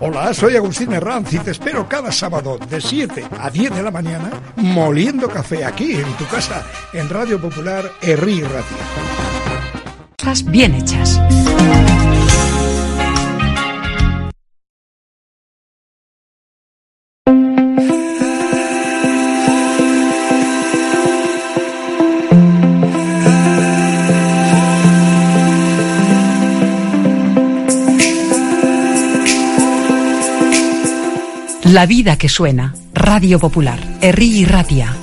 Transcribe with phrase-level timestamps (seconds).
[0.00, 3.90] Hola, soy Agustín Herranz y te espero cada sábado de 7 a 10 de la
[3.90, 8.42] mañana moliendo café aquí en tu casa en Radio Popular Herri
[10.16, 11.20] Cosas bien hechas.
[31.68, 32.74] La vida que suena.
[32.94, 33.78] Radio Popular.
[34.00, 34.96] Herri y Ratia.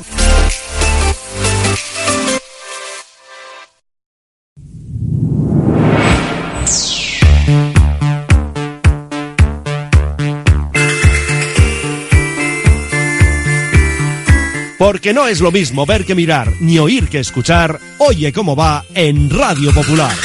[14.80, 17.80] Porque no es lo mismo ver que mirar, ni oír que escuchar.
[18.00, 20.16] Oye cómo va en Radio Popular.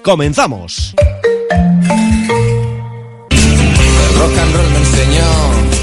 [0.00, 0.94] Comenzamos.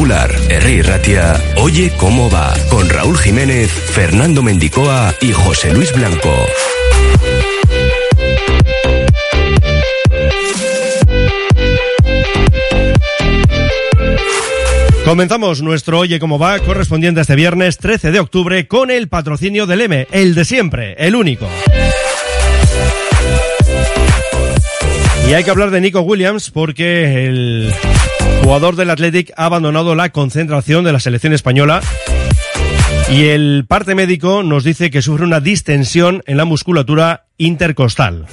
[0.00, 6.34] Popular, Herri Ratia, Oye cómo va, con Raúl Jiménez, Fernando Mendicoa y José Luis Blanco.
[15.04, 19.82] Comenzamos nuestro Oye cómo va correspondiente este viernes 13 de octubre con el patrocinio del
[19.82, 21.46] M, el de siempre, el único.
[25.28, 27.74] Y hay que hablar de Nico Williams porque el
[28.42, 31.80] jugador del Athletic ha abandonado la concentración de la selección española
[33.10, 38.26] y el parte médico nos dice que sufre una distensión en la musculatura intercostal.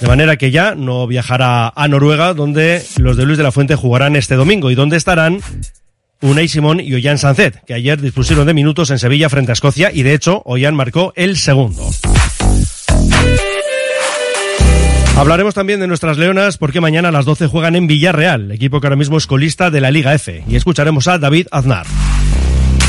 [0.00, 3.74] De manera que ya no viajará a Noruega, donde los de Luis de la Fuente
[3.74, 5.40] jugarán este domingo y donde estarán
[6.20, 9.90] Unai Simón y Ollán Sancet, que ayer dispusieron de minutos en Sevilla frente a Escocia
[9.92, 11.88] y de hecho Ollán marcó el segundo.
[15.18, 18.86] Hablaremos también de nuestras leonas porque mañana a las 12 juegan en Villarreal, equipo que
[18.86, 21.86] ahora mismo es colista de la Liga F, y escucharemos a David Aznar.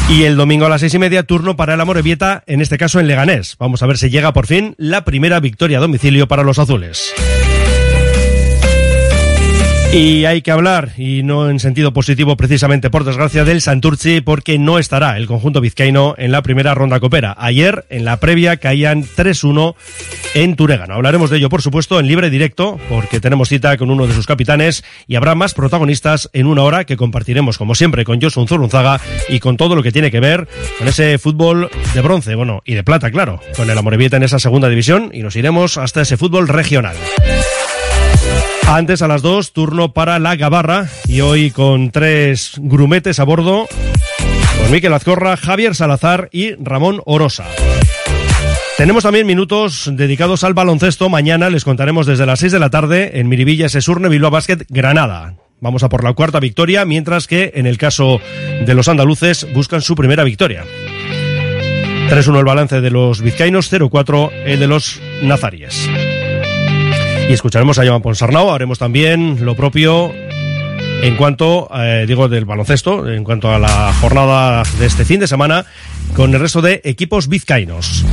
[0.09, 2.99] Y el domingo a las seis y media, turno para el Amorebieta, en este caso
[2.99, 3.55] en Leganés.
[3.57, 7.15] Vamos a ver si llega por fin la primera victoria a domicilio para los azules.
[9.91, 14.59] Y hay que hablar, y no en sentido positivo precisamente por desgracia, del Santurci porque
[14.59, 17.35] no estará el conjunto vizcaíno en la primera ronda copera.
[17.39, 19.73] Ayer, en la previa, caían 3-1
[20.35, 20.93] en Turégano.
[20.93, 24.27] Hablaremos de ello, por supuesto, en libre directo, porque tenemos cita con uno de sus
[24.27, 29.01] capitanes y habrá más protagonistas en una hora que compartiremos, como siempre, con Josun Zurunzaga
[29.27, 30.47] y con todo lo que tiene que ver
[30.77, 34.37] con ese fútbol de bronce, bueno, y de plata, claro, con el Amorebieta en esa
[34.37, 36.95] segunda división y nos iremos hasta ese fútbol regional.
[38.71, 43.67] Antes a las dos, turno para la Gabarra y hoy con tres grumetes a bordo,
[44.61, 47.45] con Miquel Azcorra, Javier Salazar y Ramón Orosa.
[48.77, 51.09] Tenemos también minutos dedicados al baloncesto.
[51.09, 55.33] Mañana les contaremos desde las 6 de la tarde en Miribilla Sesurne Bilbao Basket Granada.
[55.61, 58.21] Vamos a por la cuarta victoria, mientras que en el caso
[58.65, 60.63] de los andaluces buscan su primera victoria.
[62.09, 65.89] 3-1 el balance de los vizcaínos, 0-4 el de los nazaríes.
[67.29, 70.11] Y escucharemos a Joan Ponsarnau, haremos también lo propio
[71.03, 75.27] en cuanto, eh, digo, del baloncesto, en cuanto a la jornada de este fin de
[75.27, 75.63] semana,
[76.15, 78.03] con el resto de equipos vizcaínos.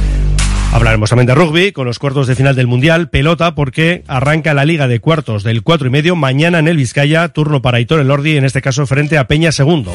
[0.70, 4.66] Hablaremos también de rugby, con los cuartos de final del Mundial, pelota, porque arranca la
[4.66, 8.36] liga de cuartos del cuatro y medio mañana en el Vizcaya, turno para Hitor Elordi,
[8.36, 9.94] en este caso frente a Peña Segundo.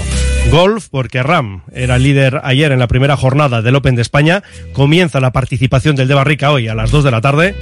[0.49, 4.41] Golf, porque Ram era líder ayer en la primera jornada del Open de España,
[4.73, 7.55] comienza la participación del de Barrica hoy a las 2 de la tarde.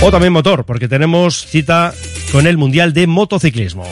[0.00, 1.92] O también motor, porque tenemos cita
[2.30, 3.84] con el Mundial de Motociclismo.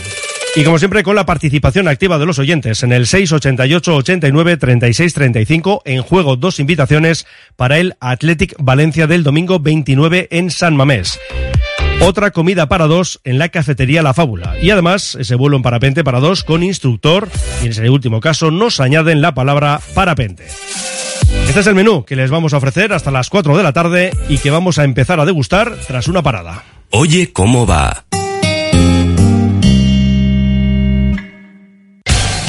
[0.55, 5.13] Y como siempre, con la participación activa de los oyentes en el 688 89 36
[5.13, 7.27] 35 en juego dos invitaciones
[7.57, 11.19] para el Athletic Valencia del domingo 29 en San Mamés.
[12.01, 14.55] Otra comida para dos en la cafetería La Fábula.
[14.61, 17.29] Y además, ese vuelo en parapente para dos con instructor.
[17.63, 20.47] Y en ese último caso nos añaden la palabra parapente.
[21.49, 24.13] Este es el menú que les vamos a ofrecer hasta las 4 de la tarde
[24.29, 26.65] y que vamos a empezar a degustar tras una parada.
[26.91, 28.05] Oye cómo va.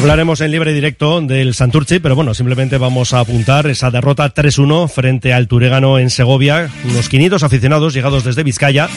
[0.00, 4.88] Hablaremos en libre directo del Santurci, pero bueno, simplemente vamos a apuntar esa derrota 3-1
[4.88, 6.70] frente al Turegano en Segovia.
[6.88, 8.88] Unos 500 aficionados llegados desde Vizcaya.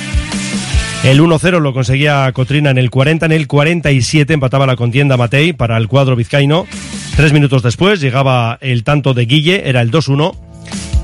[1.04, 5.52] El 1-0 lo conseguía Cotrina en el 40, en el 47 empataba la contienda Matei
[5.52, 6.66] para el cuadro vizcaíno.
[7.18, 10.34] Tres minutos después llegaba el tanto de Guille, era el 2-1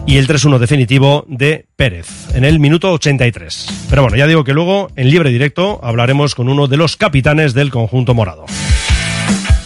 [0.07, 3.87] y el 3-1 definitivo de Pérez en el minuto 83.
[3.89, 7.53] Pero bueno, ya digo que luego en libre directo hablaremos con uno de los capitanes
[7.53, 8.45] del conjunto morado.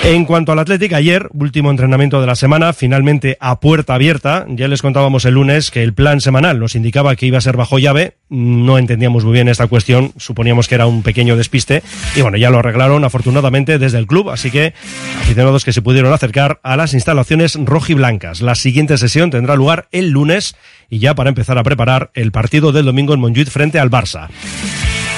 [0.05, 4.45] En cuanto al Atlético, ayer, último entrenamiento de la semana, finalmente a puerta abierta.
[4.49, 7.55] Ya les contábamos el lunes que el plan semanal nos indicaba que iba a ser
[7.55, 8.17] bajo llave.
[8.27, 11.83] No entendíamos muy bien esta cuestión, suponíamos que era un pequeño despiste.
[12.17, 14.73] Y bueno, ya lo arreglaron afortunadamente desde el club, así que
[15.21, 18.41] aficionados que se pudieron acercar a las instalaciones rojiblancas.
[18.41, 20.57] La siguiente sesión tendrá lugar el lunes
[20.89, 24.27] y ya para empezar a preparar el partido del domingo en Montjuic frente al Barça.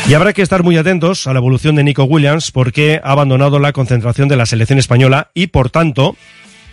[0.07, 3.57] Y habrá que estar muy atentos a la evolución de Nico Williams porque ha abandonado
[3.57, 6.15] la concentración de la selección española y, por tanto,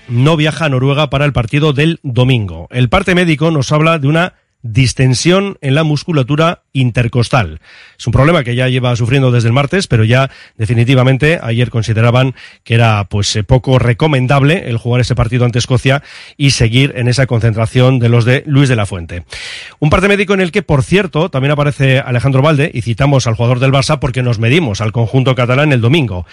[0.06, 2.69] no viaja a Noruega para el partido del domingo.
[2.70, 7.61] El parte médico nos habla de una distensión en la musculatura intercostal.
[7.99, 12.35] Es un problema que ya lleva sufriendo desde el martes, pero ya definitivamente ayer consideraban
[12.64, 16.03] que era pues eh, poco recomendable el jugar ese partido ante Escocia
[16.37, 19.25] y seguir en esa concentración de los de Luis de la Fuente.
[19.81, 23.35] Un parte médico en el que, por cierto, también aparece Alejandro Valde y citamos al
[23.35, 26.26] jugador del Barça porque nos medimos al conjunto catalán el domingo.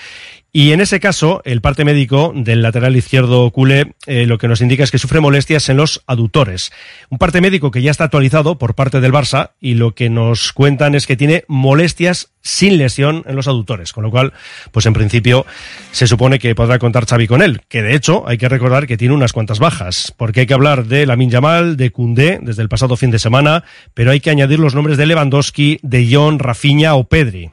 [0.51, 4.61] Y en ese caso, el parte médico del lateral izquierdo culé eh, lo que nos
[4.61, 6.71] indica es que sufre molestias en los aductores.
[7.09, 10.51] Un parte médico que ya está actualizado por parte del Barça y lo que nos
[10.51, 14.33] cuentan es que tiene molestias sin lesión en los aductores, con lo cual,
[14.71, 15.45] pues en principio
[15.91, 18.97] se supone que podrá contar Xavi con él, que de hecho hay que recordar que
[18.97, 22.69] tiene unas cuantas bajas, porque hay que hablar de Lamin Yamal, de Koundé desde el
[22.69, 26.95] pasado fin de semana, pero hay que añadir los nombres de Lewandowski, de John, Rafinha
[26.95, 27.51] o Pedri.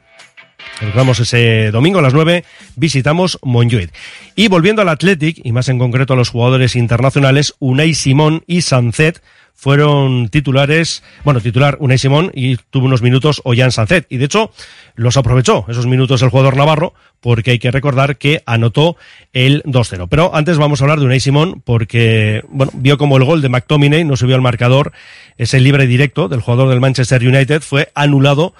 [0.94, 2.44] Vamos ese domingo a las 9,
[2.76, 3.92] visitamos Montjuic.
[4.34, 8.60] Y volviendo al Athletic, y más en concreto a los jugadores internacionales, Unai Simón y
[8.60, 9.22] Sancet
[9.54, 14.06] fueron titulares, bueno, titular Unai Simón y tuvo unos minutos Ollán Sancet.
[14.10, 14.50] Y de hecho,
[14.96, 18.96] los aprovechó esos minutos el jugador navarro, porque hay que recordar que anotó
[19.32, 20.08] el 2-0.
[20.10, 23.48] Pero antes vamos a hablar de Unai Simón, porque, bueno, vio como el gol de
[23.48, 24.92] McTominay no subió al marcador,
[25.38, 28.52] ese libre directo del jugador del Manchester United fue anulado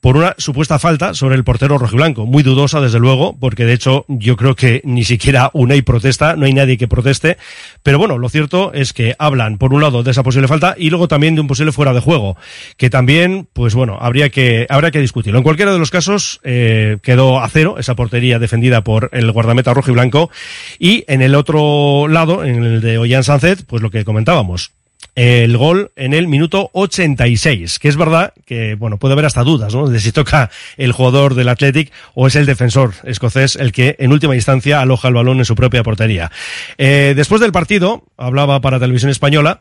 [0.00, 2.26] por una supuesta falta sobre el portero rojiblanco.
[2.26, 6.46] Muy dudosa, desde luego, porque de hecho yo creo que ni siquiera Unai protesta, no
[6.46, 7.36] hay nadie que proteste.
[7.82, 10.90] Pero bueno, lo cierto es que hablan, por un lado, de esa posible falta y
[10.90, 12.36] luego también de un posible fuera de juego,
[12.76, 15.38] que también, pues bueno, habría que, habría que discutirlo.
[15.38, 19.74] En cualquiera de los casos, eh, quedó a cero esa portería defendida por el guardameta
[19.74, 20.30] rojiblanco.
[20.78, 24.72] Y en el otro lado, en el de Ollán Sánchez, pues lo que comentábamos
[25.16, 29.74] el gol en el minuto 86, que es verdad que, bueno, puede haber hasta dudas,
[29.74, 29.88] ¿no?
[29.88, 34.12] De si toca el jugador del Athletic o es el defensor escocés el que en
[34.12, 36.30] última instancia aloja el balón en su propia portería.
[36.76, 39.60] Eh, después del partido, hablaba para Televisión Española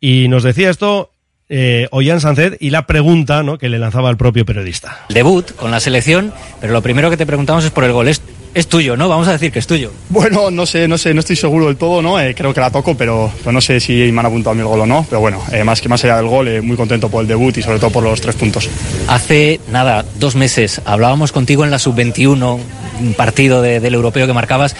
[0.00, 1.12] y nos decía esto
[1.48, 3.58] eh, Ollán Sancet y la pregunta ¿no?
[3.58, 5.06] que le lanzaba al propio periodista.
[5.08, 8.08] Debut con la selección, pero lo primero que te preguntamos es por el gol.
[8.08, 8.20] ¿Es,
[8.54, 9.08] es tuyo, ¿no?
[9.08, 9.90] Vamos a decir que es tuyo.
[10.08, 12.20] Bueno, no sé, no sé, no estoy seguro del todo, ¿no?
[12.20, 14.60] Eh, creo que la toco, pero, pero no sé si me han apuntado a mí
[14.60, 15.04] el gol o no.
[15.08, 17.56] Pero bueno, eh, más que más allá del gol, eh, muy contento por el debut
[17.58, 18.68] y sobre todo por los tres puntos.
[19.08, 22.58] Hace nada, dos meses, hablábamos contigo en la sub-21,
[23.00, 24.74] un partido de- del europeo que marcabas.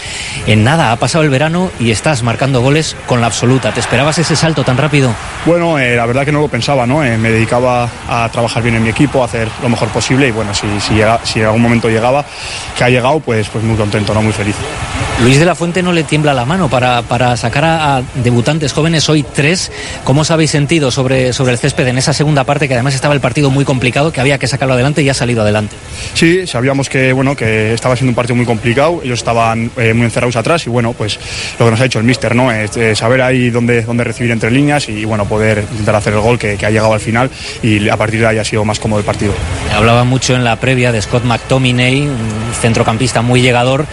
[0.47, 3.71] En nada, ha pasado el verano y estás marcando goles con la absoluta.
[3.71, 5.13] ¿Te esperabas ese salto tan rápido?
[5.45, 7.03] Bueno, eh, la verdad que no lo pensaba, ¿no?
[7.03, 10.31] Eh, me dedicaba a trabajar bien en mi equipo, a hacer lo mejor posible y
[10.31, 12.25] bueno, si, si, llega- si en algún momento llegaba,
[12.77, 14.21] que ha llegado, pues, pues muy contento, ¿no?
[14.21, 14.55] Muy feliz.
[15.23, 18.73] Luis de la Fuente no le tiembla la mano para, para sacar a, a debutantes
[18.73, 19.71] jóvenes, hoy tres.
[20.03, 23.13] ¿Cómo os habéis sentido sobre, sobre el césped en esa segunda parte, que además estaba
[23.13, 25.75] el partido muy complicado, que había que sacarlo adelante y ha salido adelante?
[26.13, 30.05] Sí, sabíamos que bueno que estaba siendo un partido muy complicado, ellos estaban eh, muy
[30.05, 31.19] encerrados atrás y bueno, pues
[31.59, 32.51] lo que nos ha hecho el míster, ¿no?
[32.51, 36.19] Es eh, saber ahí dónde, dónde recibir entre líneas y bueno, poder intentar hacer el
[36.19, 37.29] gol que, que ha llegado al final
[37.61, 39.33] y a partir de ahí ha sido más cómodo el partido.
[39.75, 43.85] Hablaba mucho en la previa de Scott McTominay, un centrocampista muy llegador,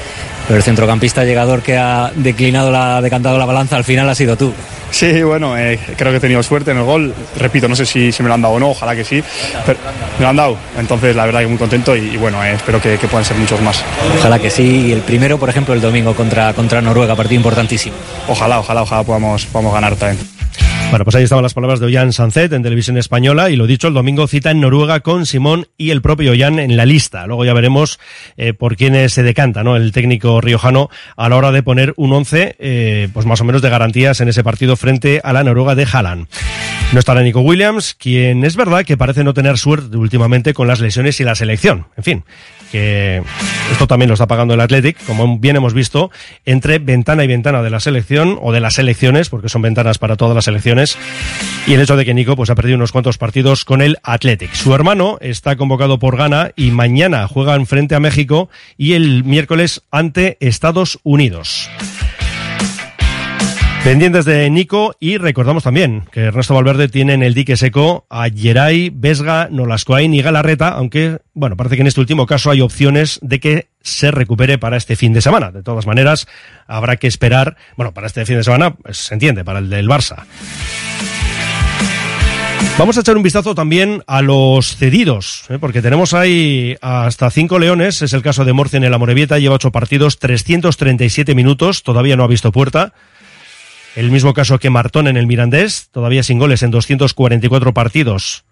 [0.47, 4.37] pero el centrocampista llegador que ha declinado la, decantado la balanza al final ha sido
[4.37, 4.53] tú.
[4.91, 7.15] Sí, bueno, eh, creo que he tenido suerte en el gol.
[7.39, 9.23] Repito, no sé si, si me lo han dado o no, ojalá que sí.
[9.65, 9.79] Pero
[10.19, 10.57] me lo han dado.
[10.79, 13.39] Entonces, la verdad que muy contento y, y bueno, eh, espero que, que puedan ser
[13.39, 13.83] muchos más.
[14.19, 14.89] Ojalá que sí.
[14.89, 17.97] Y el primero, por ejemplo, el domingo contra, contra Noruega, partido importantísimo.
[18.29, 20.32] Ojalá, ojalá, ojalá podamos, podamos ganar también.
[20.93, 23.89] Bueno, pues ahí estaban las palabras de Ollán Sancet en televisión española y lo dicho,
[23.89, 27.27] el domingo cita en Noruega con Simón y el propio Ollán en la lista.
[27.27, 27.99] Luego ya veremos
[28.37, 29.75] eh, por quién se decanta, ¿no?
[29.75, 33.63] El técnico riojano a la hora de poner un once, eh, pues más o menos
[33.63, 36.27] de garantías en ese partido frente a la Noruega de Haaland.
[36.93, 40.81] No estará Nico Williams, quien es verdad que parece no tener suerte últimamente con las
[40.81, 41.87] lesiones y la selección.
[41.97, 42.25] En fin,
[42.73, 43.23] que
[43.71, 46.11] esto también lo está pagando el Athletic, como bien hemos visto,
[46.47, 50.17] entre ventana y ventana de la selección o de las selecciones, porque son ventanas para
[50.17, 50.97] todas las selecciones,
[51.67, 54.55] y el hecho de que Nico pues ha perdido unos cuantos partidos con el Athletic.
[54.55, 58.49] Su hermano está convocado por Ghana y mañana juegan frente a México
[58.79, 61.69] y el miércoles ante Estados Unidos.
[63.85, 68.29] Pendientes de Nico y recordamos también que Ernesto Valverde tiene en el dique seco a
[68.31, 73.19] Geray, Vesga, Nolascoain y Galarreta, aunque, bueno, parece que en este último caso hay opciones
[73.23, 75.51] de que se recupere para este fin de semana.
[75.51, 76.29] De todas maneras,
[76.69, 79.89] habrá que esperar, bueno, para este fin de semana, pues, se entiende, para el del
[79.89, 80.27] Barça.
[82.79, 85.59] Vamos a echar un vistazo también a los cedidos, ¿eh?
[85.59, 88.01] porque tenemos ahí hasta cinco leones.
[88.01, 92.23] Es el caso de Morcia en el Amorebieta, lleva ocho partidos, 337 minutos, todavía no
[92.23, 92.95] ha visto puerta.
[93.95, 98.45] El mismo caso que Martón en el Mirandés, todavía sin goles en 244 partidos,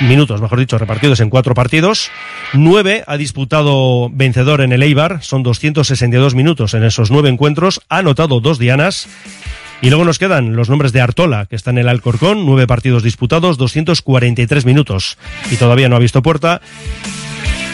[0.00, 2.10] minutos, mejor dicho, repartidos en cuatro partidos.
[2.52, 7.98] Nueve ha disputado vencedor en el Eibar, son 262 minutos en esos nueve encuentros, ha
[7.98, 9.08] anotado dos dianas.
[9.80, 13.02] Y luego nos quedan los nombres de Artola, que está en el Alcorcón, nueve partidos
[13.02, 15.18] disputados, 243 minutos
[15.50, 16.60] y todavía no ha visto puerta.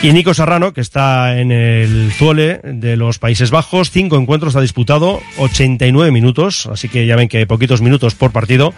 [0.01, 4.61] Y Nico Serrano, que está en el Zuole de los Países Bajos, cinco encuentros ha
[4.61, 8.73] disputado, 89 minutos, así que ya ven que hay poquitos minutos por partido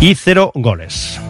[0.00, 1.20] y cero goles.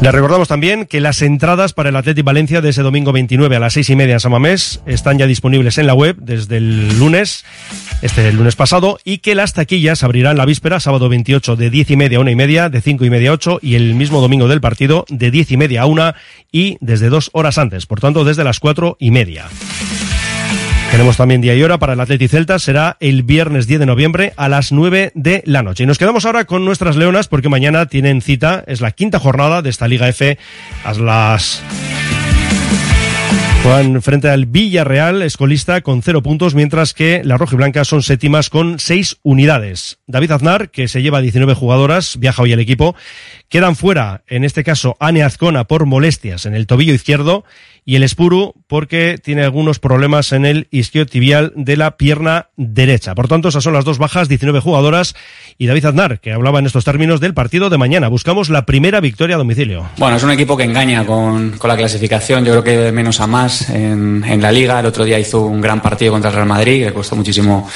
[0.00, 3.58] Les recordamos también que las entradas para el Athletic Valencia de ese domingo 29 a
[3.58, 7.44] las seis y media en Samamés están ya disponibles en la web desde el lunes,
[8.00, 11.96] este lunes pasado, y que las taquillas abrirán la víspera, sábado 28 de diez y
[11.96, 14.46] media a una y media, de cinco y media a ocho, y el mismo domingo
[14.46, 16.14] del partido de diez y media a una
[16.52, 19.48] y desde dos horas antes, por tanto desde las cuatro y media.
[20.90, 24.32] Tenemos también día y hora para el Atleti Celta, será el viernes 10 de noviembre
[24.36, 25.84] a las 9 de la noche.
[25.84, 29.62] Y nos quedamos ahora con nuestras leonas porque mañana tienen cita, es la quinta jornada
[29.62, 30.38] de esta Liga F
[30.84, 31.62] a las
[33.62, 38.78] Juegan frente al Villarreal, escolista con cero puntos, mientras que las rojiblancas son séptimas con
[38.78, 39.98] seis unidades.
[40.06, 42.94] David Aznar, que se lleva 19 jugadoras, viaja hoy al equipo.
[43.48, 47.44] Quedan fuera, en este caso, Ane Azcona por molestias en el tobillo izquierdo
[47.88, 53.14] y el Espuru porque tiene algunos problemas en el isquiotibial de la pierna derecha.
[53.14, 55.14] Por tanto, esas son las dos bajas, 19 jugadoras
[55.56, 58.08] y David Aznar, que hablaba en estos términos del partido de mañana.
[58.08, 59.88] Buscamos la primera victoria a domicilio.
[59.96, 62.44] Bueno, es un equipo que engaña con, con la clasificación.
[62.44, 64.80] Yo creo que de menos a más en, en, la liga.
[64.80, 67.66] El otro día hizo un gran partido contra el Real Madrid, que costó muchísimo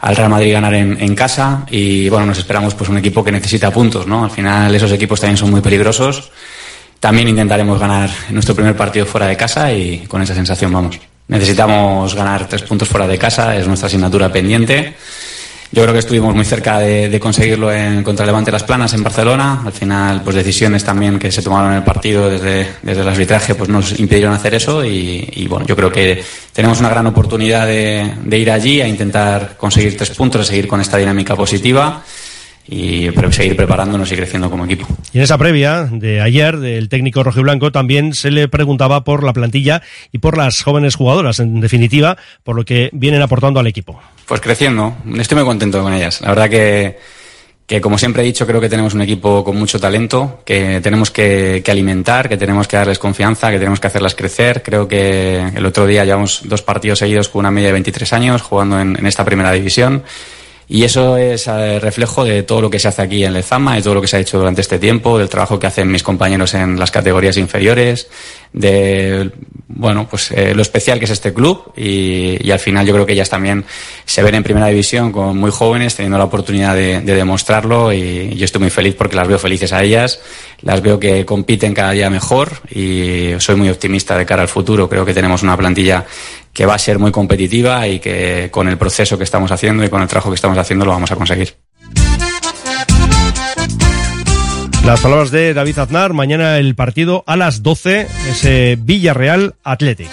[0.00, 1.66] al Real Madrid ganar en, en, casa.
[1.70, 4.24] Y bueno, nos esperamos pues un equipo que necesita puntos, ¿no?
[4.24, 6.32] Al final esos equipos también son muy peligrosos.
[7.02, 11.00] También intentaremos ganar nuestro primer partido fuera de casa y con esa sensación vamos.
[11.26, 14.94] Necesitamos ganar tres puntos fuera de casa, es nuestra asignatura pendiente.
[15.72, 19.62] Yo creo que estuvimos muy cerca de, conseguirlo en contra Levante Las Planas en Barcelona.
[19.66, 23.56] Al final, pues decisiones también que se tomaron en el partido desde, desde el arbitraje
[23.56, 27.66] pues nos impidieron hacer eso y, y bueno, yo creo que tenemos una gran oportunidad
[27.66, 32.04] de, de ir allí a intentar conseguir tres puntos, a seguir con esta dinámica positiva
[32.68, 34.86] y seguir preparándonos y creciendo como equipo.
[35.12, 39.32] Y en esa previa de ayer del técnico rojiblanco también se le preguntaba por la
[39.32, 44.00] plantilla y por las jóvenes jugadoras, en definitiva, por lo que vienen aportando al equipo.
[44.26, 46.20] Pues creciendo, estoy muy contento con ellas.
[46.20, 46.98] La verdad que,
[47.66, 51.10] que como siempre he dicho, creo que tenemos un equipo con mucho talento, que tenemos
[51.10, 54.62] que, que alimentar, que tenemos que darles confianza, que tenemos que hacerlas crecer.
[54.62, 58.42] Creo que el otro día llevamos dos partidos seguidos con una media de 23 años
[58.42, 60.04] jugando en, en esta primera división.
[60.68, 63.82] Y eso es eh, reflejo de todo lo que se hace aquí en Lezama, de
[63.82, 66.54] todo lo que se ha hecho durante este tiempo, del trabajo que hacen mis compañeros
[66.54, 68.08] en las categorías inferiores,
[68.52, 69.30] de
[69.74, 71.72] bueno, pues eh, lo especial que es este club.
[71.76, 73.64] Y, y al final yo creo que ellas también
[74.04, 77.92] se ven en primera división con muy jóvenes, teniendo la oportunidad de, de demostrarlo.
[77.92, 80.20] Y yo estoy muy feliz porque las veo felices a ellas,
[80.60, 82.50] las veo que compiten cada día mejor.
[82.70, 84.88] Y soy muy optimista de cara al futuro.
[84.88, 86.04] Creo que tenemos una plantilla
[86.52, 89.88] que va a ser muy competitiva y que con el proceso que estamos haciendo y
[89.88, 91.56] con el trabajo que estamos haciendo lo vamos a conseguir.
[94.84, 100.10] Las palabras de David Aznar, mañana el partido a las 12, ese Villarreal Athletic.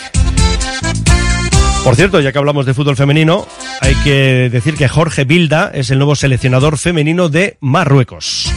[1.84, 3.48] Por cierto, ya que hablamos de fútbol femenino,
[3.81, 8.53] hay que decir que Jorge Bilda es el nuevo seleccionador femenino de Marruecos.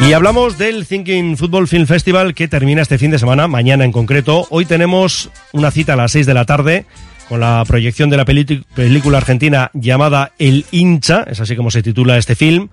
[0.00, 3.92] Y hablamos del Thinking Football Film Festival que termina este fin de semana, mañana en
[3.92, 4.46] concreto.
[4.50, 6.86] Hoy tenemos una cita a las 6 de la tarde
[7.28, 12.18] con la proyección de la película argentina llamada El hincha, es así como se titula
[12.18, 12.68] este film,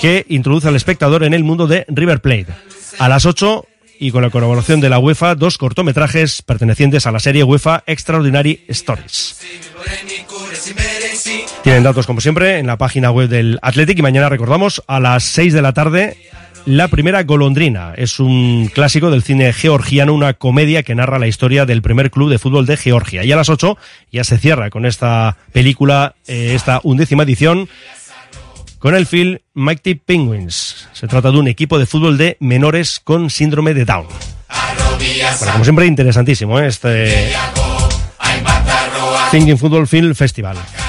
[0.00, 2.48] que introduce al espectador en el mundo de River Plate.
[2.98, 3.66] A las 8
[4.00, 8.64] y con la colaboración de la UEFA, dos cortometrajes pertenecientes a la serie UEFA Extraordinary
[8.68, 9.38] Stories.
[11.62, 15.24] Tienen datos como siempre en la página web del Athletic y mañana recordamos a las
[15.24, 16.16] 6 de la tarde
[16.66, 17.92] La primera golondrina.
[17.96, 22.30] Es un clásico del cine georgiano, una comedia que narra la historia del primer club
[22.30, 23.24] de fútbol de Georgia.
[23.24, 23.76] Y a las 8
[24.12, 27.68] ya se cierra con esta película, eh, esta undécima edición
[28.78, 30.88] con el film Mighty Penguins.
[30.92, 34.06] Se trata de un equipo de fútbol de menores con síndrome de Down.
[35.38, 36.66] Bueno, como siempre, interesantísimo ¿eh?
[36.66, 37.32] este
[39.30, 40.87] Thinking Football Film Festival.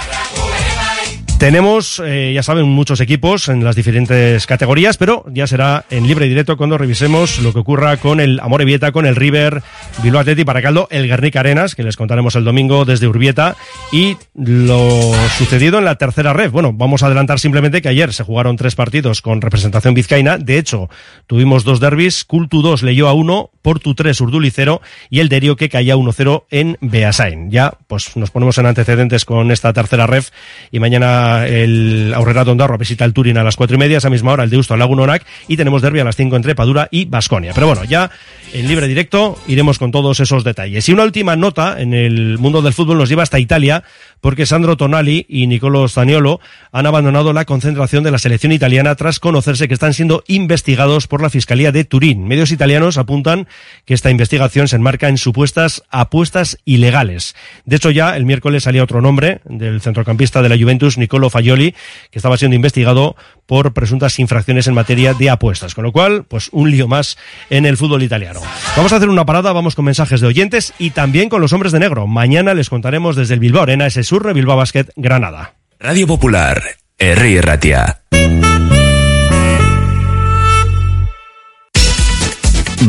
[1.40, 6.26] Tenemos, eh, ya saben, muchos equipos en las diferentes categorías, pero ya será en libre
[6.26, 9.64] y directo cuando revisemos lo que ocurra con el Amore Vieta, con el River,
[10.04, 13.56] Bilbao Athletic, Baracaldo, el Guernica Arenas, que les contaremos el domingo desde Urbieta,
[13.94, 16.52] y lo sucedido en la tercera red.
[16.52, 20.38] Bueno, vamos a adelantar simplemente que ayer se jugaron tres partidos con representación vizcaína.
[20.38, 20.90] De hecho,
[21.26, 22.26] tuvimos dos derbis.
[22.26, 26.44] Cultu 2 leyó a 1, Portu 3, Urduli 0 y el Derio que caía 1-0
[26.52, 27.50] en Beasain.
[27.50, 30.32] Ya, pues nos ponemos en antecedentes con esta tercera ref
[30.70, 34.34] y mañana el Aurrera Dondarro visita el Turín a las cuatro y media, esa misma
[34.34, 37.52] hora el Deusto al Lagunonac y tenemos derbi a las 5 entre Padura y Basconia.
[37.54, 38.10] Pero bueno, ya
[38.54, 40.88] en libre directo iremos con todos esos detalles.
[40.90, 43.84] Y una última nota en el mundo del fútbol nos lleva hasta Italia
[44.22, 46.40] porque Sandro Tonali y Nicolo Zaniolo
[46.72, 51.22] han abandonado la concentración de la selección italiana tras conocerse que están siendo investigados por
[51.22, 52.28] la Fiscalía de Turín.
[52.28, 53.48] Medios italianos apuntan
[53.86, 57.36] que esta investigación se enmarca en supuestas apuestas ilegales.
[57.66, 61.74] De hecho, ya el miércoles salía otro nombre del centrocampista de la Juventus, Nicolo Fagioli,
[62.12, 65.74] que estaba siendo investigado por presuntas infracciones en materia de apuestas.
[65.74, 67.18] Con lo cual, pues un lío más
[67.50, 68.42] en el fútbol italiano.
[68.76, 71.72] Vamos a hacer una parada, vamos con mensajes de oyentes y también con los hombres
[71.72, 72.06] de negro.
[72.06, 75.54] Mañana les contaremos desde el Bilbao Arena ese surre Bilbao Basket Granada.
[75.80, 76.64] Radio Popular,
[76.98, 77.42] R.
[77.44, 78.02] Ratia.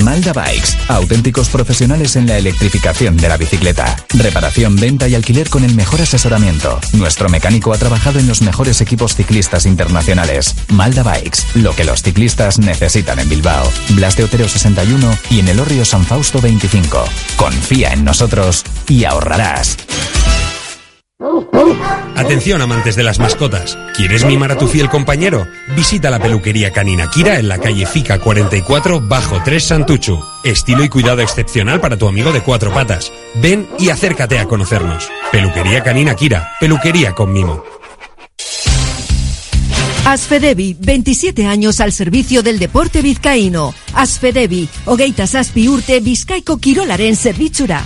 [0.02, 3.96] Malda Bikes, auténticos profesionales en la electrificación de la bicicleta.
[4.14, 6.80] Reparación, venta y alquiler con el mejor asesoramiento.
[6.94, 10.54] Nuestro mecánico ha trabajado en los mejores equipos ciclistas internacionales.
[10.68, 13.70] Malda Bikes, lo que los ciclistas necesitan en Bilbao.
[13.90, 17.04] Blas de Otero 61 y en el Orrio San Fausto 25.
[17.36, 19.76] Confía en nosotros y ahorrarás.
[22.16, 23.76] Atención amantes de las mascotas.
[23.94, 25.46] ¿Quieres mimar a tu fiel compañero?
[25.76, 30.18] Visita la peluquería canina Kira en la calle Fica 44 bajo 3 Santuchu.
[30.44, 33.12] Estilo y cuidado excepcional para tu amigo de cuatro patas.
[33.34, 35.10] Ven y acércate a conocernos.
[35.30, 36.52] Peluquería canina Kira.
[36.58, 37.62] Peluquería con mimo.
[40.06, 43.74] Asfedevi, 27 años al servicio del deporte vizcaíno.
[43.92, 47.84] Asfedevi, hogeita zazpi urte bizkaiko kirolaren zerbitzura.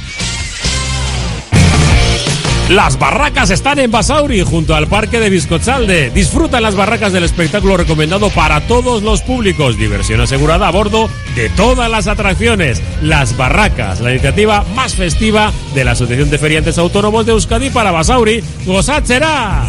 [2.70, 6.11] Las barracas están en Basauri, junto al parque de Vizcochalde.
[6.11, 9.77] Disfruta las barracas del espectáculo recomendado para todos los públicos.
[9.77, 12.83] Diversión asegurada a bordo de todas las atracciones.
[13.03, 17.92] Las barracas, la iniciativa más festiva de la Asociación de Feriantes Autónomos de Euskadi para
[17.92, 18.42] Basauri.
[18.64, 19.68] ¡Gozachera!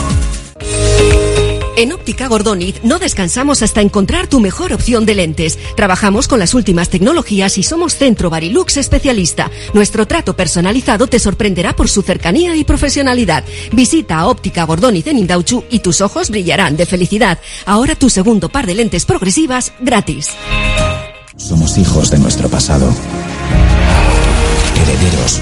[1.81, 5.57] En Óptica Gordoniz no descansamos hasta encontrar tu mejor opción de lentes.
[5.75, 9.49] Trabajamos con las últimas tecnologías y somos Centro Barilux especialista.
[9.73, 13.43] Nuestro trato personalizado te sorprenderá por su cercanía y profesionalidad.
[13.71, 17.39] Visita Óptica Gordoniz en Indauchu y tus ojos brillarán de felicidad.
[17.65, 20.29] Ahora tu segundo par de lentes progresivas gratis.
[21.35, 22.93] Somos hijos de nuestro pasado.
[24.83, 25.41] Herederos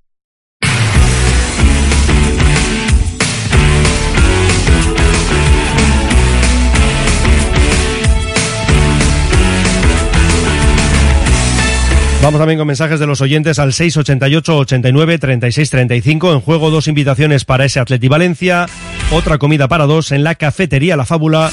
[12.21, 16.33] Vamos también con mensajes de los oyentes al 688 89 36 35.
[16.33, 18.67] En juego dos invitaciones para ese Atleti Valencia,
[19.11, 21.49] otra comida para dos en la cafetería La Fábula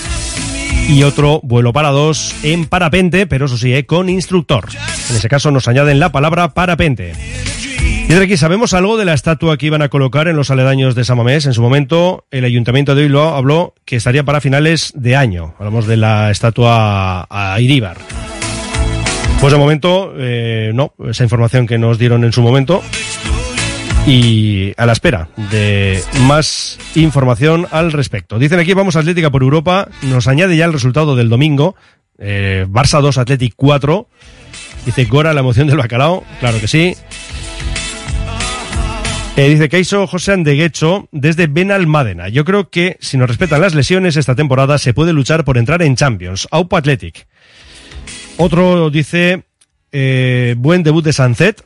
[0.88, 4.68] y otro vuelo para dos en parapente, pero eso sí, eh, con instructor.
[5.08, 7.14] En ese caso nos añaden la palabra parapente.
[8.08, 10.94] Y de aquí, ¿sabemos algo de la estatua que iban a colocar en los aledaños
[10.94, 11.46] de Samamés?
[11.46, 15.54] En su momento, el Ayuntamiento de Bilbao habló que estaría para finales de año.
[15.58, 17.98] Hablamos de la estatua a Iríbar.
[19.40, 22.82] Pues de momento, eh, no, esa información que nos dieron en su momento.
[24.04, 28.38] Y a la espera de más información al respecto.
[28.38, 29.88] Dicen aquí, vamos Atlética por Europa.
[30.02, 31.76] Nos añade ya el resultado del domingo.
[32.18, 34.08] Eh, Barça 2, Atlético 4.
[34.86, 36.24] Dice Gora, la emoción del bacalao.
[36.40, 36.94] Claro que sí.
[39.36, 42.28] Eh, dice Keiso José Andeguecho desde Benalmádena.
[42.28, 45.80] Yo creo que si nos respetan las lesiones esta temporada se puede luchar por entrar
[45.82, 46.48] en Champions.
[46.50, 47.28] Aupa Athletic.
[48.40, 49.42] Otro dice,
[49.90, 51.64] eh, buen debut de Sancet,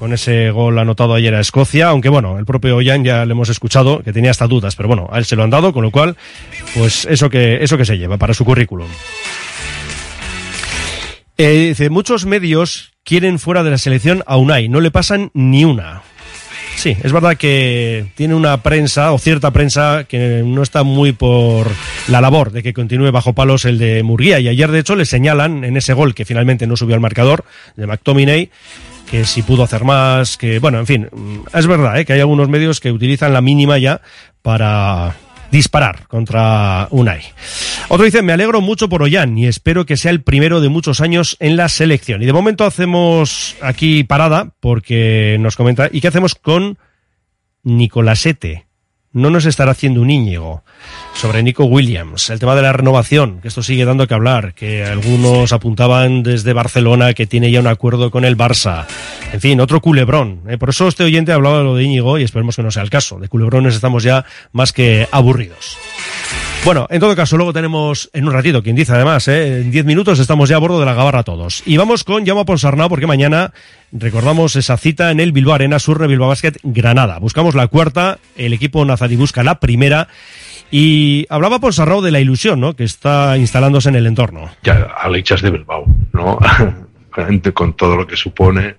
[0.00, 3.48] con ese gol anotado ayer a Escocia, aunque bueno, el propio Jan ya le hemos
[3.48, 5.92] escuchado que tenía hasta dudas, pero bueno, a él se lo han dado, con lo
[5.92, 6.16] cual,
[6.74, 8.88] pues eso que, eso que se lleva para su currículum.
[11.38, 15.64] Eh, dice, muchos medios quieren fuera de la selección a Unai, no le pasan ni
[15.64, 16.02] una.
[16.76, 21.68] Sí, es verdad que tiene una prensa o cierta prensa que no está muy por
[22.08, 24.40] la labor de que continúe bajo palos el de Murguía.
[24.40, 27.44] Y ayer, de hecho, le señalan en ese gol que finalmente no subió al marcador
[27.76, 28.50] de McTominay
[29.10, 31.08] que si pudo hacer más, que bueno, en fin,
[31.52, 32.06] es verdad ¿eh?
[32.06, 34.00] que hay algunos medios que utilizan la mínima ya
[34.40, 35.14] para
[35.52, 37.20] disparar contra Unai.
[37.88, 41.00] Otro dice, me alegro mucho por Ollán y espero que sea el primero de muchos
[41.02, 42.22] años en la selección.
[42.22, 46.78] Y de momento hacemos aquí parada porque nos comenta, ¿y qué hacemos con
[47.62, 48.66] Nicolasete?
[49.12, 50.62] No nos estará haciendo un Íñigo.
[51.14, 54.84] Sobre Nico Williams, el tema de la renovación, que esto sigue dando que hablar, que
[54.84, 58.86] algunos apuntaban desde Barcelona que tiene ya un acuerdo con el Barça.
[59.32, 60.40] En fin, otro culebrón.
[60.48, 60.58] ¿eh?
[60.58, 62.82] Por eso este oyente ha hablado de lo de Íñigo y esperemos que no sea
[62.82, 63.18] el caso.
[63.18, 65.76] De culebrones estamos ya más que aburridos.
[66.64, 69.62] Bueno, en todo caso, luego tenemos en un ratito, quien dice además, ¿eh?
[69.62, 71.64] en 10 minutos estamos ya a bordo de la Gabarra todos.
[71.66, 73.52] Y vamos con Llamo Ponsarnau porque mañana
[73.90, 77.18] recordamos esa cita en el Bilbao Arena Sur Bilbao Basket Granada.
[77.18, 80.06] Buscamos la cuarta, el equipo Nazari busca la primera.
[80.70, 82.76] Y hablaba Ponsarnau de la ilusión ¿no?
[82.76, 84.48] que está instalándose en el entorno.
[84.62, 86.38] Ya, a de Bilbao, ¿no?
[87.54, 88.76] con todo lo que supone,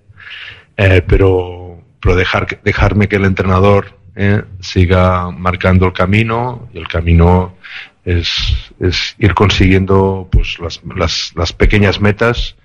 [0.77, 6.87] eh, pero, pero dejar, dejarme que el entrenador eh, siga marcando el camino y el
[6.87, 7.55] camino
[8.05, 12.55] es, es ir consiguiendo pues las, las, las pequeñas metas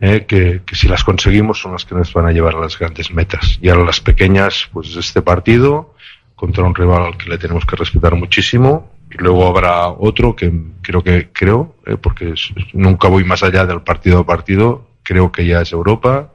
[0.00, 2.78] eh, que, que, si las conseguimos son las que nos van a llevar a las
[2.78, 3.58] grandes metas.
[3.62, 5.94] Y ahora las pequeñas pues este partido
[6.34, 8.90] contra un rival al que le tenemos que respetar muchísimo.
[9.10, 12.34] Y luego habrá otro que creo que creo eh, porque
[12.72, 14.88] nunca voy más allá del partido a partido.
[15.04, 16.32] Creo que ya es Europa.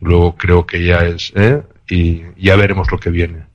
[0.00, 3.53] Luego creo que ya es eh, y ya veremos lo que viene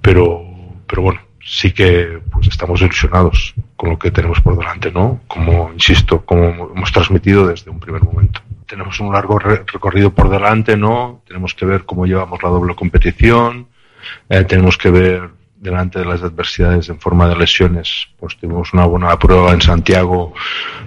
[0.00, 0.44] pero,
[0.86, 5.20] pero bueno, sí que pues estamos ilusionados con lo que tenemos por delante, ¿no?
[5.28, 8.40] Como, insisto, como hemos transmitido desde un primer momento.
[8.66, 11.22] Tenemos un largo recorrido por delante, ¿no?
[11.26, 13.68] Tenemos que ver cómo llevamos la doble competición,
[14.28, 18.08] eh, tenemos que ver delante de las adversidades en forma de lesiones.
[18.18, 20.34] Pues tuvimos una buena prueba en Santiago,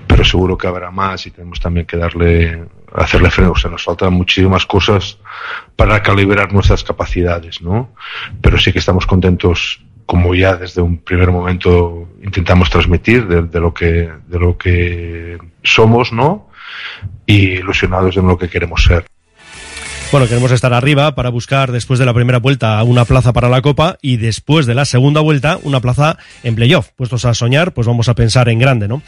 [0.07, 3.51] pero seguro que habrá más y tenemos también que darle, hacerle freno.
[3.51, 5.17] O sea, nos faltan muchísimas cosas
[5.75, 7.93] para calibrar nuestras capacidades, ¿no?
[8.41, 13.59] Pero sí que estamos contentos como ya desde un primer momento intentamos transmitir de, de,
[13.59, 16.49] lo que de lo que somos, ¿no?
[17.25, 19.05] Y ilusionados en lo que queremos ser.
[20.11, 23.61] Bueno, queremos estar arriba para buscar después de la primera vuelta una plaza para la
[23.61, 26.89] Copa y después de la segunda vuelta una plaza en playoff.
[26.95, 29.03] Puestos a soñar, pues vamos a pensar en grande, ¿no?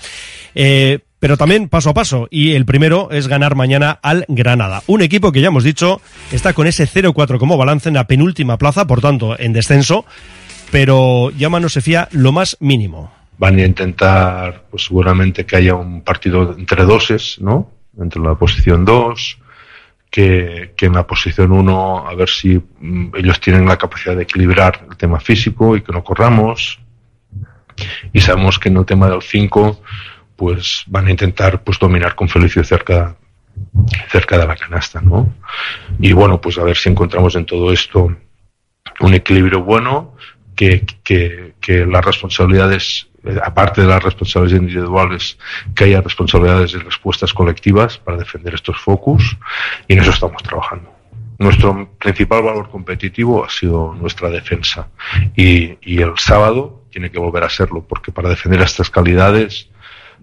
[0.53, 2.27] Eh, pero también paso a paso.
[2.29, 4.83] Y el primero es ganar mañana al Granada.
[4.85, 8.59] Un equipo que ya hemos dicho está con ese 0-4 como balance en la penúltima
[8.59, 10.05] plaza, por tanto en descenso,
[10.71, 13.11] pero Llama no se fía lo más mínimo.
[13.39, 17.71] Van a intentar, pues seguramente que haya un partido entre doses, ¿no?
[17.97, 19.39] Entre la posición 2
[20.11, 24.23] que, que en la posición 1 a ver si mm, ellos tienen la capacidad de
[24.23, 26.79] equilibrar el tema físico y que no corramos.
[28.13, 29.81] Y sabemos que en el tema del 5
[30.35, 33.15] pues van a intentar pues dominar con Felicio cerca
[34.09, 35.33] cerca de la canasta, ¿no?
[35.99, 38.15] Y bueno, pues a ver si encontramos en todo esto
[38.99, 40.15] un equilibrio bueno,
[40.55, 45.37] que, las responsabilidades eh, aparte de las responsabilidades individuales,
[45.75, 49.37] que haya responsabilidades y respuestas colectivas para defender estos focus
[49.87, 50.91] y en eso estamos trabajando.
[51.37, 54.89] Nuestro principal valor competitivo ha sido nuestra defensa
[55.35, 59.69] y, y el sábado tiene que volver a serlo porque para defender estas calidades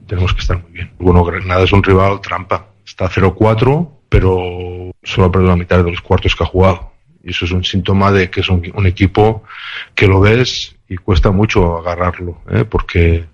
[0.06, 0.92] tenemos que estar muy bien.
[0.98, 5.90] Bueno, Granada es un rival trampa, está 0-4, pero solo ha perdido la mitad de
[5.90, 6.92] los cuartos que ha jugado.
[7.28, 9.42] Y eso es un síntoma de que es un, equipo
[9.94, 12.64] que lo ves y cuesta mucho agarrarlo, ¿eh?
[12.64, 13.26] porque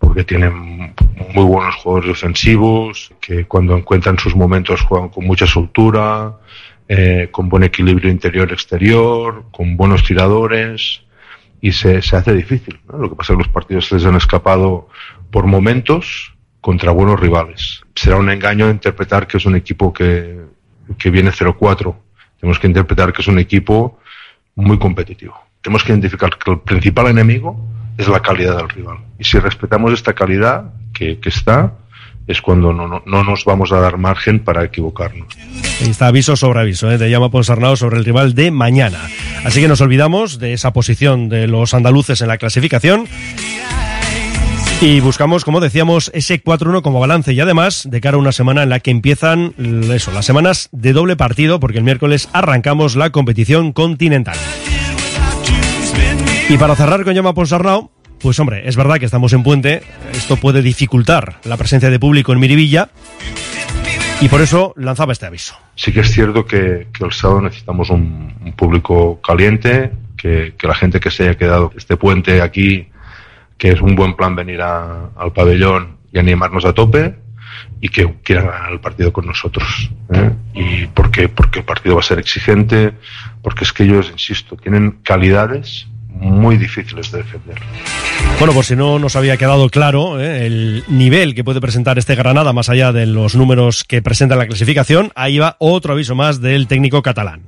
[0.00, 0.94] porque tienen
[1.34, 6.38] muy buenos jugadores defensivos, que cuando encuentran sus momentos juegan con mucha soltura,
[6.88, 11.02] eh, con buen equilibrio interior-exterior, con buenos tiradores,
[11.60, 12.80] y se, se hace difícil.
[12.88, 14.88] Lo que pasa es que los partidos les han escapado
[15.30, 17.82] por momentos contra buenos rivales.
[17.94, 20.40] Será un engaño interpretar que es un equipo que,
[20.96, 21.94] que viene 0-4.
[22.40, 23.98] Tenemos que interpretar que es un equipo
[24.54, 27.56] muy competitivo tenemos que identificar que el principal enemigo
[27.96, 28.98] es la calidad del rival.
[29.18, 31.74] Y si respetamos esta calidad que, que está,
[32.26, 35.28] es cuando no, no, no, nos vamos a dar margen para equivocarnos.
[35.80, 36.98] Ahí está aviso sobre aviso, ¿eh?
[36.98, 38.98] te llama Ponsarnau sobre el rival de mañana.
[39.44, 43.06] Así que nos olvidamos de esa posición de los andaluces en la clasificación.
[44.80, 48.62] Y buscamos, como decíamos, ese 4-1 como balance y además de cara a una semana
[48.62, 49.52] en la que empiezan
[49.90, 54.36] eso, las semanas de doble partido porque el miércoles arrancamos la competición continental.
[56.48, 60.36] Y para cerrar con Llama Ponsarnau, pues hombre, es verdad que estamos en puente, esto
[60.36, 62.88] puede dificultar la presencia de público en Miribilla
[64.20, 65.56] y por eso lanzaba este aviso.
[65.74, 70.74] Sí que es cierto que, el sábado necesitamos un, un público caliente, que, que, la
[70.76, 72.86] gente que se haya quedado este puente aquí,
[73.58, 77.16] que es un buen plan venir a, al pabellón y animarnos a tope
[77.80, 79.90] y que quieran ganar el partido con nosotros.
[80.12, 80.30] ¿eh?
[80.54, 82.92] Y porque, porque el partido va a ser exigente,
[83.42, 85.86] porque es que ellos, insisto, tienen calidades
[86.20, 87.58] muy difíciles de defender.
[88.38, 90.46] Bueno, por si no nos había quedado claro ¿eh?
[90.46, 94.46] el nivel que puede presentar este Granada, más allá de los números que presenta la
[94.46, 97.42] clasificación, ahí va otro aviso más del técnico catalán.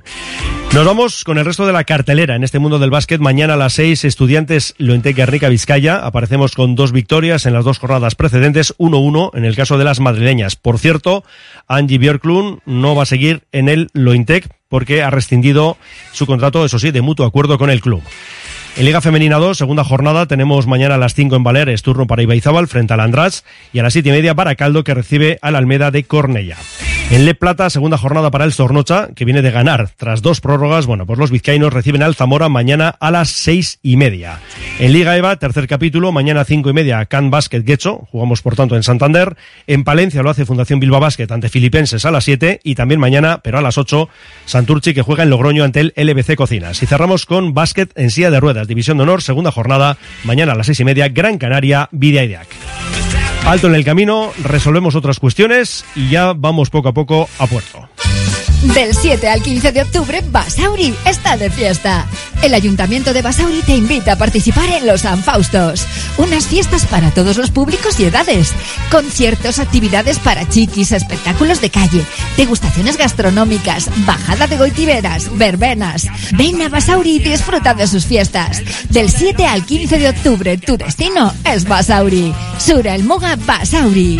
[0.73, 3.19] Nos vamos con el resto de la cartelera en este mundo del básquet.
[3.19, 5.97] Mañana a las seis, estudiantes Loente Guernica Vizcaya.
[5.97, 9.99] Aparecemos con dos victorias en las dos jornadas precedentes, 1-1 en el caso de las
[9.99, 10.55] madrileñas.
[10.55, 11.25] Por cierto,
[11.67, 15.75] Angie Björklund no va a seguir en el Lointec porque ha rescindido
[16.13, 18.01] su contrato, eso sí, de mutuo acuerdo con el club.
[18.77, 22.23] En Liga Femenina 2, segunda jornada, tenemos mañana a las 5 en Baleares, turno para
[22.23, 25.57] Ibaizábal frente al András y a las 7 y media para Caldo que recibe al
[25.57, 26.57] Almeda de Cornella.
[27.11, 30.85] En Le Plata, segunda jornada para el Zornocha, que viene de ganar tras dos prórrogas.
[30.85, 34.39] Bueno, pues los vizcaínos reciben al Zamora mañana a las seis y media.
[34.79, 38.07] En Liga EVA, tercer capítulo, mañana cinco y media, Can Basket Guecho.
[38.11, 39.35] Jugamos, por tanto, en Santander.
[39.67, 43.41] En Palencia lo hace Fundación Bilbao Basket ante Filipenses a las 7 y también mañana,
[43.43, 44.07] pero a las 8,
[44.45, 46.81] Santurchi que juega en Logroño ante el LBC Cocinas.
[46.81, 50.55] Y cerramos con básquet en silla de ruedas, División de Honor, segunda jornada, mañana a
[50.55, 52.47] las seis y media, Gran Canaria, Vidiaideac.
[53.45, 57.89] Alto en el camino, resolvemos otras cuestiones y ya vamos poco a poco a puerto.
[58.61, 62.05] Del 7 al 15 de octubre, Basauri está de fiesta.
[62.43, 65.87] El Ayuntamiento de Basauri te invita a participar en los San Faustos,
[66.19, 68.53] unas fiestas para todos los públicos y edades,
[68.91, 72.05] conciertos, actividades para chiquis, espectáculos de calle,
[72.37, 76.05] degustaciones gastronómicas, bajada de goitiberas, verbenas.
[76.33, 78.61] Ven a Basauri y disfruta de sus fiestas.
[78.89, 82.31] Del 7 al 15 de octubre, tu destino es Basauri.
[82.59, 84.19] Sura el Moga Basauri.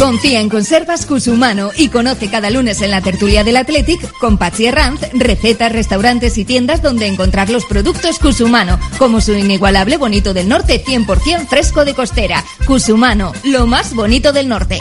[0.00, 4.70] Confía en Conservas Cusumano y conoce cada lunes en la tertulia del Athletic con Patsy
[5.12, 10.82] recetas, restaurantes y tiendas donde encontrar los productos Cusumano, como su inigualable bonito del norte
[10.82, 12.42] 100% fresco de costera.
[12.66, 14.78] Cusumano, lo más bonito del norte.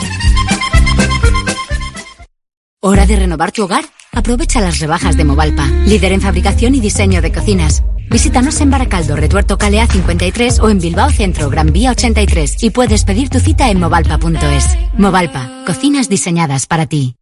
[2.80, 3.84] ¿Hora de renovar tu hogar?
[4.14, 7.84] Aprovecha las rebajas de Movalpa, líder en fabricación y diseño de cocinas.
[8.10, 13.06] Visítanos en Baracaldo, Retuerto Calea 53 o en Bilbao Centro, Gran Vía 83 y puedes
[13.06, 14.78] pedir tu cita en movalpa.es.
[14.98, 17.16] Movalpa, cocinas diseñadas para ti.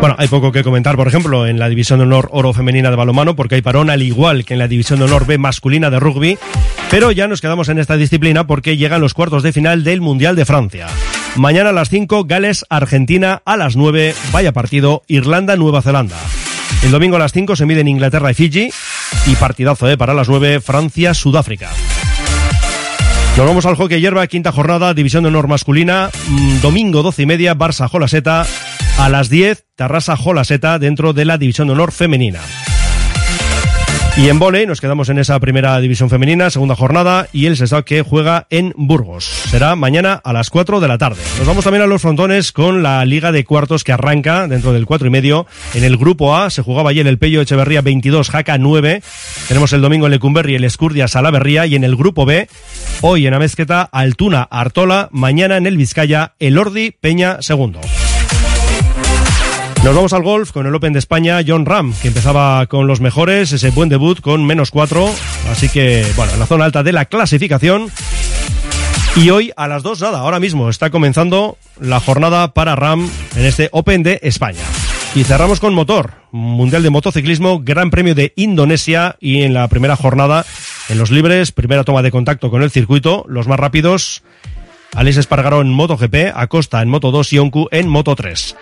[0.00, 2.96] Bueno, hay poco que comentar, por ejemplo, en la División de Honor Oro Femenina de
[2.96, 6.00] balonmano, porque hay parón al igual que en la División de Honor B masculina de
[6.00, 6.38] rugby,
[6.90, 10.34] pero ya nos quedamos en esta disciplina porque llegan los cuartos de final del Mundial
[10.34, 10.88] de Francia.
[11.36, 16.16] Mañana a las 5, Gales, Argentina, a las 9, vaya partido, Irlanda, Nueva Zelanda.
[16.82, 18.70] El domingo a las 5 se miden Inglaterra y Fiji,
[19.26, 19.96] y partidazo ¿eh?
[19.96, 21.70] para las 9, Francia, Sudáfrica.
[23.36, 27.26] Nos vamos al hockey hierba, quinta jornada, división de honor masculina, mm, domingo 12 y
[27.26, 28.44] media, Barça Jolaseta,
[28.98, 32.40] a las 10, Tarrasa Jolaseta dentro de la división de honor femenina.
[34.16, 37.84] Y en volei nos quedamos en esa primera división femenina, segunda jornada, y el Sestao
[37.84, 39.24] que juega en Burgos.
[39.24, 41.22] Será mañana a las 4 de la tarde.
[41.38, 44.84] Nos vamos también a los frontones con la Liga de Cuartos que arranca dentro del
[44.84, 45.46] 4 y medio.
[45.74, 49.02] En el grupo A se jugaba ayer el Pello Echeverría 22, Jaca 9.
[49.48, 51.64] Tenemos el domingo el Lecumberri, el Escurdia, Salaverría.
[51.64, 52.48] Y en el grupo B,
[53.00, 55.08] hoy en Amezqueta, Altuna, Artola.
[55.12, 57.80] Mañana en el Vizcaya, el Ordi, Peña, segundo.
[59.82, 63.00] Nos vamos al golf con el Open de España, John Ram, que empezaba con los
[63.00, 65.08] mejores, ese buen debut con menos cuatro,
[65.50, 67.90] así que, bueno, en la zona alta de la clasificación.
[69.16, 73.46] Y hoy a las dos, nada, ahora mismo está comenzando la jornada para Ram en
[73.46, 74.60] este Open de España.
[75.14, 79.96] Y cerramos con motor, Mundial de Motociclismo, Gran Premio de Indonesia y en la primera
[79.96, 80.44] jornada,
[80.90, 84.22] en los libres, primera toma de contacto con el circuito, los más rápidos,
[84.94, 88.56] Alex Espargaró en MotoGP, Acosta en Moto 2 y Onku en Moto 3.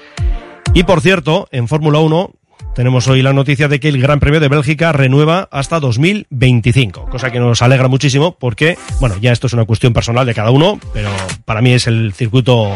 [0.79, 2.31] Y por cierto, en Fórmula 1
[2.77, 7.33] tenemos hoy la noticia de que el Gran Premio de Bélgica renueva hasta 2025, cosa
[7.33, 10.79] que nos alegra muchísimo porque, bueno, ya esto es una cuestión personal de cada uno,
[10.95, 11.11] pero
[11.45, 12.73] para mí es el circuito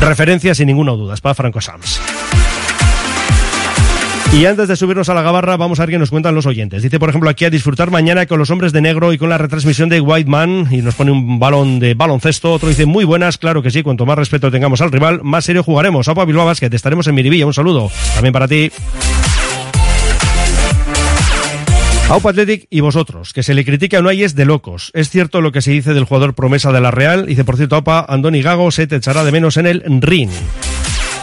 [0.00, 2.00] referencia sin ninguna duda, es para Franco Sams.
[4.34, 6.82] Y antes de subirnos a la gabarra, vamos a ver qué nos cuentan los oyentes.
[6.82, 9.38] Dice, por ejemplo, aquí a disfrutar mañana con los hombres de negro y con la
[9.38, 12.52] retransmisión de White Man y nos pone un balón de baloncesto.
[12.52, 15.62] Otro dice, muy buenas, claro que sí, cuanto más respeto tengamos al rival, más serio
[15.62, 16.08] jugaremos.
[16.08, 17.46] Apa Bilbao Basket, estaremos en Miribilla.
[17.46, 18.72] Un saludo también para ti.
[22.08, 24.90] Aupa Athletic y vosotros, que se le critica no hay es de locos.
[24.94, 27.26] Es cierto lo que se dice del jugador promesa de la Real.
[27.26, 30.30] Dice, por cierto, Aupa, Andoni Gago se te echará de menos en el ring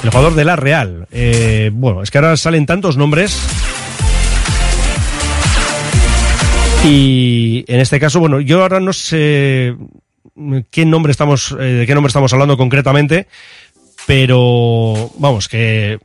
[0.04, 1.08] el jugador de la Real.
[1.12, 3.40] Eh, bueno, es que ahora salen tantos nombres.
[6.84, 9.76] Y en este caso, bueno, yo ahora no sé
[10.72, 13.28] qué nombre estamos, eh, de qué nombre estamos hablando concretamente,
[14.08, 16.00] pero vamos, que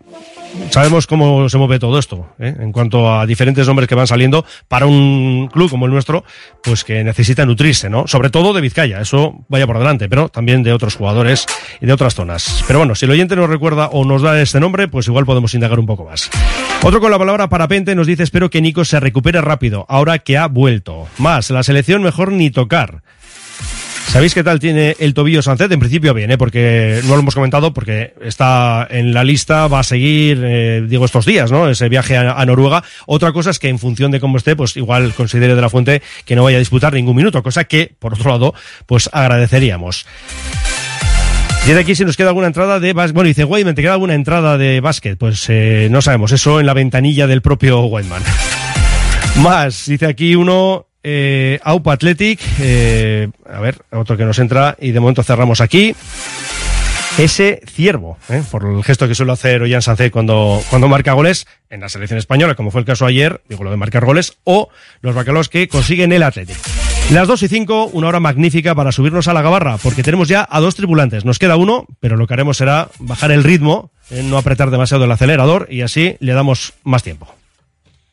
[0.71, 2.55] sabemos cómo se mueve todo esto, ¿eh?
[2.59, 6.25] en cuanto a diferentes nombres que van saliendo para un club como el nuestro,
[6.63, 8.07] pues que necesita nutrirse, ¿no?
[8.07, 11.47] Sobre todo de Vizcaya, eso vaya por delante, pero también de otros jugadores
[11.81, 12.65] y de otras zonas.
[12.67, 15.55] Pero bueno, si el oyente nos recuerda o nos da este nombre, pues igual podemos
[15.55, 16.31] indagar un poco más.
[16.83, 20.37] Otro con la palabra parapente nos dice, espero que Nico se recupere rápido, ahora que
[20.37, 21.07] ha vuelto.
[21.19, 23.03] Más, la selección mejor ni tocar.
[24.17, 25.71] ¿Sabéis qué tal tiene el tobillo Sancet?
[25.73, 26.39] En principio bien, ¿eh?
[26.39, 31.05] porque no lo hemos comentado, porque está en la lista, va a seguir, eh, digo,
[31.05, 31.69] estos días, ¿no?
[31.69, 32.83] Ese viaje a, Noruega.
[33.05, 36.01] Otra cosa es que en función de cómo esté, pues igual considere de la fuente
[36.25, 38.55] que no vaya a disputar ningún minuto, cosa que, por otro lado,
[38.87, 40.07] pues agradeceríamos.
[41.67, 44.15] Y de aquí si nos queda alguna entrada de Bueno, dice Wayman, ¿te queda alguna
[44.15, 45.19] entrada de básquet?
[45.19, 48.23] Pues eh, no sabemos, eso en la ventanilla del propio Wayman.
[49.43, 54.91] Más, dice aquí uno, eh, Aupa Athletic, eh, a ver, otro que nos entra y
[54.91, 55.95] de momento cerramos aquí.
[57.17, 58.43] Ese ciervo, ¿eh?
[58.51, 62.19] por el gesto que suele hacer Ollán Sancé cuando, cuando marca goles en la selección
[62.19, 64.69] española, como fue el caso ayer, digo lo de marcar goles, o
[65.01, 66.59] los bacalos que consiguen el Athletic.
[67.13, 70.47] Las 2 y 5, una hora magnífica para subirnos a la gabarra, porque tenemos ya
[70.51, 71.25] a dos tripulantes.
[71.25, 75.05] Nos queda uno, pero lo que haremos será bajar el ritmo, eh, no apretar demasiado
[75.05, 77.36] el acelerador y así le damos más tiempo.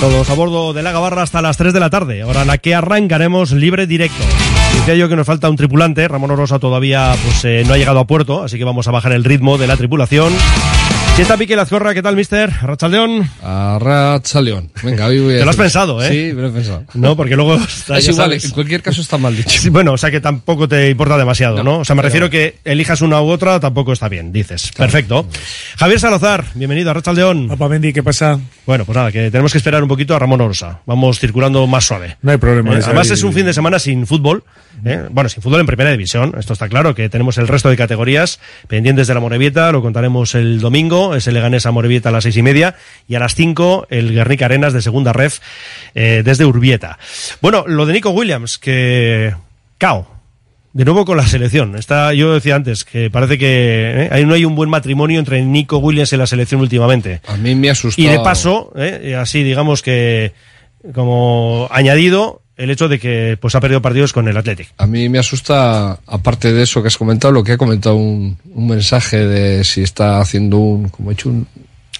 [0.00, 2.56] Todos a bordo de la Gabarra hasta las 3 de la tarde, hora en la
[2.56, 4.24] que arrancaremos libre directo.
[4.76, 7.98] Decía yo que nos falta un tripulante, Ramón Orosa todavía pues, eh, no ha llegado
[7.98, 10.32] a puerto, así que vamos a bajar el ritmo de la tripulación.
[11.16, 12.50] Si está Pique Lazcorra, ¿qué tal, mister?
[12.62, 13.28] ¿Rachaldeón?
[13.42, 14.70] Arrachaleón.
[14.82, 16.08] Venga, hoy voy a Te lo has hacer- pensado, ¿eh?
[16.08, 16.84] Sí, me lo he pensado.
[16.94, 17.56] No, porque luego...
[17.68, 18.44] está, Es igual, sabes.
[18.46, 19.50] en cualquier caso está mal dicho.
[19.50, 21.80] Sí, bueno, o sea que tampoco te importa demasiado, ¿no?
[21.80, 24.70] O sea, me pero- refiero que elijas una u otra, tampoco está bien, dices.
[24.74, 25.26] Perfecto.
[25.76, 27.48] Javier Salazar, bienvenido a Rachaldeón.
[27.48, 28.40] Papá Mendy, ¿qué pasa?
[28.64, 30.80] Bueno, pues nada, que tenemos que esperar un poquito a Ramón Orosa.
[30.86, 32.16] Vamos circulando más suave.
[32.22, 32.72] No hay problema.
[32.78, 34.42] Eh, además ahí- es un fin de semana sin fútbol,
[34.84, 35.06] ¿eh?
[35.10, 38.40] bueno, sin fútbol en primera división, esto está claro, que tenemos el resto de categorías
[38.68, 42.24] pendientes de la Morevieta, lo contaremos el domingo, es el Leganés a Morevieta a las
[42.24, 42.76] seis y media,
[43.08, 45.40] y a las cinco el Guernica Arenas de segunda ref
[45.94, 46.98] eh, desde Urbieta.
[47.40, 49.34] Bueno, lo de Nico Williams, que...
[49.78, 50.20] Cao.
[50.72, 51.74] De nuevo con la selección.
[51.74, 55.42] Está, yo decía antes que parece que eh, ahí no hay un buen matrimonio entre
[55.42, 57.20] Nico Williams y la selección últimamente.
[57.26, 58.00] A mí me asustó.
[58.00, 60.32] Y de paso, eh, así digamos que
[60.94, 64.68] como añadido el hecho de que pues ha perdido partidos con el Athletic.
[64.78, 68.38] A mí me asusta, aparte de eso que has comentado, lo que ha comentado un,
[68.54, 71.46] un mensaje de si está haciendo un, como he hecho un...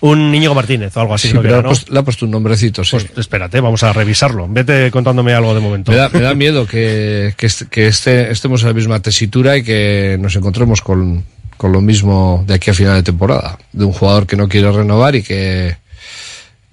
[0.02, 1.28] Un Íñigo Martínez o algo así.
[1.28, 2.92] Sí, creo que pero era, le ha puesto- le ha puesto un nombrecito, sí.
[2.92, 4.46] Pues espérate, vamos a revisarlo.
[4.48, 5.90] Vete contándome algo de momento.
[5.92, 9.58] Me da, me da miedo que, que, est- que este- estemos en la misma tesitura
[9.58, 11.22] y que nos encontremos con,
[11.58, 13.58] con lo mismo de aquí a final de temporada.
[13.72, 15.76] De un jugador que no quiere renovar y que,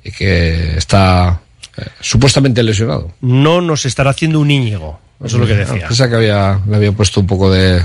[0.05, 1.41] y que está
[1.99, 3.11] supuestamente lesionado.
[3.21, 4.99] No nos estará haciendo un Íñigo.
[5.23, 5.87] Eso es lo que decía.
[5.87, 7.83] Pensaba que había, le había puesto un poco de.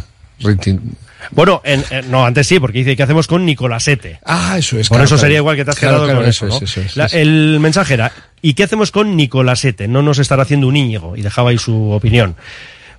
[1.30, 4.18] Bueno, en- en- no, antes sí, porque dice, ¿qué hacemos con Nicolasete?
[4.26, 4.88] Ah, eso es.
[4.88, 5.20] Por claro, eso claro.
[5.20, 6.64] sería igual que te has Claro, quedado con eso, eso ¿no?
[6.64, 7.06] eso La-.
[7.06, 8.12] El mensaje era,
[8.42, 9.86] ¿y qué hacemos con Nicolasete?
[9.88, 11.16] No nos estará haciendo un Íñigo.
[11.16, 12.34] Y dejaba ahí su opinión.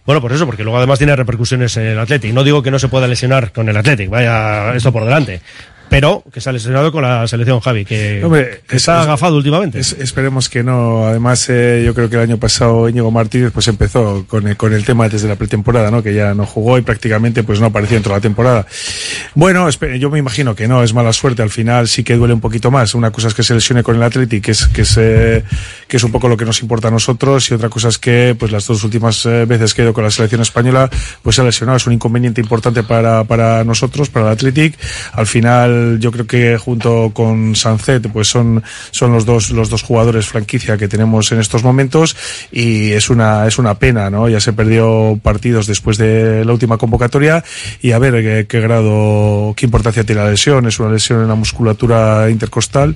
[0.06, 2.34] Bueno, por eso, porque luego además tiene repercusiones en el Athletic.
[2.34, 5.42] No digo que no se pueda lesionar con el Athletic, vaya esto por delante.
[5.94, 9.36] Pero que se ha lesionado con la selección Javi, que, Hombre, que está es- agafado
[9.38, 9.80] últimamente.
[9.80, 11.06] Es- esperemos que no.
[11.06, 14.74] Además, eh, yo creo que el año pasado Íñigo Martínez pues empezó con el, con
[14.74, 16.02] el tema desde la pretemporada, ¿no?
[16.02, 18.66] Que ya no jugó y prácticamente pues no apareció dentro de la temporada.
[19.36, 21.44] Bueno, yo me imagino que no, es mala suerte.
[21.44, 22.96] Al final sí que duele un poquito más.
[22.96, 25.44] Una cosa es que se lesione con el Atleti, que es, que es, eh,
[25.88, 28.36] que es un poco lo que nos importa a nosotros, y otra cosa es que
[28.40, 30.90] pues las dos últimas eh, veces que he ido con la selección española,
[31.22, 31.78] pues se ha lesionado.
[31.78, 34.76] Es un inconveniente importante para, para nosotros, para el Athletic.
[35.14, 39.82] Al final, yo creo que junto con Sancet, pues son, son los dos, los dos
[39.84, 42.16] jugadores franquicia que tenemos en estos momentos
[42.52, 44.28] y es una, es una pena, ¿no?
[44.30, 47.44] Ya se perdió partidos después de la última convocatoria
[47.82, 50.68] y a ver qué, qué grado, qué importancia tiene la lesión.
[50.68, 52.96] Es una lesión en la musculatura intercostal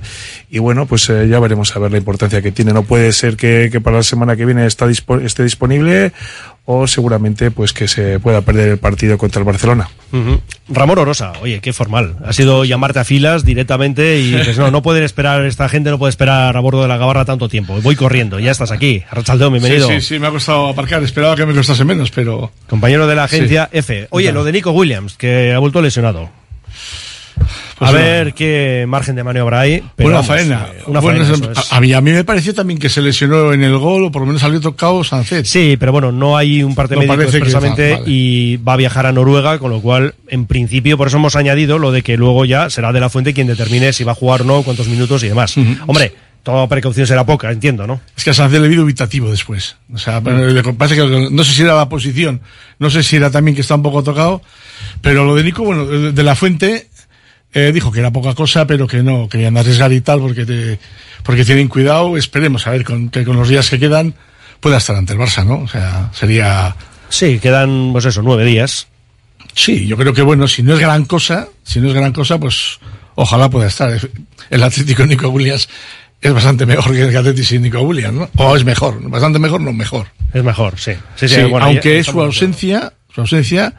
[0.50, 2.72] y bueno, pues eh, ya veremos a ver la importancia que tiene.
[2.72, 6.12] No puede ser que, que para la semana que viene está dispo- esté disponible
[6.70, 9.88] o seguramente pues que se pueda perder el partido contra el Barcelona.
[10.68, 12.16] Ramón Orosa, oye, qué formal.
[12.26, 15.98] Ha sido llamarte a filas directamente y pues no, no pueden esperar, esta gente no
[15.98, 17.80] puede esperar a bordo de la gabarra tanto tiempo.
[17.80, 19.02] Voy corriendo, ya estás aquí.
[19.10, 19.88] Arrachaldeo, bienvenido.
[19.88, 21.02] Sí, sí, sí, me ha costado aparcar.
[21.02, 22.52] Esperaba que me costase menos, pero.
[22.68, 23.78] Compañero de la agencia Sí.
[23.78, 24.06] F.
[24.10, 26.28] Oye, lo de Nico Williams, que ha vuelto lesionado.
[27.80, 29.82] A una- ver qué margen de maniobra hay.
[29.96, 30.66] Pero vamos, faena.
[30.76, 33.52] eh, Una Bueno, faena, es- a, mí, a mí me pareció también que se lesionó
[33.52, 35.44] en el gol, o por lo menos salió tocado Sancet.
[35.46, 38.12] Sí, pero bueno, no hay un parte No médico expresamente está, vale.
[38.12, 41.78] y va a viajar a Noruega, con lo cual, en principio, por eso hemos añadido
[41.78, 44.42] lo de que luego ya será de la fuente quien determine si va a jugar
[44.42, 45.54] o no, cuántos minutos y demás.
[45.86, 46.12] Hombre,
[46.42, 48.00] toda precaución será poca, entiendo, ¿no?
[48.16, 49.76] Es que a Sancet le vi dubitativo después.
[49.92, 52.40] O sea, pero le parece que no sé si era la posición,
[52.78, 54.40] no sé si era también que está un poco tocado,
[55.02, 56.88] pero lo de Nico, bueno, de la fuente
[57.52, 60.78] eh, dijo que era poca cosa, pero que no querían arriesgar y tal porque te,
[61.22, 62.16] porque tienen cuidado.
[62.16, 64.14] Esperemos a ver con, que con los días que quedan
[64.60, 65.60] pueda estar ante el Barça, ¿no?
[65.60, 66.76] O sea, sería.
[67.08, 68.88] Sí, quedan, pues eso, nueve días.
[69.54, 72.38] Sí, yo creo que bueno, si no es gran cosa, si no es gran cosa,
[72.38, 72.78] pues
[73.14, 73.98] ojalá pueda estar.
[74.50, 75.68] El Atlético Nico Williams
[76.20, 78.30] es bastante mejor que el Atlético sin Nico Williams, ¿no?
[78.36, 80.08] O es mejor, bastante mejor, no mejor.
[80.32, 80.92] Es mejor, sí.
[81.16, 83.74] Sí, sí, Sí, bueno, aunque ya su ausencia, su ausencia,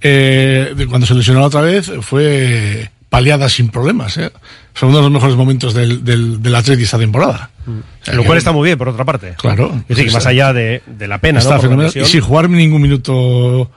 [0.00, 4.16] eh, cuando se lesionó otra vez, fue paliada sin problemas.
[4.18, 4.30] ¿eh?
[4.72, 7.50] Fue uno de los mejores momentos del, del, del Atleti esta temporada.
[7.66, 9.34] O sea, Lo que- cual está muy bien, por otra parte.
[9.36, 9.72] Claro.
[9.82, 11.76] Es decir, que más allá de, de la pena, está ¿no?
[11.82, 11.88] La.
[11.88, 13.70] Y sin jugar ningún minuto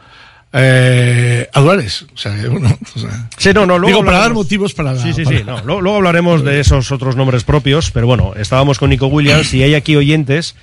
[0.53, 2.05] eh, a Duárez.
[2.13, 4.95] O sea, que, bueno, o sea, Sí, no, no, luego digo, para dar motivos para...
[4.97, 5.43] Sí, sí, para- sí.
[5.43, 9.53] no, lo- luego hablaremos de esos otros nombres propios, pero bueno, estábamos con Nico Williams
[9.53, 10.55] y hay aquí oyentes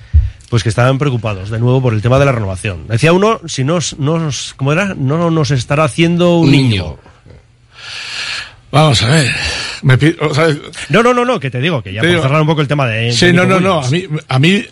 [0.50, 2.86] pues que estaban preocupados de nuevo por el tema de la renovación.
[2.88, 4.94] Decía uno, si nos, nos ¿cómo era?
[4.94, 6.98] No nos estará haciendo un niño.
[8.70, 9.30] Vamos a ver.
[9.82, 10.48] Me pi- o sea,
[10.90, 12.68] No, no, no, no, que te digo, que ya por digo- cerrar un poco el
[12.68, 13.12] tema de...
[13.12, 13.80] Sí, de no, no, no.
[13.80, 14.64] A mí, a mí,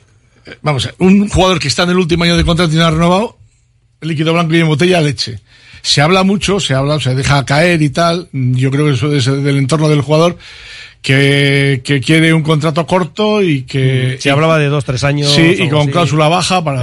[0.63, 2.85] vamos a ver, un jugador que está en el último año de contrato y no
[2.87, 3.39] ha renovado,
[4.01, 5.41] el líquido blanco y en botella, leche.
[5.83, 8.29] Se habla mucho, se habla, se deja caer y tal.
[8.33, 10.37] Yo creo que eso es del entorno del jugador
[11.13, 14.19] que, que quiere un contrato corto y que.
[14.21, 15.33] Se hablaba de dos, tres años.
[15.33, 15.91] Sí, y con así.
[15.91, 16.83] cláusula baja para.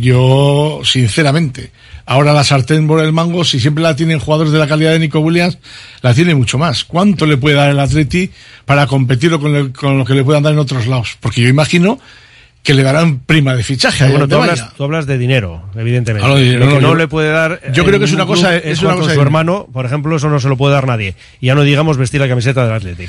[0.00, 1.70] Yo, sinceramente,
[2.04, 4.98] ahora la sartén por el mango, si siempre la tienen jugadores de la calidad de
[4.98, 5.56] Nico Williams,
[6.02, 6.84] la tiene mucho más.
[6.84, 8.30] ¿Cuánto le puede dar el Atleti
[8.66, 11.16] para competir con, el- con lo que le puedan dar en otros lados?
[11.20, 11.98] Porque yo imagino
[12.62, 14.06] que le darán prima de fichaje.
[14.08, 16.24] Bueno, tú hablas, tú hablas de dinero, evidentemente.
[16.26, 17.60] Hablo de dinero, Lo que no, yo- le puede dar.
[17.72, 20.28] yo creo que es una un cosa- es una cosa su hermano, por ejemplo, eso
[20.28, 21.14] no se lo puede dar nadie.
[21.40, 23.08] Y ya no digamos vestir la camiseta del Athletic.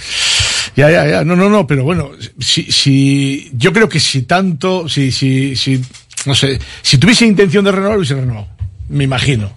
[0.75, 1.23] Ya, ya, ya.
[1.23, 5.81] No, no, no, pero bueno, si, si, yo creo que si tanto, si, si, si,
[6.25, 8.47] no sé, si tuviese intención de renovar, hubiese renovado.
[8.89, 9.51] Me imagino.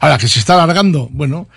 [0.00, 1.48] Ahora, que se está alargando, bueno.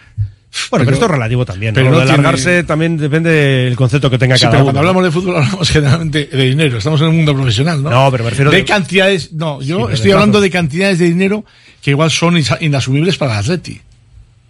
[0.69, 1.73] Bueno, pero, esto es relativo también.
[1.73, 4.65] pero de tiene- alargarse también depende del concepto que tenga Sí, cada pero uno.
[4.65, 6.77] cuando hablamos de fútbol hablamos generalmente de dinero.
[6.77, 7.89] Estamos en el mundo profesional, ¿no?
[7.89, 9.33] No, pero me refiero de, de- cantidades.
[9.33, 11.43] No, yo de estoy hablando de cantidades de dinero
[11.81, 13.81] que igual son inasumibles para el Atleti.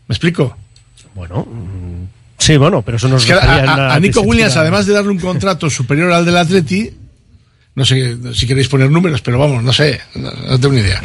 [0.07, 0.57] ¿Me explico?
[1.15, 1.47] Bueno,
[2.43, 5.19] sí, bueno, pero eso nos Es que a, a- Nico Williams, además de darle un
[5.19, 6.89] contrato superior al del Atleti,
[7.75, 11.01] no sé si queréis poner números, pero vamos, no sé, no, no tengo ni idea.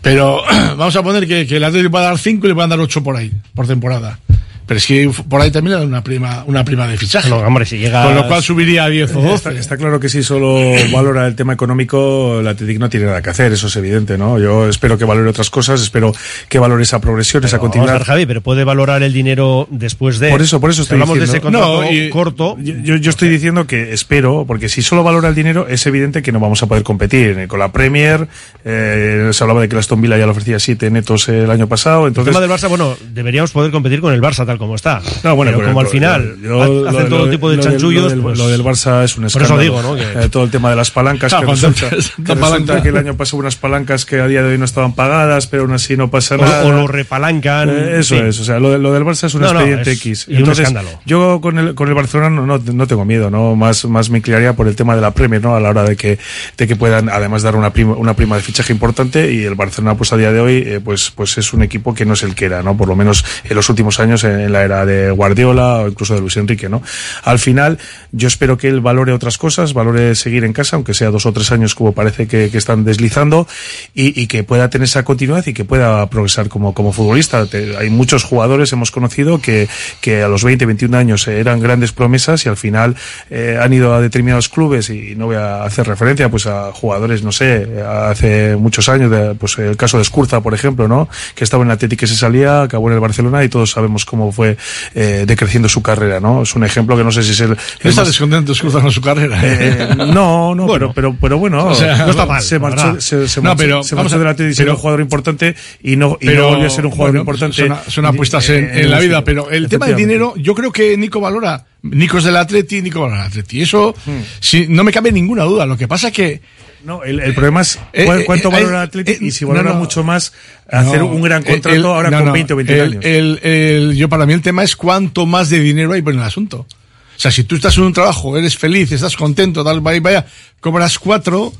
[0.00, 0.42] Pero
[0.76, 2.76] vamos a poner que, que el Atleti va a dar 5 y le van a
[2.76, 4.18] dar 8 por ahí, por temporada.
[4.66, 7.28] Pero es que por ahí también dan una prima, una prima de fichaje.
[7.28, 8.04] No, hombre, si llega.
[8.04, 9.34] Con lo cual subiría a 10 o 12.
[9.34, 13.22] Está, está claro que si solo valora el tema económico, el Athletic no tiene nada
[13.22, 14.38] que hacer, eso es evidente, ¿no?
[14.38, 16.12] Yo espero que valore otras cosas, espero
[16.48, 18.06] que valore esa progresión, esa Vamos a ver, continuidad.
[18.06, 20.30] Javi, pero puede valorar el dinero después de.
[20.30, 22.56] Por eso, por eso estoy hablamos de ese diciendo- contrato No, y- corto.
[22.60, 26.22] Yo, yo- yo estoy diciendo que espero, porque si solo valora el dinero, es evidente
[26.22, 28.28] que no vamos a poder competir con la Premier.
[28.64, 31.66] eh, se hablaba de que la Aston Villa ya le ofrecía siete netos el año
[31.66, 32.02] pasado.
[32.02, 35.00] El Entonces, tema del Barça, bueno, deberíamos poder competir con el Barça tal como está.
[35.22, 37.62] No, bueno, pero pero- como al final yo- hacen lo- todo lo- tipo de lo
[37.62, 39.60] chanchullos, Lo del, pues- lo del Barça es un por eso escándalo.
[39.60, 39.94] digo, ¿no?
[39.96, 41.30] Que- Eh, todo el tema de las palancas.
[41.30, 44.52] Claro, que cuando resulta, que resulta el año pasado unas palancas que a día de
[44.52, 46.64] hoy no estaban pagadas, pero aún así no pasa nada.
[46.64, 48.38] o lo repalancan, Eh, eso es.
[48.40, 50.26] O sea, lo, de- lo del Barça es un No, no, expediente es- X.
[50.28, 50.88] y un escándalo.
[51.04, 53.56] Yo con el, con el Barcelona no, no, no tengo miedo, ¿no?
[53.56, 55.54] Más, más me inclinaría por el tema de la Premier, ¿no?
[55.56, 56.18] A la hora de que,
[56.56, 59.96] de que puedan además dar una prima, una prima de fichaje importante y el Barcelona,
[59.96, 62.34] pues a día de hoy, eh, pues, pues es un equipo que no es el
[62.34, 62.76] que era, ¿no?
[62.76, 66.14] Por lo menos en los últimos años en, en la era de Guardiola o incluso
[66.14, 66.82] de Luis Enrique, ¿no?
[67.24, 67.78] Al final,
[68.12, 71.32] yo espero que él valore otras cosas, valore seguir en casa, aunque sea dos o
[71.32, 73.48] tres años como parece que, están deslizando
[73.94, 77.46] y, que pueda tener esa continuidad y que pueda progresar como, como futbolista.
[77.78, 79.68] Hay muchos jugadores, hemos conocido, que,
[80.00, 82.94] que a los 20, 21 años eran grandes promesas y al final
[83.30, 87.22] eh, han ido a determinados clubes y no voy a hacer referencia pues a jugadores,
[87.22, 91.08] no sé, hace muchos años, de, pues el caso de Escurza, por ejemplo, ¿no?
[91.34, 94.04] Que estaba en el Atlético que se salía, acabó en el Barcelona y todos sabemos
[94.04, 94.56] cómo fue
[94.94, 96.42] eh, decreciendo su carrera, ¿no?
[96.42, 97.52] Es un ejemplo que no sé si es el...
[97.80, 99.40] Está más- descontento con su carrera.
[99.42, 102.42] eh, no, no, pero, pero, pero bueno, O sea, no está mal.
[102.42, 106.26] Se marchó, se, se No, pero se marchó del un jugador importante y no, y
[106.26, 107.66] pero no volvió a ser un jugador bueno, importante.
[107.68, 110.72] Son, son apuestas en, en en la vida, pero el tema del dinero, yo creo
[110.72, 111.66] que Nico valora.
[111.82, 113.62] Nico es del Atleti, Nico valora el Atleti.
[113.62, 114.20] Eso, Hmm.
[114.40, 115.66] sí, no me cabe ninguna duda.
[115.66, 116.40] Lo que pasa es que.
[116.84, 119.30] No, el, el problema es Eh, eh, cuánto eh, valora el eh, Atlético eh, y
[119.30, 119.80] si valora no, no.
[119.80, 120.32] mucho más
[120.68, 123.04] hacer No, un gran contrato el- ahora no, con no, 20 o 21 el- años.
[123.04, 126.20] el- el- yo para mí el tema es cuánto más de dinero hay por el
[126.22, 126.66] asunto.
[127.14, 130.26] O sea, si tú estás en un trabajo, eres feliz, estás contento, tal, vaya, vaya,
[130.60, 131.52] cobras cuatro,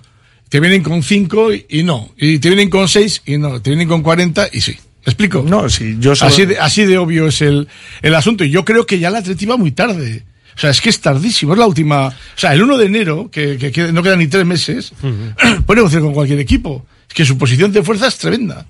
[0.49, 2.11] te vienen con cinco y, y no.
[2.17, 3.63] Y te vienen con seis y no.
[3.63, 4.73] Te vienen con cuarenta y sí.
[5.05, 5.45] ¿Me explico?
[5.47, 7.69] No, sí, yo solo- así, de, así de obvio es el,
[8.03, 8.45] el asunto.
[8.45, 10.25] Y yo creo que ya la Atleti va muy tarde.
[10.57, 11.53] O sea, es que es tardísimo.
[11.55, 12.09] Es la última.
[12.09, 14.93] O sea, el 1 de enero, que, que queda- no quedan ni tres meses,
[15.67, 16.87] puede negociar con cualquier equipo.
[17.09, 18.67] Es que su posición de fuerza es tremenda.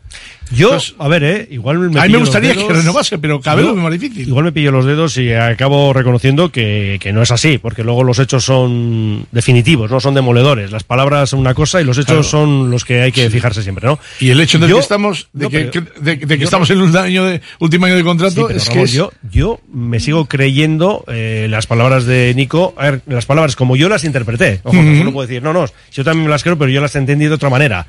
[0.54, 3.40] Yo, a ver, eh, igual me a mí pillo me los gustaría que renovase, pero
[3.40, 4.28] cada vez Yo lo veo más difícil.
[4.28, 8.04] Igual me pillo los dedos y acabo reconociendo que, que no es así, porque luego
[8.04, 10.70] los hechos son definitivos, no son demoledores.
[10.70, 12.22] Las palabras son una cosa y los hechos Claro.
[12.24, 13.98] son los que hay que fijarse siempre, ¿no?
[14.20, 16.38] Y el hecho de Yo- que estamos, de no, que, pero- que- de, de que
[16.38, 18.70] yo estamos no- en un año de, último año de contrato, Sí, pero, es que
[18.70, 23.26] Ramón, es, yo, yo me sigo creyendo eh, las palabras de Nico, a ver, las
[23.26, 24.60] palabras como yo las interpreté.
[24.64, 25.00] Ojo, que Ujú.
[25.02, 27.34] uno puede decir, no, no, yo también me las creo, pero yo las entendí de
[27.34, 27.86] otra manera.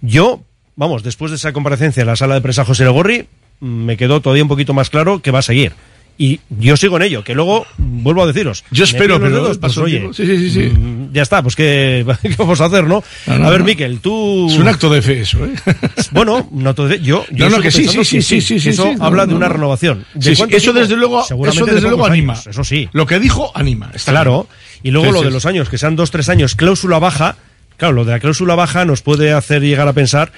[0.00, 0.42] Yo,
[0.76, 3.26] vamos, después de esa comparecencia en la sala de prensa José Legorri,
[3.60, 5.72] mm, me quedó todavía un poquito más claro que va a seguir.
[6.18, 8.64] Y yo sigo en ello, que luego, mm, vuelvo a deciros.
[8.70, 10.08] Yo espero, pero dedos, pues, oye.
[10.14, 10.60] Sí, sí, sí, sí.
[10.74, 13.04] mm, ya está, pues ¿qué, qué vamos a hacer, no?
[13.26, 13.66] No, no, a ver, no.
[13.66, 14.46] Miquel, tú...
[14.50, 15.52] es un acto de fe eso, ¿eh?
[16.12, 18.68] Bueno, no todo de- yo, yo No, no, que sí, sí, sí, sí, sí, sí,
[18.70, 19.52] Eso habla de una no.
[19.54, 20.06] renovación.
[20.14, 20.80] ¿De Sí, sí, cuánto eso tiempo?
[20.80, 22.32] desde luego, eso de desde luego anima.
[22.32, 22.88] años, eso sí.
[22.92, 23.90] Lo que dijo anima.
[23.92, 24.48] Está Claro.
[24.82, 27.36] Y luego lo de los años, que sean dos, tres años, cláusula baja.
[27.76, 30.32] Claro, lo de la cláusula baja nos puede hacer llegar a pensar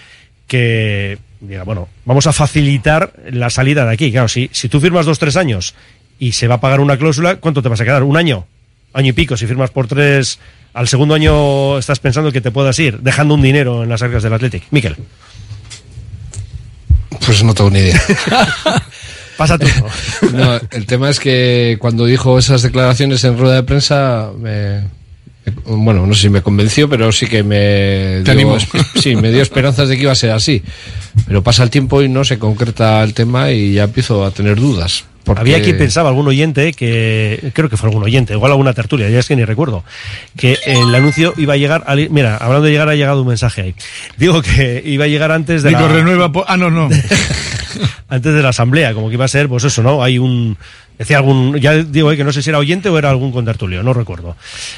[0.49, 4.11] que, diga, bueno, vamos a facilitar la salida de aquí.
[4.11, 5.75] Claro, si, si tú firmas dos, tres años
[6.19, 8.03] y se va a pagar una cláusula, ¿cuánto te vas a quedar?
[8.03, 8.47] ¿Un año?
[8.93, 9.37] Año y pico.
[9.37, 10.41] Si firmas por tres,
[10.75, 14.23] al segundo año estás pensando que te puedas ir, dejando un dinero en las arcas
[14.25, 14.65] del Athletic.
[14.73, 14.97] Miquel.
[17.25, 18.01] Pues no tengo ni idea.
[19.37, 19.57] Pasa.
[20.33, 24.89] No, el tema es que cuando dijo esas declaraciones en rueda de prensa, me, me-
[25.65, 28.57] bueno, no sé si me convenció, pero sí que me Te dio,
[29.01, 30.63] sí, me dio esperanzas de que iba a ser así.
[31.27, 34.57] Pero pasa el tiempo y no se concreta el tema y ya empiezo a tener
[34.57, 35.05] dudas.
[35.25, 35.41] Porque...
[35.43, 39.19] Había quien pensaba, algún oyente, que creo que fue algún oyente, igual alguna tertulia, ya
[39.19, 39.85] es que ni recuerdo,
[40.39, 43.61] que el anuncio iba a llegar, al- mira, hablando de llegar, ha llegado un mensaje
[43.61, 43.75] ahí.
[44.17, 46.33] Digo que iba a llegar antes de Nico la, renueva.
[46.33, 46.89] po- Ah, no, no.
[48.09, 50.03] antes de la asamblea, como que iba a ser, pues eso, ¿no?
[50.03, 50.57] Hay un,
[50.99, 53.83] decía algún, ya digo eh, que no sé si era oyente o era algún contertulio,
[53.83, 54.37] no recuerdo.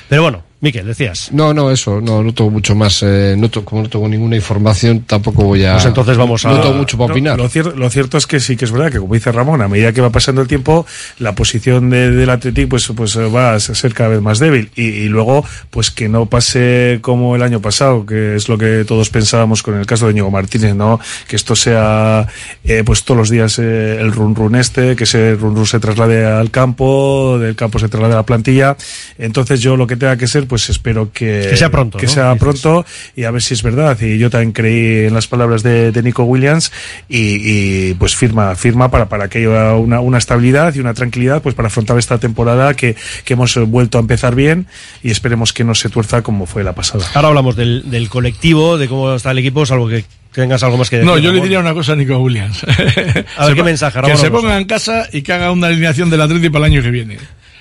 [0.09, 1.33] Pero bueno, Miquel, decías.
[1.33, 4.37] No, no, eso, no, no tengo mucho más, eh, no to- como no tengo ninguna
[4.37, 5.73] información, tampoco voy a...
[5.73, 7.39] Pues entonces vamos a- No tengo mucho para No, opinar.
[7.39, 9.68] lo, cier- lo cierto es que sí que es verdad que, como dice Ramón, a
[9.68, 10.85] medida que va pasando el tiempo,
[11.18, 14.71] la posición de- del Athletic pues, pues eh, va a ser cada vez más débil.
[14.77, 18.85] Y, y luego, pues que no pase como el año pasado, que es lo que
[18.87, 21.01] todos pensábamos con el caso de Ñigo Martínez, ¿no?
[21.27, 22.27] Que esto sea,
[22.64, 25.81] eh, pues todos los días eh, el run run este, que ese run run se
[25.81, 28.76] traslade al campo, del campo se traslade a la plantilla.
[29.18, 32.12] Entonces yo lo que tenga que ser, pues espero que, Que sea pronto, Que ¿no?
[32.12, 32.84] sea pronto
[33.16, 33.98] y a ver si es verdad.
[34.00, 36.72] Y yo también creí en las palabras de, de Nico Williams
[37.08, 41.42] y, y, pues firma, firma para, para que haya una, una estabilidad y una tranquilidad
[41.42, 44.66] pues para afrontar esta temporada que, que hemos vuelto a empezar bien
[45.02, 47.04] y esperemos que no se tuerza como fue la pasada.
[47.14, 50.89] Ahora hablamos del, del colectivo, de cómo está el equipo, salvo que tengas algo más
[50.91, 51.11] que decir.
[51.11, 52.64] No, yo le diría una cosa a Nico Williams.
[53.37, 56.11] A ver, ¿qué pa- mensaje, Que se ponga en casa y que haga una alineación
[56.11, 57.18] del Atlético para el año que viene.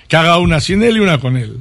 [0.08, 1.58] Que haga una sin él y una con él.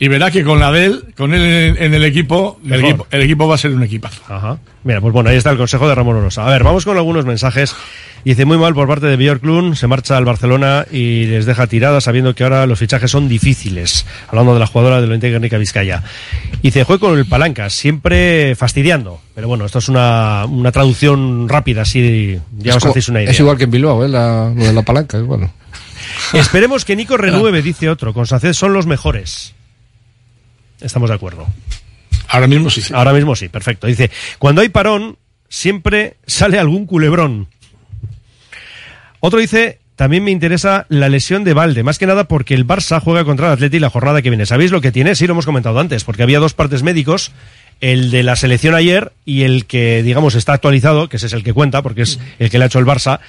[0.00, 3.06] Y verá que con la de él, con él en, en el equipo, el equipo,
[3.10, 4.22] el equipo va a ser un equipazo.
[4.28, 4.58] Ajá.
[4.82, 6.46] Mira, pues bueno, ahí está el consejo de Ramón Orosa.
[6.46, 7.76] A ver, vamos con algunos mensajes.
[8.24, 12.00] Dice muy mal por parte de Björklund, se marcha al Barcelona y les deja tirada
[12.02, 14.04] sabiendo que ahora los fichajes son difíciles.
[14.28, 16.02] Hablando de la jugadora de la Guernica Vizcaya.
[16.62, 19.20] Dice, juego con el Palancas, siempre fastidiando.
[19.34, 23.20] Pero bueno, esto es una, una traducción rápida, así ya Es os como- hacéis una
[23.22, 23.30] idea.
[23.32, 24.08] Es igual que en Bilbao, ¿eh?
[24.08, 25.50] La, lo de la palanca, es bueno.
[26.34, 28.12] Esperemos que Nico renueve, dice otro.
[28.12, 29.54] Con Sánchez son los mejores.
[30.80, 31.46] Estamos de acuerdo.
[32.28, 32.82] Ahora mismo sí.
[32.92, 33.86] Ahora mismo sí, perfecto.
[33.86, 35.18] Dice, cuando hay parón,
[35.48, 37.48] siempre sale algún culebrón.
[39.20, 43.02] Otro dice, también me interesa la lesión de Valde, más que nada porque el Barça
[43.02, 44.46] juega contra el Atleti la jornada que viene.
[44.46, 45.14] ¿Sabéis lo que tiene?
[45.14, 47.32] Sí, lo hemos comentado antes, porque había dos partes médicos,
[47.82, 51.42] el de la selección ayer y el que, digamos, está actualizado, que ese es el
[51.42, 53.20] que cuenta, porque es el que le ha hecho el Barça,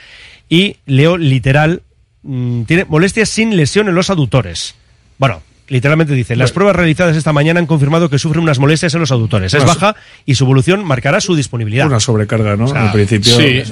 [0.48, 1.82] y Leo literal
[2.24, 4.76] mm, tiene molestias sin lesión en los aductores.
[5.18, 5.42] Bueno,
[5.72, 9.12] literalmente dice, las pruebas realizadas esta mañana han confirmado que sufre unas molestias en los
[9.12, 9.54] aductores.
[9.54, 9.96] Es baja
[10.26, 11.88] y su evolución marcará su disponibilidad.
[11.88, 12.66] Una sobrecarga, ¿no?
[12.66, 13.64] O sea, en principio, sí.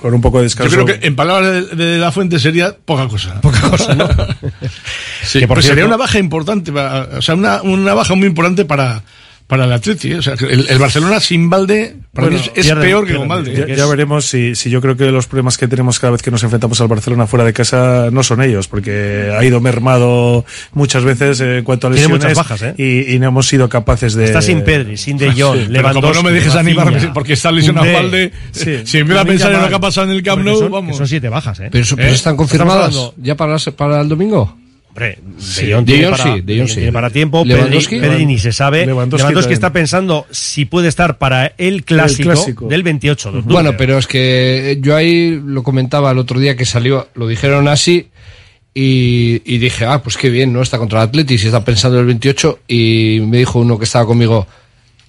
[0.00, 0.72] con un poco de Yo descanso.
[0.84, 3.40] creo que en palabras de, de la fuente sería poca cosa.
[3.40, 4.08] Poca cosa, ¿no?
[5.22, 8.14] Sí, Que, por pues sería cierto- una baja importante, para- o sea, una, una baja
[8.14, 9.02] muy importante para,
[9.50, 10.12] para el Atleti.
[10.12, 10.18] ¿eh?
[10.18, 13.28] O sea, que el, el Barcelona sin Valde para Bueno, mí es, peor que con
[13.28, 13.66] Valde.
[13.68, 16.30] Ya, ya veremos si, si yo creo que los problemas que tenemos cada vez que
[16.30, 21.04] nos enfrentamos al Barcelona fuera de casa no son ellos, porque ha ido mermado muchas
[21.04, 22.74] veces eh, en cuanto a Tiene lesiones muchas bajas, ¿eh?
[22.78, 24.24] y, y no hemos sido capaces de...
[24.24, 27.32] Está sin Pedri, sin De Jong, Sí, pero Lewandowski, como no me dejes animarme porque
[27.32, 28.02] está lesionado Koundé.
[28.02, 28.78] Valde, Sí.
[28.84, 30.96] si empiezo a pensar en lo que ha pasado en el Camp Nou, son, vamos.
[30.96, 31.68] son siete bajas, ¿eh?
[31.72, 32.12] Pero, pero ¿Eh?
[32.12, 34.56] están confirmadas ya para, para el domingo.
[34.90, 36.74] Hombre, Sí, De Jong De tiene Jong para, sí, De Jong sí.
[36.74, 37.96] tiene para tiempo, Lewandowski.
[37.96, 38.84] Pedri, Pedri ni se sabe.
[38.86, 42.66] Lewandowski Lewandowski, está pensando si puede estar para el clásico, clásico.
[42.68, 43.54] del 28 de octubre.
[43.54, 47.68] Bueno, pero es que yo ahí lo comentaba el otro día que salió, lo dijeron
[47.68, 48.08] así
[48.74, 50.62] y, y dije, ah, pues qué bien, ¿no?
[50.62, 53.84] Está contra el Atleti, si está pensando en el 28 y me dijo uno que
[53.84, 54.46] estaba conmigo,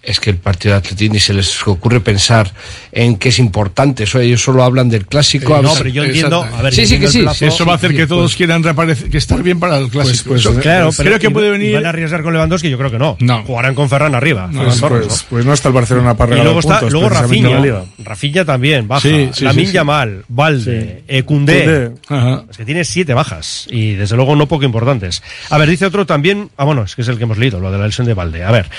[0.03, 2.51] es que el partido de Atleti ni se les ocurre pensar
[2.91, 5.55] en que es importante, eso, ellos solo hablan del clásico.
[5.57, 6.43] Eh, no, pero yo entiendo.
[6.43, 7.45] A ver, Sí, yo sí, que sí, plazo.
[7.45, 10.29] Eso va a hacer que todos pues- quieran reaparecer, que estar bien para el clásico.
[10.29, 11.75] pues, Eso- eh, Claro, pero creo que puede venir.
[11.75, 12.69] ¿Van a arriesgar con Lewandowski?
[12.69, 13.15] Yo creo que no.
[13.19, 13.43] No.
[13.43, 14.47] Jugarán con Ferran arriba.
[14.47, 15.27] Ferran Pues, Torres, pues- ¿no?
[15.29, 17.83] pues no está el Barcelona para Y luego está puntos, luego Rafinha.
[18.03, 19.01] Rafinha también, baja.
[19.07, 19.73] Sí, sí, Lamin sí.
[19.73, 21.23] Yamal, Valde, eh.
[21.23, 21.91] Koundé.
[22.07, 22.43] Ajá.
[22.49, 25.21] Es que tiene siete bajas y desde luego no poco importantes.
[25.49, 27.71] A ver, dice otro también, ah bueno, es que es el que hemos leído, lo
[27.71, 28.43] de la lesión de Valde.
[28.43, 28.69] A ver,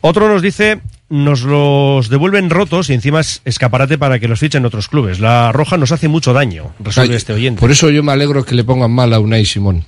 [0.00, 0.71] otro nos dice,
[1.12, 5.20] nos los devuelven rotos y encima es escaparate para que los fichen otros clubes.
[5.20, 7.60] La roja nos hace mucho daño, resuelve Ay, este oyente.
[7.60, 9.84] Por eso yo me alegro que le pongan mal a Unai Simón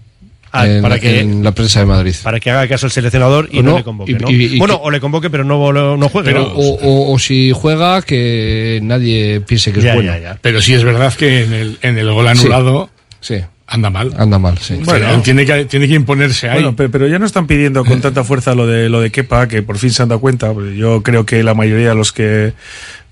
[0.53, 2.15] Ah, en, para que- en la prensa de Madrid.
[2.23, 4.31] Para que haga caso el seleccionador y no, no, le convoque, y- ¿no?
[4.31, 6.27] y- y bueno, que- o le convoque pero no, no, juegue.
[6.31, 6.47] Pero, ¿no?
[6.55, 10.13] o, o- o si juega, que nadie piense que es bueno.
[10.13, 10.39] ya, ya.
[10.43, 13.37] Pero sí es verdad que en el, en el gol anulado Sí,
[13.75, 14.15] anda mal.
[14.17, 14.81] anda mal, sí.
[14.85, 16.55] Bueno, él tiene que, tiene que imponerse ahí.
[16.63, 19.49] Bueno, pe- pero ya no están pidiendo con tanta fuerza lo de lo de Kepa,
[19.49, 20.53] que por fin se han dado cuenta.
[20.77, 22.53] Yo creo que la mayoría de los que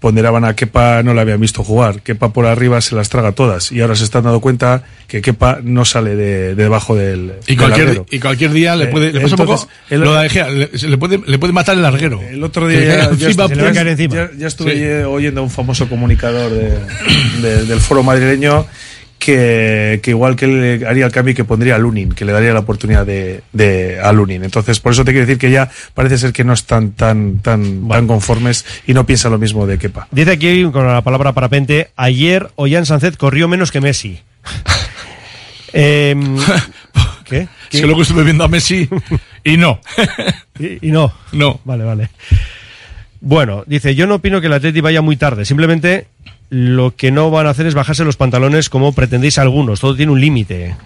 [0.01, 2.03] ponderaban a Kepa no le habían visto jugar.
[2.03, 5.61] Kepa por arriba se las traga todas y ahora se están dando cuenta que Kepa
[5.63, 8.07] no sale de, de debajo del, y del cualquier, larguero.
[8.11, 10.99] y cualquier día le Eh, puede, le pasa un entonces, poco el- lo de le,
[10.99, 12.21] puede, le puede matar el larguero.
[12.21, 14.83] El otro día ya, ya ya- ya estuve Sí.
[14.83, 16.79] eh, oyendo a un famoso comunicador de-
[17.41, 18.67] de- del foro madrileño
[19.23, 22.33] que, que igual que le haría el cambio y que pondría a Lunin, que le
[22.33, 24.43] daría la oportunidad de, de a Lunin.
[24.43, 27.87] Entonces, por eso te quiero decir que ya parece ser que no están tan, tan,
[27.89, 30.09] tan conformes y no piensan lo mismo de Kepa.
[30.11, 34.21] Dice aquí con la palabra parapente, ayer Ollán Sánchez corrió menos que Messi.
[35.75, 36.37] Em,
[37.25, 37.49] ¿Qué?
[37.71, 38.89] Es que luego estuve viendo a Messi
[39.45, 39.81] y no.
[40.59, 41.11] Y, y no.
[41.33, 41.61] No.
[41.65, 42.11] Vale, vale.
[43.23, 45.47] Bueno, dice, yo no opino que el Atleti vaya muy tarde.
[45.47, 46.09] Simplemente
[46.55, 49.81] lo que no van a hacer es bajarse los pantalones como pretendéis algunos.
[49.81, 50.77] Todo tiene un límite.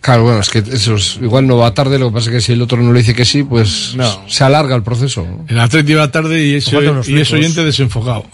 [0.00, 2.40] Claro, bueno, es que eso es- igual no va tarde, lo que pasa es que
[2.40, 4.22] si el otro no le dice que sí, pues No.
[4.26, 5.26] se alarga el proceso.
[5.26, 5.44] ¿no?
[5.46, 6.72] El Atleti va tarde y es,
[7.06, 8.24] y es oyente desenfocado.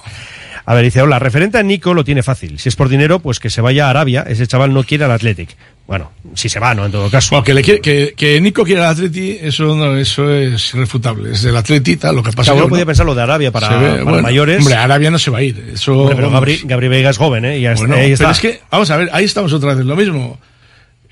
[0.69, 2.59] A ver, dice, hola, referente a Nico lo tiene fácil.
[2.59, 4.25] Si es por dinero, pues que se vaya a Arabia.
[4.29, 5.51] Ese chaval no quiere al Athletic.
[5.87, 6.85] Bueno, si se va, ¿no?
[6.87, 7.31] En todo caso.
[7.31, 11.31] Bueno, que, le quiere- que, que Nico quiere al Atleti, eso, no, eso es irrefutable.
[11.31, 12.71] Es del Atleti, tal, lo que pasa Claro, que uno no.
[12.71, 14.59] podía pensar lo de Arabia para, Se ve, para bueno, mayores.
[14.59, 15.71] Hombre, Arabia no se va a ir.
[15.75, 16.31] Eso, Hombre, pero.
[16.33, 17.59] Gabri, Gabri Veiga es joven, ¿eh?
[17.61, 18.25] Y Bueno, ahí está.
[18.25, 20.37] pero es que, vamos a ver, ahí estamos otra vez, lo mismo.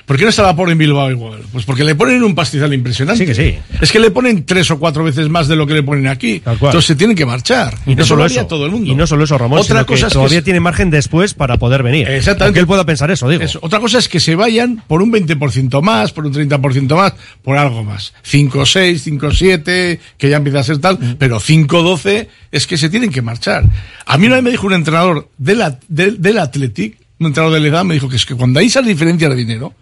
[0.06, 1.40] ¿Por qué no está la por en Bilbao igual?
[1.50, 3.24] Pues porque le ponen un pastizal impresionante.
[3.24, 3.58] Sí que sí.
[3.80, 6.40] Es que le ponen tres o cuatro veces más de lo que le ponen aquí.
[6.40, 6.70] Tal cual.
[6.72, 7.74] Entonces se tienen que marchar.
[7.86, 8.46] Y no eso solo lo haría eso.
[8.48, 8.92] todo el mundo.
[8.92, 10.90] Y no solo eso, Ramón, Otra sino cosa que es que todavía es- tiene margen
[10.90, 12.06] después para poder venir.
[12.08, 12.44] Exactamente.
[12.44, 13.42] Aunque él pueda pensar eso, digo.
[13.42, 13.58] Eso.
[13.62, 17.56] Otra cosa es que se vayan por un 20% más, por un 30% más, por
[17.56, 18.12] algo más.
[18.22, 21.14] 5, 6, 5, 7, que ya empieza a ser tal, Mm.
[21.18, 23.64] pero 5, 12 es que se tienen que marchar.
[24.04, 27.60] A mí una vez me dijo un entrenador del, del, del Athletic, un entrenador de
[27.60, 29.72] la edad, me dijo que es que cuando hay esas diferencias de dinero,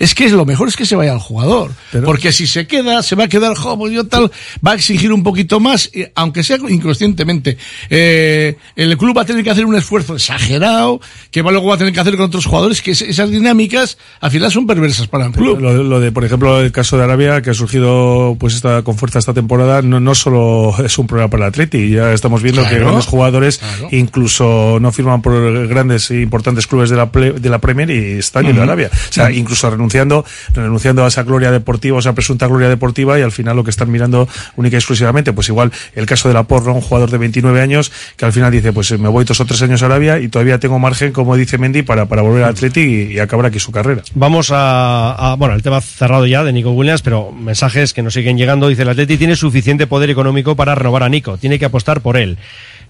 [0.00, 1.70] es que lo mejor es que se vaya al jugador.
[2.04, 4.32] porque si se queda, se va a quedar joven, yo tal,
[4.66, 7.56] va a exigir un poquito más, aunque sea inconscientemente.
[7.90, 11.74] Eh, el club va a tener que hacer un esfuerzo exagerado, que va- luego va
[11.74, 15.06] a tener que hacer con otros jugadores, que es- esas dinámicas al final son perversas
[15.06, 15.60] para el club.
[15.60, 18.96] Lo, lo de, por ejemplo, el caso de Arabia, que ha surgido pues esta, con
[18.96, 22.66] fuerza esta temporada, no, no solo es un problema para el Atleti, ya estamos viendo
[22.66, 23.88] que grandes jugadores Claro.
[23.90, 28.18] incluso no firman por grandes e importantes clubes de la, ple- de la Premier y
[28.18, 28.60] están a Ujú.
[28.62, 28.90] Arabia.
[28.92, 30.24] O sea, incluso renunciando,
[30.54, 33.70] renunciando a esa gloria deportiva, o esa presunta gloria deportiva y al final lo que
[33.70, 37.18] están mirando única y exclusivamente, pues igual el caso de la Porro, un jugador de
[37.18, 40.18] 29 años que al final dice, pues me voy dos o tres años a Arabia
[40.20, 43.46] y todavía tengo margen, como dice Mendy, para, para volver al Atleti y, y acabar
[43.46, 44.02] aquí su carrera.
[44.14, 48.14] Vamos a, a- bueno, el tema cerrado ya de Nico Williams, pero mensajes que nos
[48.14, 48.68] siguen llegando.
[48.68, 52.16] Dice, el Atleti tiene suficiente poder económico para renovar a Nico, tiene que apostar por
[52.16, 52.38] él.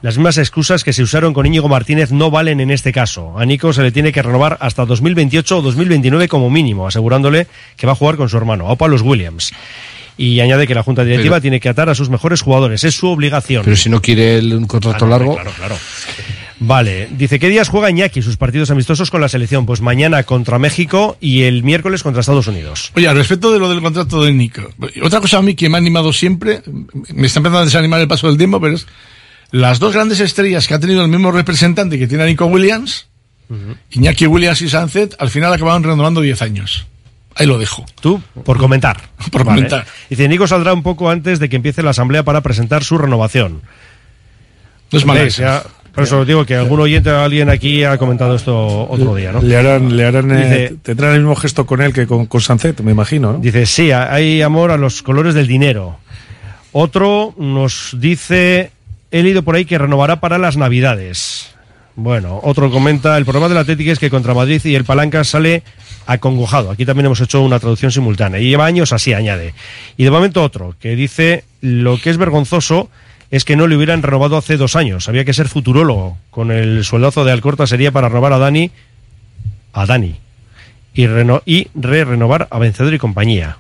[0.03, 3.38] Las mismas excusas que se usaron con Íñigo Martínez no valen en este caso.
[3.38, 7.46] A Nico se le tiene que renovar hasta 2028 o 2029 como mínimo, asegurándole
[7.76, 9.53] que va a jugar con su hermano, Opa los Williams.
[10.16, 12.94] Y añade que la Junta Directiva Pero- tiene que atar a sus mejores jugadores, es
[12.94, 13.62] su obligación.
[13.64, 15.34] Pero si no quiere él un contrato Claro, largo.
[15.34, 15.76] Claro, claro.
[16.62, 19.64] Vale, dice, ¿qué días juega Iñaki sus partidos amistosos con la selección?
[19.64, 22.92] Pues mañana contra México y el miércoles contra Estados Unidos.
[22.96, 24.62] Oye, al respecto de lo del contrato de Nico,
[25.03, 26.61] otra cosa a mí que me ha animado siempre,
[27.14, 28.86] me está empezando a desanimar el paso del tiempo, pero es
[29.51, 33.09] las dos grandes estrellas que ha tenido el mismo representante que tiene a Nico Williams,
[33.90, 36.86] Iñaki Williams y Sánchez, al final acabaron renovando 10 años.
[37.34, 37.84] Ahí lo dejo.
[38.01, 39.01] Tú, por comentar.
[39.32, 39.57] Por Vale.
[39.62, 39.86] comentar.
[40.09, 43.62] Dice, Nico saldrá un poco antes de que empiece la asamblea para presentar su renovación.
[44.92, 45.22] No es mala
[45.94, 49.40] Por eso digo que algún oyente o alguien aquí ha comentado esto otro día, ¿no?
[49.42, 50.36] Le harán, le harán, eh,
[50.70, 53.32] Dice- tendrán el mismo gesto con él que con, con Sancet, me imagino.
[53.34, 53.38] ¿no?
[53.38, 55.98] Dice, sí, hay amor a los colores del dinero.
[56.72, 58.72] Otro nos dice,
[59.11, 61.54] he leído por ahí que renovará para las navidades.
[61.96, 65.62] Bueno, otro comenta, el problema del Atlético es que contra Madrid y el Palanca sale
[66.06, 66.70] acongojado.
[66.70, 68.40] Aquí también hemos hecho una traducción simultánea.
[68.40, 69.54] Y lleva años así, añade.
[69.96, 72.88] Y de momento otro, que dice, lo que es vergonzoso
[73.30, 75.08] es que no le hubieran renovado hace dos años.
[75.08, 76.16] Había que ser futurólogo.
[76.30, 78.70] Con el sueldazo de Alcorta sería para renovar a Dani,
[79.72, 80.16] a Dani.
[80.94, 81.04] Y,
[81.44, 83.58] y re-renovar a Vencedor y compañía.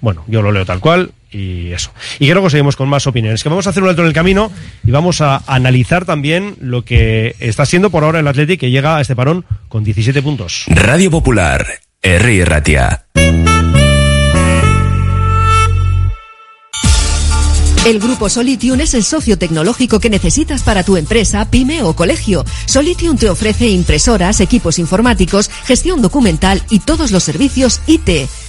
[0.00, 1.92] Bueno, yo lo leo tal cual y eso.
[2.18, 3.42] Y que luego seguimos con más opiniones.
[3.42, 4.50] Que vamos a hacer un alto en el camino
[4.84, 8.96] y vamos a analizar también lo que está siendo por ahora el Athletic que llega
[8.96, 10.64] a este parón con 17 puntos.
[10.68, 11.66] Radio Popular,
[12.02, 12.44] R.
[12.44, 13.06] Ratia.
[17.84, 22.42] El grupo Solitium es el socio tecnológico que necesitas para tu empresa, pyme o colegio.
[22.64, 28.26] Solitium te ofrece impresoras, equipos informáticos, gestión documental y todos los servicios IT.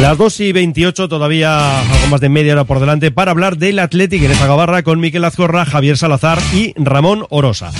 [0.00, 3.78] Las 2 y 28, todavía algo más de media hora por delante para hablar del
[3.78, 7.70] Athletic en esta gabarra con Miquel Azcorra, Javier Salazar y Ramón Orosa.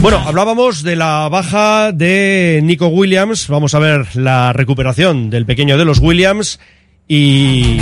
[0.00, 3.46] Bueno, hablábamos de la baja de Nico Williams.
[3.46, 6.58] Vamos a ver la recuperación del pequeño de los Williams.
[7.06, 7.78] Y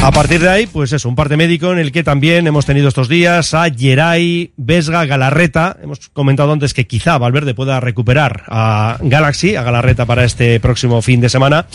[0.00, 2.88] a partir de ahí, pues eso, un parte médico en el que también hemos tenido
[2.88, 5.76] estos días a Geray, Vesga, Galarreta.
[5.82, 11.02] Hemos comentado antes que quizá Valverde pueda recuperar a Galaxy, a Galarreta para este próximo
[11.02, 11.66] fin de semana.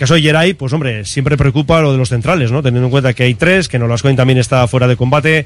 [0.00, 2.62] Caso de Geray, pues hombre, siempre preocupa lo de los centrales, ¿no?
[2.62, 5.44] Teniendo en cuenta que hay tres, que Nolascoin también está fuera de combate.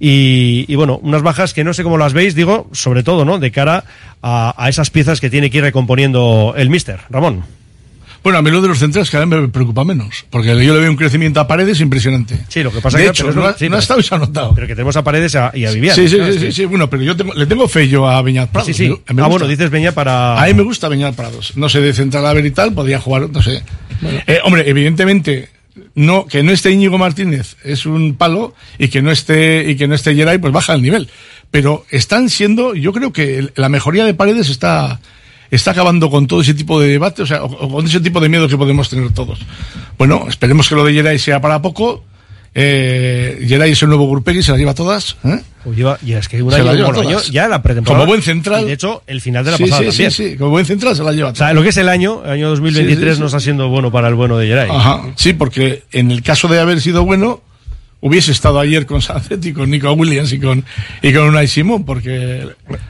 [0.00, 3.38] Y, y, bueno, unas bajas que no sé cómo las veis, digo, sobre todo, ¿no?
[3.38, 3.84] De cara
[4.20, 6.98] a, a esas piezas que tiene que ir recomponiendo el Mister.
[7.10, 7.44] Ramón.
[8.22, 10.80] Bueno, a mí lo de los centrales cada vez me preocupa menos, porque yo le
[10.80, 12.38] veo un crecimiento a Paredes impresionante.
[12.48, 14.02] Sí, lo que pasa de que hecho, no, ha- sí, no pero- ha estado y
[14.04, 14.54] se ha notado.
[14.54, 15.94] Pero que tenemos a Paredes a- y a Vivian.
[15.96, 18.50] Sí, sí, sí, sí, sí, bueno, pero yo tengo- le tengo fe yo a Beñat
[18.50, 18.66] Prados.
[18.68, 18.88] Sí, sí.
[18.88, 19.28] Me- me ah, gusta.
[19.28, 20.40] bueno, dices Beña para...
[20.40, 21.56] A mí me gusta Beñat Prados.
[21.56, 23.62] No sé, de central a ver y tal, podría jugar, no sé.
[24.26, 25.48] Eh, hombre, evidentemente,
[25.94, 29.88] no, que no esté Íñigo Martínez es un palo y que no esté, y que
[29.88, 31.08] no esté Geray, pues baja el nivel.
[31.50, 35.00] Pero están siendo, yo creo que la mejoría de Paredes está,
[35.56, 38.18] está acabando con todo ese tipo de debate, o sea, o, o con ese tipo
[38.20, 39.38] de miedo que podemos tener todos.
[39.98, 42.04] Bueno, esperemos que lo de Geray sea para poco.
[42.54, 45.16] Eh, Geray es el nuevo Grupegui, se la lleva todas.
[45.24, 45.40] ¿eh?
[45.64, 47.30] Pues lleva, y es que Se la lleva todas.
[47.30, 48.00] ya la pretemporada.
[48.04, 48.62] Como buen central.
[48.64, 50.10] Y de hecho, el final de la Sí, pasada sí, también.
[50.10, 52.22] sí, sí, como buen central se la lleva O sea, lo que es el año,
[52.24, 54.68] el año 2023 Sí, no está siendo bueno para el bueno de Geray.
[54.70, 57.40] Ajá, sí, porque en el caso de haber sido bueno,
[58.02, 59.00] hubiese estado ayer con
[59.46, 60.62] y con Nico Williams y con,
[61.00, 62.46] y con Unai Simón, porque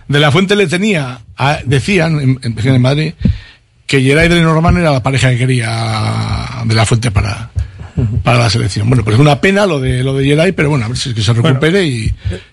[0.09, 3.13] de la Fuente le tenía, a- decían en, en, Madrid,
[3.87, 5.69] que Geray de Norman era la pareja que quería
[6.65, 7.51] de la Fuente para,
[8.23, 8.89] para la selección.
[8.89, 11.11] Bueno, pues es una pena lo de, lo de Geray, pero bueno, a ver si
[11.11, 12.13] es que se recupere y,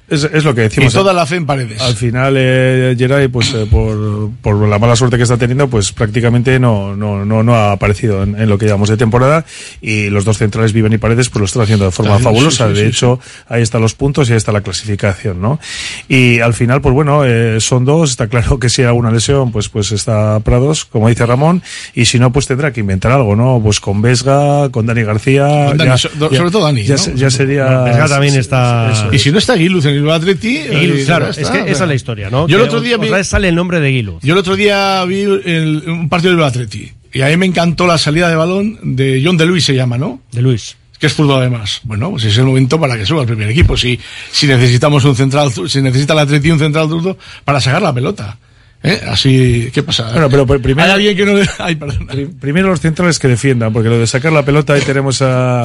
[0.09, 0.91] Es, es lo que decimos.
[0.93, 1.81] y toda la fe en paredes.
[1.81, 6.59] Al final, eh, pues eh, por, por la mala suerte que está teniendo, pues prácticamente
[6.59, 9.45] no, no, no, no ha aparecido en, en lo que llevamos de temporada.
[9.81, 12.67] Y los dos centrales, Viven y Paredes, pues lo están haciendo de forma Claro, fabulosa.
[12.69, 15.59] sí, sí, de sí, hecho, ahí están los puntos y ahí está la clasificación, ¿no?
[16.07, 18.09] Y al final, pues bueno, eh, son dos.
[18.11, 21.61] Está claro que si hay alguna lesión, pues, pues está Prados, como dice Ramón.
[21.93, 23.59] Y si no, pues tendrá que inventar algo, ¿no?
[23.63, 25.28] Pues con Vesga, con Dani García.
[25.37, 26.97] Con Dani, so- sobre todo Dani, Ya, ¿no?
[27.01, 27.65] se- ya sería.
[28.07, 31.71] También está- eso Y si no está Guiluz en el Atleti, Guiluz, claro, es que
[31.71, 32.47] esa es la historia, ¿no?
[32.47, 34.21] Yo el otro día otra vi- vez sale el nombre de Guiluz.
[34.23, 37.85] Yo el otro día vi el- un partido del Atleti y a mí me encantó
[37.87, 40.21] la salida de balón de John de Luis se llama, ¿no?
[40.31, 40.75] De Luis.
[40.99, 41.79] Que es fútbol además.
[41.83, 43.77] Bueno, pues es el momento para que suba al primer equipo.
[43.77, 43.97] Si,
[44.33, 48.37] si necesitamos un central, si necesita el Atleti un central zurdo para sacar la pelota.
[48.81, 49.01] ¿Eh?
[49.09, 50.09] Así, ¿qué pasa?
[50.11, 51.33] Bueno, pero por- primero- Hay que no.
[51.59, 51.77] Ay,
[52.39, 55.63] Primero los centrales que defiendan, porque lo de sacar la pelota ahí tenemos a,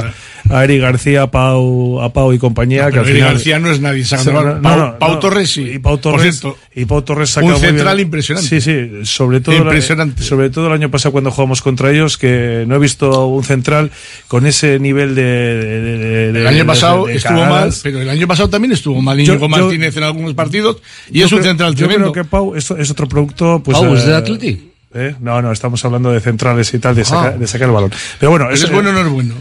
[0.50, 2.90] a Eri García, a Pau, a Pau y compañía.
[2.90, 5.18] que al Eric final, García no es nadie No, no, Pau, no, Pau no.
[5.20, 5.62] Torres sí.
[5.74, 8.48] Y Pau Por Torres, cierto, y Pau Torres saca un central impresionante.
[8.48, 10.22] Sí, sí, sobre todo, Impresionante.
[10.22, 13.90] sobre todo el año pasado cuando jugamos contra ellos, que no he visto un central
[14.28, 15.22] con ese nivel de.
[15.22, 19.16] de- de- de- El año pasado estuvo mal, pero el año pasado también estuvo mal
[19.18, 20.78] Yo- Íñigo yo- Martínez en algunos partidos
[21.10, 22.12] y Yo es un creo- central Yo tremendo.
[22.12, 23.62] creo que Pau es, es otro producto.
[23.64, 24.70] Pues, Pau, ¿es eh, de Atleti?
[24.94, 25.14] ¿eh?
[25.20, 27.90] No, no, estamos hablando de centrales y tal, de, saca- de sacar el balón.
[28.18, 29.34] Pero bueno, ¿Es, bueno o no es bueno?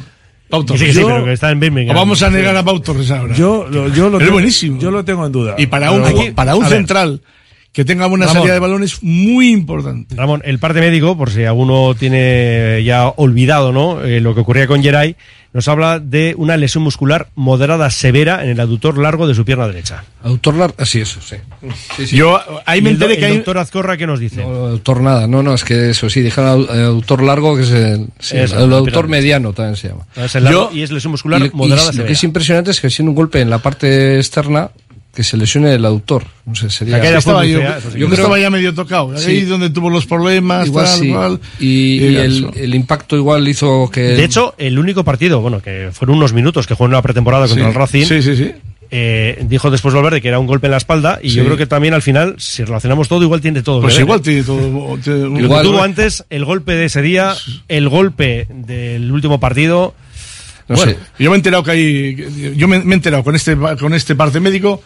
[0.50, 0.82] Pau Sí, Torres.
[0.82, 1.96] sí, sí, Yo- pero que está en Birmingham.
[1.96, 3.34] o vamos a negar a Pau Torres ahora.
[3.36, 4.80] Yo, lo- yo lo es tengo- buenísimo.
[4.80, 5.56] Yo lo tengo en duda.
[5.58, 6.78] Y para un, Pero- para un a ver.
[7.74, 8.42] Que tenga buena Ramón.
[8.44, 10.16] salida de balón es muy importante.
[10.16, 14.02] Ramón, el parte médico, por si alguno tiene ya olvidado ¿no?
[14.04, 15.16] Eh, lo que ocurría con Geray,
[15.54, 19.68] nos habla de una lesión muscular moderada severa en el aductor largo de su pierna
[19.68, 20.04] derecha.
[20.24, 21.36] Autor lar- ah, sí, eso, sí.
[21.96, 22.16] Sí, sí.
[22.16, 24.42] Yo ahí me Y el enteré que el hay, doctor Azcorra, ¿qué nos dice?
[24.44, 28.08] No, autor nada, no, no, es que eso sí, dijeron autor largo, que es el,
[28.20, 30.06] sí, Eso, el autor pierna mediano también se llama.
[30.16, 32.08] Es el largo Yo- y es lesión muscular Y- y moderada lo severa.
[32.08, 34.70] que es impresionante es que siendo un golpe en la parte externa,
[35.14, 36.24] que se lesione el autor.
[36.46, 36.98] No sé, sería.
[36.98, 38.00] Estaba yo, fea, sí.
[38.00, 39.12] yo creo estaba ya medio tocado.
[39.12, 39.42] Ahí Sí.
[39.42, 41.10] donde tuvo los problemas, igual tal, sí.
[41.10, 41.40] cual.
[41.60, 44.02] Y, y Y el, impacto igual hizo que.
[44.02, 47.48] De hecho, el único partido, bueno, que fueron unos minutos que jugó en la pretemporada
[47.48, 47.70] contra Sí.
[47.70, 48.52] el Racing, Sí, sí, sí.
[48.90, 51.36] eh, dijo después Valverde que era un golpe en la espalda y Sí.
[51.36, 53.82] yo creo que también al final, si relacionamos todo, igual tiene todo.
[53.82, 54.24] Pues igual ¿eh?
[54.24, 54.98] tiene todo.
[55.04, 55.84] tiene un- Igual, tuvo ¿no?
[55.84, 57.36] antes, el golpe de ese día,
[57.68, 59.94] el golpe del último partido.
[60.68, 60.98] no bueno, sé.
[61.20, 62.54] Yo me he enterado que hay.
[62.56, 64.82] Yo me, me he enterado con este, con este parte médico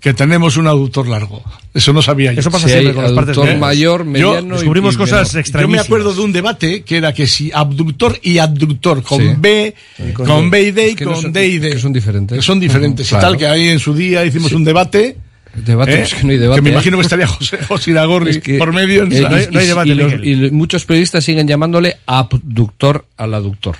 [0.00, 1.42] que tenemos un aductor largo.
[1.74, 2.40] Eso no sabía yo.
[2.40, 4.54] Eso pasa Si siempre con las partes mayor, mediano.
[4.54, 5.62] y- descubrimos y cosas extrañísimas.
[5.62, 9.28] Yo me acuerdo de un debate que era que si abductor y abductor, con Sí.
[9.36, 9.74] B,
[10.14, 10.50] con con.
[10.50, 11.70] B y D y no con son- D y D.
[11.70, 12.36] que son diferentes.
[12.38, 13.06] Que son diferentes.
[13.10, 13.38] Ujú, y tal, claro.
[13.38, 15.16] que ahí en su día hicimos un debate.
[15.54, 16.02] Debate, ¿eh?
[16.02, 16.58] es que no hay debate.
[16.58, 16.72] Que me ¿eh?
[16.74, 19.02] imagino que estaría José, José Iragorri Es que- por medio.
[19.02, 23.06] eh, no hay- no hay y- debate, y, los- y muchos periodistas siguen llamándole abductor
[23.16, 23.74] al aductor.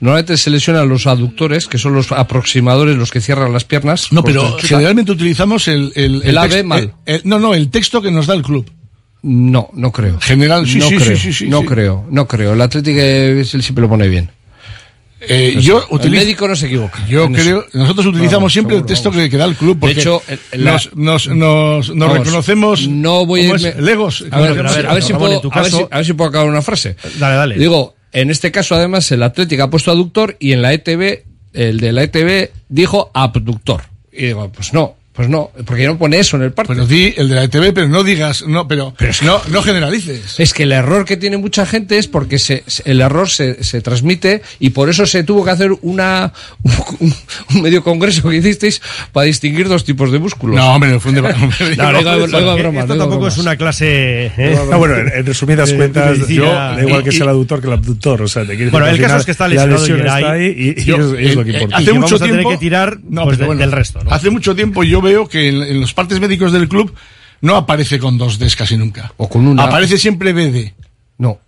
[0.00, 4.12] Normalmente se lesionan los aductores, que son los aproximadores, los que cierran las piernas.
[4.12, 5.92] No, pero generalmente utilizamos el...
[5.96, 6.94] El, El AB text- mal.
[7.06, 8.70] el- no, no, el texto que nos da el club.
[9.22, 10.20] No, no creo.
[10.20, 12.52] General, sí, no sí, creo, sí, sí, sí, No creo, no creo.
[12.52, 14.30] El Atlético eh, siempre lo pone bien.
[15.20, 17.04] Eh, yo el utilizo- médico no se equivoca.
[17.08, 17.32] Yo eso.
[17.32, 20.00] creo, nosotros utilizamos Vamos, siempre seguro, el texto que, que da el club, porque de
[20.00, 24.24] hecho, el- el- la- nos, nos, nos, nos Vamos, reconocemos no voy a irme- legos.
[24.30, 24.90] A ver, ¿cómo a se ver, llama?
[24.90, 26.48] a ver si puedo, en tu a ver caso- si- a ver si puedo acabar
[26.48, 26.96] una frase.
[27.18, 27.54] Dale, dale.
[27.58, 31.80] Digo, en este caso además el Atlético ha puesto aductor y en la ETV, el
[31.80, 33.82] de la ETV dijo abductor.
[34.12, 36.74] Y digo, pues no, pues no, porque no pone eso en el parte.
[36.74, 38.94] Pero di el de la ETV, pero no digas, no, pero,
[39.24, 40.38] no, no generalices.
[40.38, 43.80] Es que el error que tiene mucha gente es porque se, el error se, se
[43.80, 46.32] transmite y por eso se tuvo que hacer una
[47.00, 47.12] un,
[47.52, 50.54] un medio congreso que hicisteis para distinguir dos tipos de músculos.
[50.54, 51.36] No, hombre, fue un debate.
[51.76, 54.26] No, lo digo- lo digo de broma, Esto tampoco es una clase.
[54.36, 54.56] ¿eh?
[54.70, 57.66] No, bueno, en, en resumidas cuentas, yo, da igual que Y- sea el aductor que
[57.66, 58.22] el abductor.
[58.22, 60.22] O sea, te quiero Bueno, el que caso es que está lesionado La lesión Geray.
[60.22, 61.76] está ahí y, y Yo, es, es lo que importa.
[61.76, 63.98] hace Y que mucho tiempo- que tirar pues, pero de- bueno, del resto.
[64.04, 64.10] ¿no?
[64.12, 66.94] Hace mucho tiempo yo veo que en, en los partes médicos del club
[67.40, 69.12] no aparece con dos Ds casi nunca.
[69.16, 69.64] O con una.
[69.64, 70.72] Aparece siempre BD.
[71.18, 71.38] No.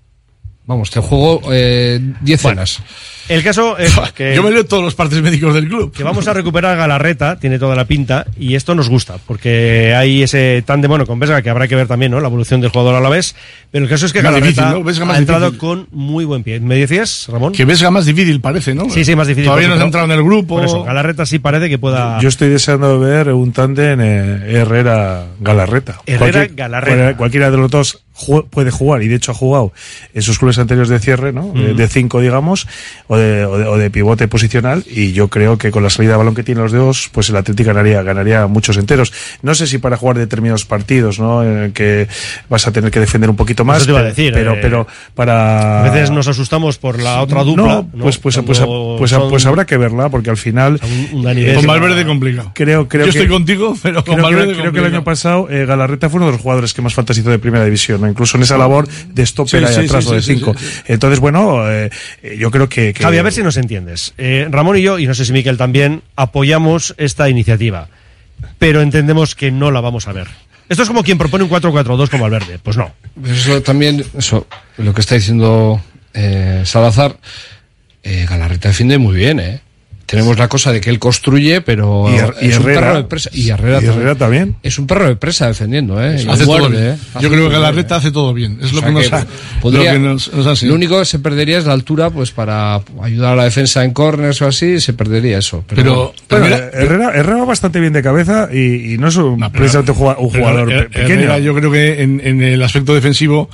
[0.70, 2.80] Vamos, te juego 10 cenas.
[3.28, 4.34] El caso es que.
[4.36, 5.92] Yo me leo todos los partes médicos del club.
[5.92, 9.94] que vamos a recuperar a Galarreta, tiene toda la pinta, y esto nos gusta, porque
[9.96, 12.20] hay ese tan de bueno con Vesga que habrá que ver también, ¿no?
[12.20, 13.34] La evolución del jugador a la vez.
[13.72, 15.12] Pero el caso es que Más Galarreta difícil, ¿no?
[15.12, 15.58] Ha entrado difícil.
[15.60, 16.60] con muy buen pie.
[16.60, 17.52] ¿Me decías, Ramón?
[17.52, 18.88] Que Vesga más difícil parece, ¿no?
[18.90, 19.46] Sí, sí, más difícil.
[19.46, 20.00] Todavía no has ejemplo.
[20.00, 20.54] entrado en el grupo.
[20.56, 22.20] Por eso, Galarreta sí parece que pueda.
[22.20, 26.00] Yo estoy deseando ver un tándem eh, Herrera-Galarreta.
[26.06, 26.96] Herrera-Galarreta.
[26.96, 29.72] Cualquier- Cualquiera de los dos ju- puede jugar, y de hecho ha jugado
[30.14, 31.52] en sus clubes anteriores de cierre, ¿no?
[31.54, 31.74] De- Ujú.
[31.74, 32.66] De cinco, digamos,
[33.08, 36.12] o de, o de- o de pivote posicional, y yo creo que con la salida
[36.12, 39.12] de balón que tienen los dos, pues el Atlético ganaría, ganaría muchos enteros.
[39.42, 41.42] No sé si para jugar determinados partidos, ¿no?
[41.42, 42.08] En que
[42.48, 44.52] vas a tener que defender un poquito más, Eso te iba a pero- decir, pero,
[44.54, 45.84] eh, pero para...
[45.84, 47.62] A veces nos asustamos por la otra dupla.
[47.62, 48.02] No, ¿no?
[48.04, 48.58] pues, pues, pues,
[48.98, 50.80] pues, son pues habrá que verla, porque al final...
[51.12, 51.54] un, un.
[51.54, 52.52] Con Valverde complicado.
[52.54, 55.04] Creo, creo Yo que, estoy contigo, pero con creo, que- Valverde creo que el año
[55.04, 58.06] pasado eh, Galarreta fue uno de los jugadores que más fantasizó de primera división, ¿no?
[58.10, 60.54] Incluso en esa labor de stopper Sí, ahí sí, atrás sí, o de sí, cinco.
[60.58, 60.80] sí, sí.
[60.88, 61.90] Entonces, bueno, eh,
[62.22, 64.12] eh, yo creo que, que- Javi, a ver si nos entiendes.
[64.18, 67.88] Eh, Ramón y yo, y no sé si Miquel también, apoyamos esta iniciativa,
[68.58, 70.26] pero entendemos que no la vamos a ver.
[70.68, 72.58] Esto es como quien propone un 4-4-2 como Valverde.
[72.62, 72.92] Pues no.
[73.26, 74.46] Eso también, eso,
[74.78, 75.82] lo que está diciendo
[76.14, 77.16] eh, Salazar,
[78.02, 79.60] eh, Galarreta defiende muy bien, ¿eh?
[80.10, 82.80] Tenemos la cosa de que él construye, pero Y Her- y es un Herrera.
[82.80, 83.30] perro de presa.
[83.32, 84.56] Y Herrera, Y Herrera también.
[84.62, 86.16] Es un perro de presa defendiendo, ¿eh?
[86.28, 86.82] Hace todo bien.
[86.84, 86.96] ¿eh?
[87.20, 87.98] Yo creo que Galarreta ¿eh?
[87.98, 88.58] hace todo bien.
[88.60, 89.26] Es O lo sea que nos ha,
[89.60, 90.74] podría- lo que nos, nos ha Lo enseñado.
[90.74, 94.42] único que se perdería es la altura, pues para ayudar a la defensa en corners
[94.42, 95.62] o así, se perdería eso.
[95.68, 96.12] Pero, Pero, bueno.
[96.26, 99.38] pero Bueno, mira, Herrera, Herrera va bastante bien de cabeza y, y no es un,
[99.52, 99.98] precisamente un
[100.30, 101.14] jugador pequeño.
[101.14, 103.48] Herrera, yo creo que en, en el aspecto defensivo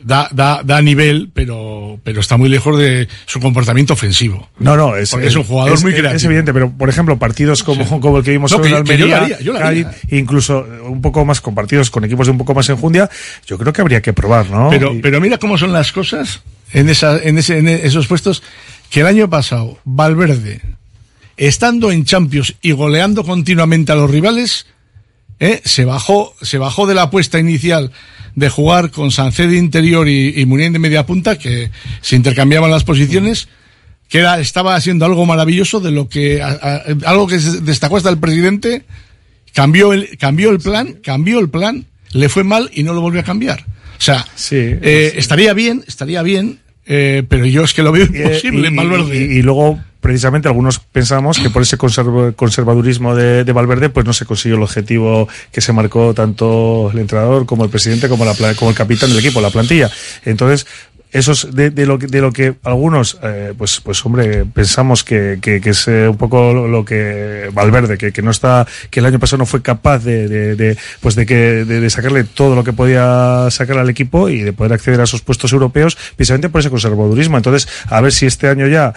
[0.00, 4.48] da, da, da nivel, pero, pero está muy lejos de su comportamiento ofensivo.
[4.58, 6.16] No, no, es, Porque es un jugador muy creativo.
[6.16, 8.76] Es evidente, pero por ejemplo, partidos como, como el que vimos No, en que yo
[8.76, 10.18] Almería, haría, yo Cádiz, haría.
[10.18, 13.08] incluso un poco más con partidos con equipos de un poco más enjundia,
[13.46, 14.68] yo creo que habría que probar, ¿no?
[14.70, 16.42] Pero, Y- pero mira cómo son las cosas
[16.72, 18.42] en, esa, en, ese, en esos puestos
[18.90, 20.60] que el año pasado Valverde,
[21.36, 24.66] estando en Champions y goleando continuamente a los rivales,
[25.40, 25.60] ¿eh?
[25.64, 27.92] se bajó se bajó de la apuesta inicial
[28.34, 31.70] de jugar con Sancé de interior y, y de media punta, que
[32.02, 33.48] se intercambiaban las posiciones,
[34.10, 37.96] que era, estaba haciendo algo maravilloso de lo que, a- a- algo que se destacó
[37.96, 38.82] hasta el presidente,
[39.54, 43.20] cambió el, cambió el plan, cambió el plan, le fue mal y no lo volvió
[43.20, 43.64] a cambiar.
[43.98, 44.26] O sea,
[44.82, 48.76] eh, estaría bien, estaría bien, eh, pero yo es que lo veo Eh, imposible en
[48.76, 49.16] Valverde.
[49.16, 54.06] y- y luego, precisamente, algunos pensamos que por ese conserv- conservadurismo de, de Valverde, pues
[54.06, 58.24] no se consiguió el objetivo que se marcó tanto el entrenador como el presidente, como,
[58.24, 59.90] la, como el capitán del equipo, la plantilla.
[60.24, 60.64] Entonces,
[61.10, 65.38] eso es de, de lo, de lo que algunos, eh, pues, pues hombre, pensamos que,
[65.42, 69.18] que, es eh, un poco lo, que Valverde, que, que no está, que el año
[69.18, 73.78] pasado no fue capaz de, pues de que, de sacarle todo lo que podía sacar
[73.78, 77.36] al equipo y de poder acceder a esos puestos europeos, precisamente por ese conservadurismo.
[77.36, 78.94] Entonces, a ver si este año ya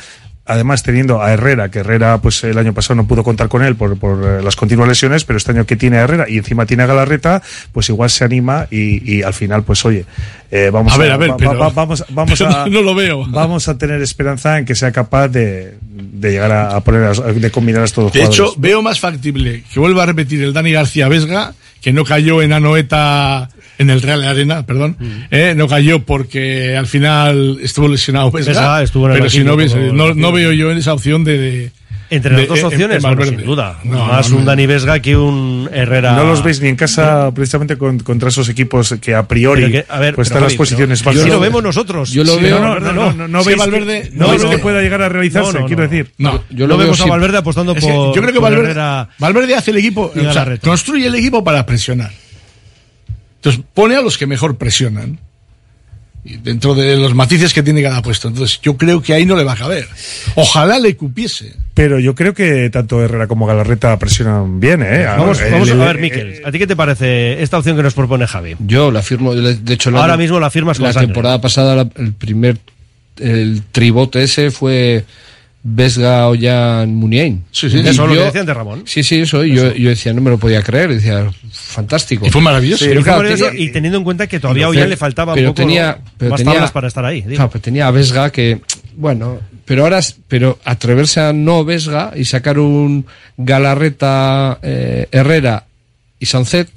[0.51, 3.75] Además, teniendo a Herrera, que Herrera, pues el año pasado no pudo contar con él
[3.75, 6.65] por, por eh, las continuas lesiones, pero este año que tiene a Herrera y encima
[6.65, 7.41] tiene a Galarreta,
[7.71, 10.05] pues igual se anima y, y al final, pues oye,
[10.49, 12.95] eh, vamos A ver, a ver, va- pero- va- vamos, vamos pero a, no lo
[12.95, 13.25] veo.
[13.29, 17.13] Vamos a tener esperanza en que sea capaz de, de llegar a, a poner, a-
[17.13, 20.51] de combinar a estos dos De hecho, veo más factible que vuelva a repetir el
[20.53, 23.49] Dani García Vesga, que no cayó en Anoeta,
[23.79, 25.05] en el Real Arena, perdón, Mm.
[25.31, 29.43] eh, no cayó porque al final estuvo lesionado Vesga, Vesga estuvo en el pero si
[29.43, 29.55] no,
[29.93, 31.37] no, no veo yo en esa opción de...
[31.39, 31.71] de-
[32.11, 33.77] Entre de- las dos en- en opciones, bueno, sin duda.
[33.83, 34.45] No, Más no, un.
[34.45, 36.13] Dani Vesga que un Herrera.
[36.13, 39.85] no los veis ni en casa precisamente con- contra esos equipos que a priori que-
[39.87, 41.27] a ver, pues están las posiciones bajas.
[41.27, 42.11] Lo vemos nosotros.
[42.11, 44.81] Yo lo Sí, veo- no, no, no, no, veis Valverde- que, no veis que pueda
[44.81, 46.11] llegar a realizarse, No, no, quiero decir.
[46.17, 48.15] No, yo no lo veo vemos a Valverde apostando Es que por.
[48.15, 49.09] yo creo que Valverde, Herrera.
[49.19, 50.11] Valverde hace el equipo,
[50.63, 52.11] construye el equipo para presionar.
[53.39, 55.19] Entonces pone a los que mejor presionan.
[56.25, 58.27] Y dentro de los matices que tiene cada puesto.
[58.27, 59.87] Entonces yo creo que ahí no le va a caber.
[60.35, 61.53] Ojalá le cupiese.
[61.73, 65.05] Pero yo creo que tanto Herrera como Galarreta presionan bien, ¿eh?
[65.05, 67.83] Vamos, El- vamos el- a ver, Miquel, ¿a ti qué te parece esta opción que
[67.83, 68.57] nos propone Javi?
[68.59, 71.07] Yo la firmo, de hecho, Ahora mismo la firmas con La sangre.
[71.07, 72.57] temporada pasada, la- el primer
[73.17, 75.05] el tribote ese fue
[75.61, 77.43] Vesga Ollán Muniain.
[77.51, 77.77] Sí, sí.
[77.77, 78.83] Y Eso es lo que yo- decían de Ramón.
[78.85, 79.43] Sí, sí, eso.
[79.43, 80.93] y Yo, yo decía, no me lo podía creer.
[80.93, 82.25] Decía, fantástico.
[82.25, 82.85] Y fue maravilloso.
[82.85, 85.53] Pero claro, tenía- y teniendo en cuenta que todavía a Ollán le faltaba pero un
[85.55, 87.21] poco tenía, pero más tenía- tablas para estar ahí.
[87.21, 87.35] digo.
[87.35, 88.61] Claro, pero tenía a Vesga que,
[88.95, 89.99] bueno, pero ahora,
[90.29, 93.05] pero atreverse a no Vesga y sacar un
[93.37, 95.65] Galarreta, eh, Herrera
[96.19, 96.69] y Sancet,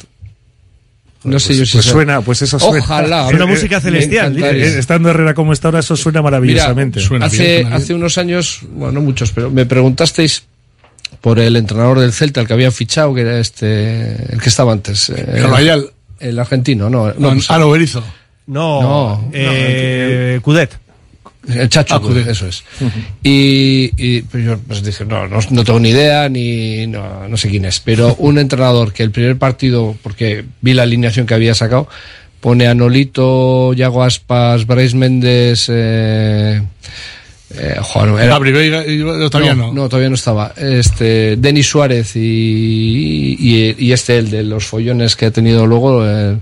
[1.24, 2.78] no sé yo si Pues suena, pues eso suena.
[2.85, 3.28] Ojalá.
[3.28, 4.36] Es una música celestial.
[4.43, 7.01] Eh, Estando Herrera como está ahora, eso suena Mira, maravillosamente.
[7.20, 10.44] hace, hace unos años, bueno, no muchos, pero me preguntasteis
[11.20, 14.73] por el entrenador del Celta, el que habían fichado, que era este, el que estaba
[14.73, 15.11] antes.
[15.11, 15.90] eh, Carvajal.
[16.19, 17.09] El argentino, no.
[17.09, 18.03] no, No, pues- ah, no, Berizzo.
[18.47, 20.78] No, No, eh, Cudet.
[21.48, 22.28] El Chacho, Ah, Cudet.
[22.28, 22.62] eso es.
[23.23, 27.36] Y, y pues yo pues dije, no, no, no tengo ni idea, ni no, no
[27.36, 27.81] sé quién es.
[27.81, 31.89] Pero un entrenador que el primer partido, porque vi la alineación que había sacado,
[32.40, 36.62] pone a Nolito, Yago Aspas, Brais Méndez, eh,
[37.55, 39.73] eh, Juan, era- Gabri Veiga, y- todavía no.
[39.73, 40.52] no, todavía no estaba.
[40.56, 42.20] Este, Denis Suárez y,
[43.39, 46.06] y, y este, el de los follones que ha tenido luego.
[46.09, 46.36] eh,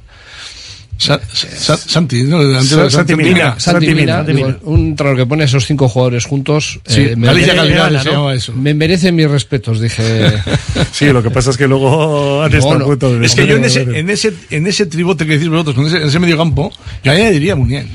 [1.01, 2.45] Sa- Sa- Santi, ¿no?
[2.45, 3.55] De Santi Mina.
[3.59, 6.79] Santi Santi Mina, Mina, digo, Santi un entrenador que pone a esos cinco jugadores juntos.
[6.87, 8.53] Sí, eh, me, Galicia merece- Calidad se llamaba eso.
[8.53, 10.03] me merece mis respetos, dije.
[10.93, 12.95] Sí, lo que pasa es que luego han estado no.
[13.19, 15.87] de Es que yo en ese, en ese, en ese tribote que decís vosotros, en
[15.87, 16.71] ese, en ese medio campo,
[17.03, 17.89] yo añadiría a Muniain.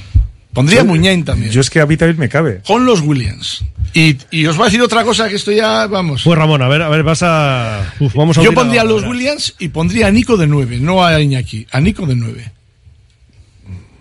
[0.52, 1.52] Pondría a Muniain también.
[1.52, 2.61] Yo es que a mí también me cabe.
[2.65, 3.64] Con los Williams.
[3.94, 6.23] Y, y os voy a decir otra cosa que esto ya, vamos.
[6.23, 7.94] Pues Ramón, a ver, a ver, vas a.
[7.99, 9.03] Uf, vamos a Yo pondría a los.
[9.06, 12.52] Williams y pondría a Nico de 9, no a Iñaki, a Nico de 9.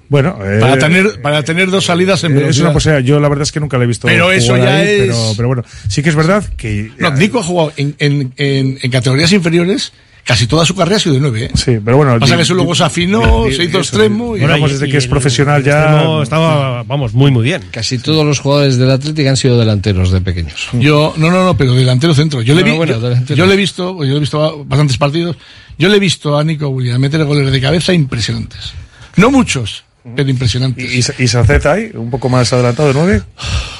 [0.09, 2.67] Bueno, eh, Para tener, para tener dos salidas en eh, es velocidad.
[2.67, 3.05] una posibilidad.
[3.07, 4.07] Yo la verdad es que nunca le he visto.
[4.07, 6.91] Pero eso ya ahí, es- Pero, pero bueno, sí que es verdad que.
[6.99, 11.01] No, Nico ha jugado en, en, en, en categorías inferiores, casi toda su carrera ha
[11.01, 11.45] sido de 9.
[11.45, 11.51] ¿eh?
[11.55, 12.19] Sí, pero bueno.
[12.21, 14.41] Pasa que eso luego se afinó, se hizo extremo y...
[14.41, 17.63] Bueno, desde que es profesional ya- estaba, vamos, muy, muy bien.
[17.71, 20.69] Casi todos los jugadores del Atlético han sido delanteros de pequeños.
[20.75, 22.43] Yo, no, no, no, pero delantero centro.
[22.43, 23.37] Yo, le, No, vi, bueno, yo, delantero.
[23.37, 25.37] yo le he visto, yo le he visto bastantes partidos.
[25.79, 28.73] Yo le he visto a Nico Williams meter goles de cabeza impresionantes.
[29.17, 29.85] No muchos,
[30.17, 30.85] pero impresionantes.
[30.85, 31.91] ¿Y, y, y Sancet ahí?
[31.95, 33.23] ¿Un poco más adelantado de nueve?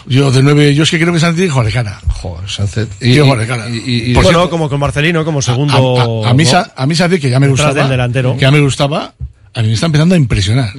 [0.07, 2.01] Yo de nueve, yo es que creo que jugar de cara.
[2.09, 2.89] Joder, Sancet.
[3.01, 6.25] Y- y- Por bueno, cierto, como con Marcelino, como a, segundo.
[6.25, 6.51] a- a mí, ¿no?
[6.51, 8.35] Sa- a mí Santi, que ya me Detrás gustaba, del delantero.
[8.35, 9.15] que ya me gustaba,
[9.55, 10.73] a mí me está empezando a impresionar.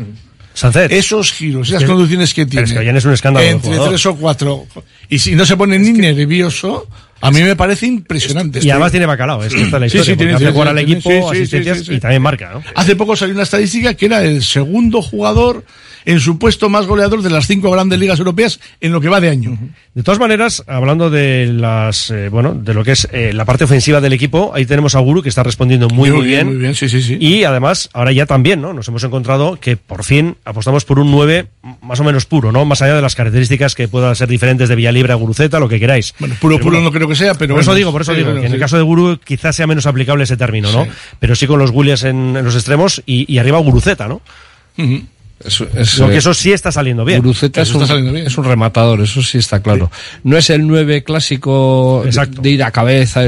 [0.53, 0.91] Sancet.
[0.91, 2.81] Esos giros, esas conducciones que pero tiene.
[2.81, 4.65] es que es un escándalo Entre tres o cuatro.
[5.09, 6.87] Y si no se pone ni nervioso,
[7.27, 8.59] a mí me parece impresionante.
[8.61, 10.03] Y además tiene bacalao, es que esta es la Sí, historia.
[10.05, 11.85] sí, porque tiene- hace sí, jugar sí, al tiene- equipo, sí, sí, sí, asistencias sí,
[11.85, 11.93] sí.
[11.93, 12.63] y también marca, ¿no?
[12.75, 15.63] Hace poco salió una estadística que era el segundo jugador
[16.05, 19.19] en su puesto más goleador de las cinco grandes ligas europeas en lo que va
[19.19, 19.57] de año.
[19.93, 23.63] De todas maneras, hablando de las, eh, bueno, de lo que es eh, la parte
[23.63, 26.47] ofensiva del equipo, ahí tenemos a Guru que está respondiendo muy, muy, bien.
[26.47, 27.17] Muy bien, sí, sí, sí.
[27.19, 28.73] Y además, ahora ya también, ¿no?
[28.73, 31.47] Nos hemos encontrado que por fin apostamos por un 9
[31.81, 32.65] más o menos puro, ¿no?
[32.65, 35.79] Más allá de las características que puedan ser diferentes de Villalibre a Guruceta, lo que
[35.79, 36.13] queráis.
[36.19, 38.11] Bueno, puro, Pero puro bueno, no creo que sea, pero por eso digo, por eso
[38.11, 40.71] sí, digo, bueno, que en el caso de Guru quizás sea menos aplicable ese término,
[40.71, 40.85] ¿no?
[40.85, 40.91] Sí.
[41.19, 44.21] Pero sí con los Williams en, en los extremos y, y arriba Guruceta, ¿no?
[44.77, 45.03] Ujú.
[45.43, 47.19] Es, es, Lo que eso sí está saliendo bien.
[47.21, 48.25] Guruceta es Eso un, está saliendo bien.
[48.25, 49.91] es un rematador, eso sí está claro.
[50.23, 52.41] No es el 9 clásico de- Exacto.
[52.41, 53.21] de ir a cabeza,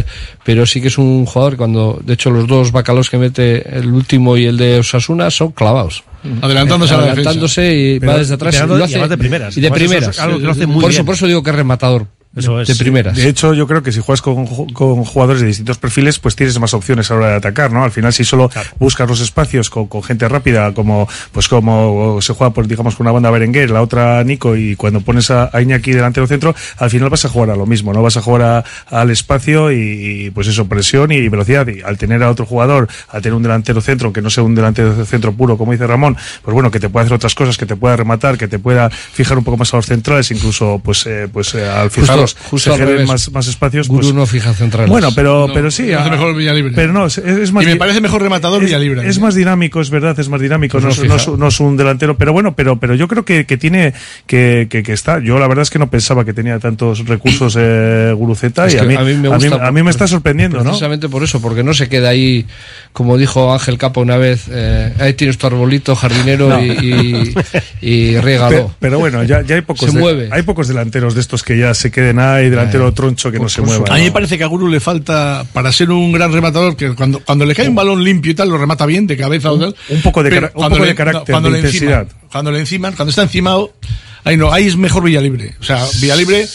[0.45, 3.88] pero sí que es un jugador cuando, de hecho, los dos bacalos que mete, el
[3.88, 6.03] último y el de Osasuna, son clavados.
[6.41, 7.29] Adelantándose a la defensa.
[7.29, 8.55] Adelantándose y Pero- va desde atrás.
[8.55, 9.57] y y lo y hace, además de primeras.
[9.57, 10.19] Y de eso es primeras.
[10.19, 10.99] algo que lo hace muy por bien.
[11.01, 12.07] Eso, por eso digo que es rematador.
[12.38, 12.69] Eso de, es.
[12.69, 13.15] de primeras.
[13.15, 16.59] De hecho, yo creo que si juegas con, con jugadores de distintos perfiles, pues tienes
[16.59, 17.84] más opciones a la hora de atacar, ¿no?
[17.84, 18.49] Al final, si solo
[18.80, 23.05] buscas los espacios con, con gente rápida, como pues como se juega, por, digamos, con
[23.05, 26.89] una banda Berenguer, la otra Nico, y cuando pones a, a Iñaki delantero centro, al
[26.89, 28.01] final vas a jugar a lo mismo, ¿no?
[28.01, 28.64] Vas a jugar a-
[28.99, 31.68] al espacio y, y, pues eso, presión y velocidad.
[31.68, 34.55] Y al tener a otro jugador, al tener un delantero centro, que no sea un
[34.55, 37.65] delantero centro puro, como dice Ramón, pues bueno, que te pueda hacer otras cosas, que
[37.65, 41.05] te pueda rematar, que te pueda fijar un poco más a los centrales, incluso, pues,
[41.05, 43.07] eh, pues eh, al Justo- justo se al generen revés.
[43.09, 43.87] más, más espacios.
[43.87, 44.89] Guru pues- no fija centrales.
[44.89, 45.83] bueno, pero, No, pero sí.
[45.83, 46.73] me parece ah, mejor Villalibre.
[46.75, 47.63] Pero no, es, es más.
[47.63, 49.07] Y me parece mejor rematador es, Villalibre.
[49.07, 50.73] es más dinámico, es verdad, es más dinámico.
[50.79, 51.13] Pues no, no es, fija.
[51.13, 53.93] no es- no es un delantero, pero bueno, pero, pero yo creo que, que tiene,
[54.25, 55.19] que, que, que está.
[55.19, 58.83] Yo la verdad es que no pensaba que tenía tantos recursos eh, Guruceta y a
[58.83, 60.63] mí, a mí me a mí- gusta a mí me está sorprendiendo, ¿no?
[60.65, 62.45] Precisamente por eso, porque no se queda ahí,
[62.93, 66.63] como dijo Ángel Capa una vez, eh, ahí tienes tu arbolito jardinero No.
[66.63, 67.33] y,
[67.81, 68.71] y, riégalo.
[68.79, 70.29] Pero, bueno, ya, ya hay pocos Se de- mueve.
[70.31, 73.39] hay pocos delanteros de estos que ya se queden de nada y delantero troncho que
[73.39, 73.85] no se mueva.
[73.89, 76.93] A mí me parece que a Guru le falta, para ser un gran rematador, que
[76.95, 79.59] cuando, cuando le cae un balón limpio y tal, lo remata bien, de cabeza o
[79.59, 79.75] tal.
[79.89, 82.07] Un poco de, un cuando poco le- de carácter, cuando de intensidad.
[82.31, 83.73] cuando le enciman, cuando está encimado,
[84.23, 85.55] ahí no, ahí es mejor Villalibre.
[85.59, 86.47] O sea, Villalibre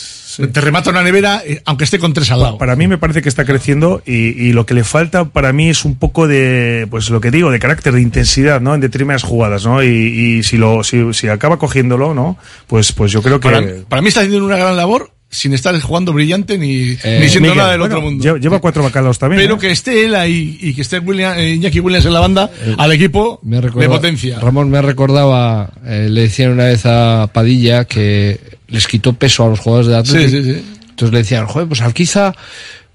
[0.50, 2.56] te remata una nevera, eh, aunque esté con tres al lado.
[2.56, 5.68] Para mí me parece que está creciendo y, y lo que le falta para mí
[5.68, 8.74] es un poco de, pues lo que digo, de carácter, de intensidad, ¿no?
[8.74, 9.82] En determinadas jugadas, ¿no?
[9.82, 12.38] Y, y si lo, si, si acaba cogiéndolo, ¿no?
[12.66, 13.50] Pues, pues yo creo que.
[13.50, 17.28] Para, para mí está haciendo una gran labor sin estar jugando brillante ni, Eh, ni
[17.30, 18.22] siendo Miguel, nada del bueno, otro mundo.
[18.24, 19.40] lle- Lleva cuatro bacalos también.
[19.42, 19.58] Pero ¿eh?
[19.58, 22.92] que esté él ahí y que esté William, eh, Iñaki Williams en la banda, al
[22.92, 24.38] equipo Me recordaba- potencia.
[24.38, 28.38] Ramón me recordaba, eh, le decían una vez a Padilla que
[28.68, 30.30] les quitó peso a los jugadores de Atlético.
[30.30, 30.64] Sí, sí, sí.
[30.90, 32.34] Entonces le decían, joder, pues Alquiza,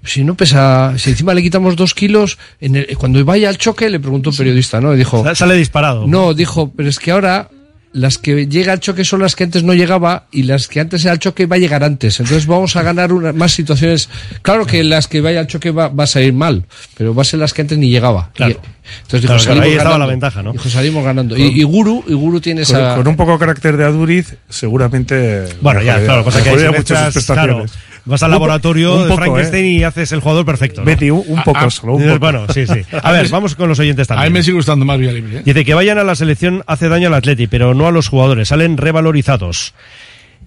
[0.04, 3.90] si no pesa, si encima le quitamos dos kilos, en el- cuando vaya al choque,
[3.90, 4.94] le preguntó un periodista, ¿no?
[4.94, 6.06] Y dijo, Sale disparado.
[6.06, 7.50] no, dijo, pero es que ahora
[7.92, 11.02] las que llega al choque son las que antes no llegaba y las que antes
[11.04, 12.20] era al choque va a llegar antes.
[12.20, 14.08] Entonces vamos a ganar una- más situaciones.
[14.42, 16.64] Claro que las que vaya al choque va, va a salir mal,
[16.96, 18.30] pero va a ser las que antes ni llegaba.
[18.34, 18.52] Claro.
[18.52, 20.06] Y- entonces dijo, Claro, salimos ahí estaba ganando.
[20.06, 20.52] la ventaja, ¿no?
[20.52, 21.36] Dijo, salimos ganando.
[21.36, 22.94] Y, y Guru, y Guru tiene Con, esa...
[22.96, 25.44] con un poco de carácter de Aduriz, seguramente.
[25.60, 27.26] Bueno, ya, claro, pasa que mezclas, prestaciones.
[27.26, 27.64] claro,
[28.08, 29.68] vas al laboratorio un de poco, Frankenstein ¿eh?
[29.68, 30.80] y haces el jugador perfecto.
[30.80, 30.84] ¿no?
[30.86, 32.18] Betty, un, un poco Ah, solo, un poco.
[32.18, 32.80] Bueno, sí, sí.
[33.02, 34.32] A ver, vamos con los oyentes A mí también.
[34.32, 35.38] me sigue gustando más Villalibre.
[35.38, 35.42] ¿eh?
[35.44, 38.48] Dice que vayan a la selección hace daño al Atleti, pero no a los jugadores,
[38.48, 39.74] salen revalorizados.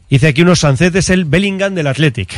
[0.10, 2.34] Dice aquí unos Sancet es el Bellingham del Athletic.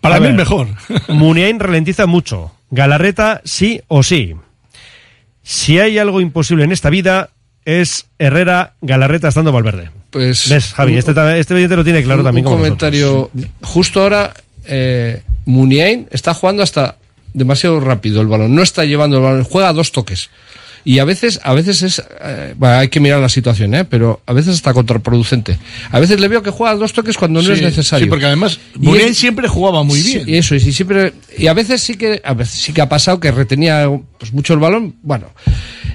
[0.00, 0.68] Para A mí ver, es mejor.
[1.08, 2.52] Muniain ralentiza mucho.
[2.70, 4.34] Galarreta sí o sí.
[5.42, 7.30] Si hay algo imposible en esta vida
[7.64, 9.90] es Herrera, Galarreta estando Valverde.
[10.10, 10.92] Pues, ¿Ves, Javi?
[10.92, 13.30] un- Este, este oyente lo tiene claro un, también un como comentario.
[13.62, 14.34] Justo ahora,
[14.66, 16.96] eh, Muniain está jugando hasta
[17.34, 18.54] demasiado rápido el balón.
[18.54, 20.28] No está llevando el balón, juega a dos toques.
[20.84, 23.84] Y a veces, a veces es, eh, bueno, hay que mirar la situación, ¿eh?
[23.84, 25.56] pero a veces está contraproducente.
[25.92, 28.06] A veces le veo que juega a dos toques cuando no Sí, es necesario.
[28.06, 30.24] sí, porque además Muniain siempre jugaba muy bien.
[30.24, 33.20] Sí, eso, y siempre, y a veces sí que, a veces sí que ha pasado
[33.20, 33.88] que retenía
[34.22, 35.26] pues, mucho el balón, bueno,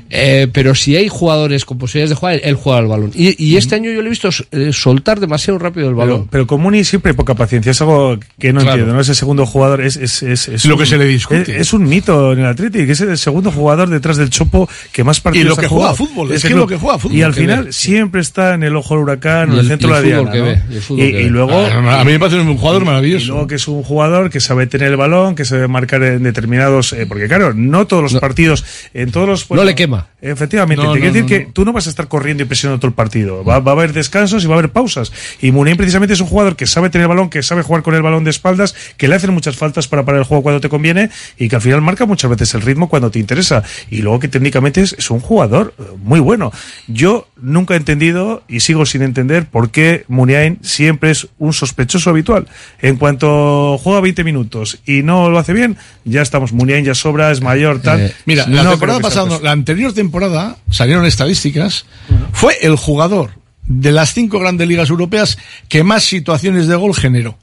[0.10, 3.12] eh, pero si hay jugadores con posibilidades de jugar, él, juega el balón.
[3.14, 6.20] Y, y este año yo le he visto eh, soltar demasiado rápido el balón.
[6.20, 7.72] Pero, pero con Muni siempre hay poca paciencia.
[7.72, 8.74] Es algo que no Claro.
[8.80, 8.96] entiendo.
[8.96, 9.00] ¿no?
[9.02, 11.54] Ese segundo jugador es, es, es, es Lo que se le discute.
[11.56, 12.92] Es, es un mito en el Atlético.
[12.92, 15.96] Es el segundo jugador detrás del Chopo que más partidos Y lo ha que jugado.
[15.96, 16.60] juega fútbol, es que club.
[16.60, 17.72] lo que juega fútbol Y al que final ve.
[17.74, 20.32] siempre está en el ojo del huracán, en el el- centro y de la diana.
[20.32, 20.46] que ¿no?
[20.46, 21.30] ve, y el fútbol Y, que y ve.
[21.30, 21.52] luego.
[21.54, 23.26] Ah, a mí me parece un jugador y- maravilloso.
[23.26, 26.24] Y luego que es un jugador que sabe tener el balón, que sabe marcar en
[26.24, 26.94] determinados.
[26.94, 28.66] eh, porque claro, no todos los partidos.
[28.94, 29.50] En todos los.
[29.50, 30.08] No le quema.
[30.22, 30.84] Efectivamente.
[30.84, 32.80] No, te quiero no, decir no, que tú no vas a estar corriendo y presionando
[32.80, 33.44] todo el partido.
[33.44, 35.12] Va, va a haber descansos y va a haber pausas.
[35.42, 37.96] Y Muniain precisamente es un jugador que sabe tener el balón, que sabe jugar con
[37.96, 40.70] el balón de espaldas, que le hacen muchas faltas para parar el juego cuando te
[40.70, 43.64] conviene y que al final marca muchas veces el ritmo cuando te interesa.
[43.90, 46.52] Y luego que técnicamente es, es un jugador eh, muy bueno.
[46.88, 52.10] Yo nunca he entendido y sigo sin entender por qué Muniain siempre es un sospechoso
[52.10, 52.48] habitual.
[52.82, 56.54] En cuanto juega 20 minutos y no lo hace bien, ya estamos.
[56.54, 58.02] Muniain ya sobra, es mayor, tal.
[58.02, 61.86] Eh, Mira, la temporada pasada, la anterior temporada, salieron estadísticas,
[62.34, 63.32] fue el jugador
[63.66, 65.38] de las cinco grandes ligas europeas
[65.70, 67.38] que más situaciones de gol generó.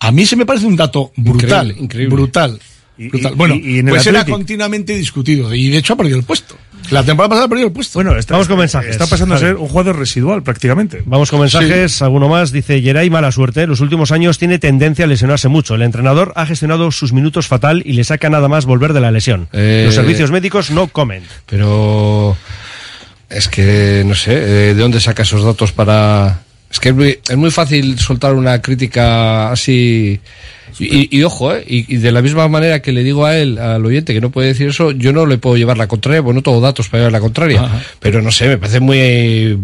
[0.00, 2.14] A mí se me parece un dato brutal, Increíble, increíble.
[2.14, 2.60] brutal.
[2.98, 3.32] Y- brutal.
[3.32, 6.56] y- bueno, y- pues era continuamente discutido y de hecho ha perdido el puesto.
[6.90, 7.98] La temporada pasada ha perdido el puesto.
[7.98, 8.90] Bueno, está, Vamos con mensajes.
[8.90, 11.02] Está pasando a ser un jugador residual prácticamente.
[11.04, 12.52] Vamos con mensajes, alguno más.
[12.52, 13.66] Dice Geray, mala suerte.
[13.66, 15.74] Los últimos años tiene tendencia a lesionarse mucho.
[15.74, 19.10] El entrenador ha gestionado sus minutos fatal y le saca nada más volver de la
[19.10, 19.48] lesión.
[19.52, 21.24] Eh, Los servicios médicos no comen.
[21.46, 22.36] Pero
[23.28, 26.45] es que no sé, eh, ¿de dónde saca esos datos para...?
[26.76, 30.20] Es que es muy, es muy fácil soltar una crítica así...
[30.78, 31.64] Y, y ojo, ¿eh?
[31.66, 34.30] y, y de la misma manera que le digo a él, al oyente, que no
[34.30, 37.00] puede decir eso, yo no le puedo llevar la contraria, porque no tengo datos para
[37.04, 37.62] llevar la contraria.
[37.62, 37.80] Ajá.
[37.98, 39.58] Pero no sé, me parece muy...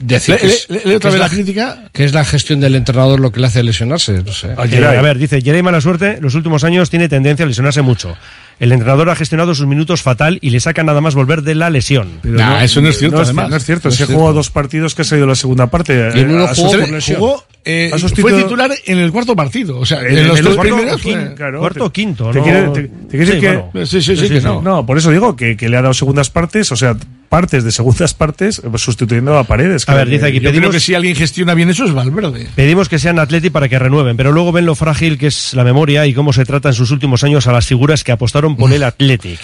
[0.00, 1.84] decir Le- que es- le- le- le otra vez la crítica.
[1.92, 4.48] Que es la gestión del entrenador lo que le hace lesionarse, no sé.
[4.56, 6.18] A ver, dice Geray, mala suerte.
[6.20, 8.16] Los últimos años tiene tendencia a lesionarse mucho.
[8.60, 11.70] El entrenador ha gestionado sus minutos fatal y le saca nada más volver de la
[11.70, 12.08] lesión.
[12.22, 13.48] Pero Nah, eso no es cierto, No además.
[13.50, 13.88] no es cierto.
[13.88, 16.10] No Se jugó dos partidos que ha salido la segunda parte.
[16.14, 17.18] Y en uno jugó por lesión.
[17.18, 19.78] Jugó, eh, fue titular en el cuarto partido.
[19.78, 21.00] O sea, En- en, los en el cuarto primeros.
[21.36, 22.44] claro, Cuarto o quinto, te ¿no?
[22.44, 23.40] quiere- te- te quiere Sí, decir
[23.72, 23.86] que-.
[23.86, 24.60] Sí, sí, sí, que no.
[24.62, 26.96] No, por eso digo que, que le ha dado segundas partes, o sea,
[27.30, 29.88] partes de segundas partes, eh, sustituyendo a Paredes.
[29.88, 32.48] A ver, dice aquí, Yo creo pedimos- que si alguien gestiona bien eso es Valverde.
[32.54, 35.64] Pedimos que sean Atleti para que renueven, pero luego ven lo frágil que es la
[35.64, 38.70] memoria y cómo se trata en sus últimos años a las figuras que apostaron por
[38.72, 39.38] el Athletic.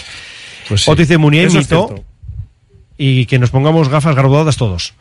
[0.68, 0.90] Pues sí.
[0.90, 1.16] Otro dice
[1.96, 2.04] cierto.
[2.98, 4.94] y que nos pongamos gafas graduadas todos.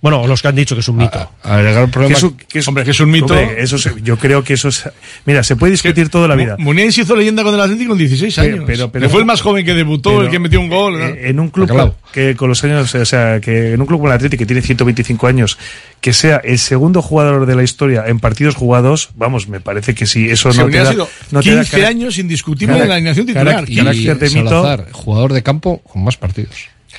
[0.00, 1.28] Bueno, los que han dicho que es un mito.
[1.42, 3.34] A ver, el gran problema Que es un- que es- Hombre, que es un mito.
[3.34, 4.88] Hombre, eso es- yo creo que eso es.
[5.26, 6.56] Mira, se puede discutir toda la vida.
[6.92, 8.64] Se hizo leyenda con el Atlético con 16 Pero- años.
[8.66, 10.98] pero- pero- que fue el más joven que debutó, pero- el que metió un gol.
[11.00, 11.04] ¿no?
[11.04, 11.96] Eh, en un club Bacalao.
[12.12, 14.62] que con los años, o sea, que en un club como el Atlético que tiene
[14.62, 15.58] 125 años,
[16.00, 20.06] que sea el segundo jugador de la historia en partidos jugados, vamos, me parece que
[20.06, 22.88] sí, eso Se no te da, sido no te da 15 cara- años indiscutible en
[22.88, 23.46] la alineación titular.
[23.66, 24.48] carácter de mito.
[24.48, 26.54] Salazar, jugador de campo con más partidos.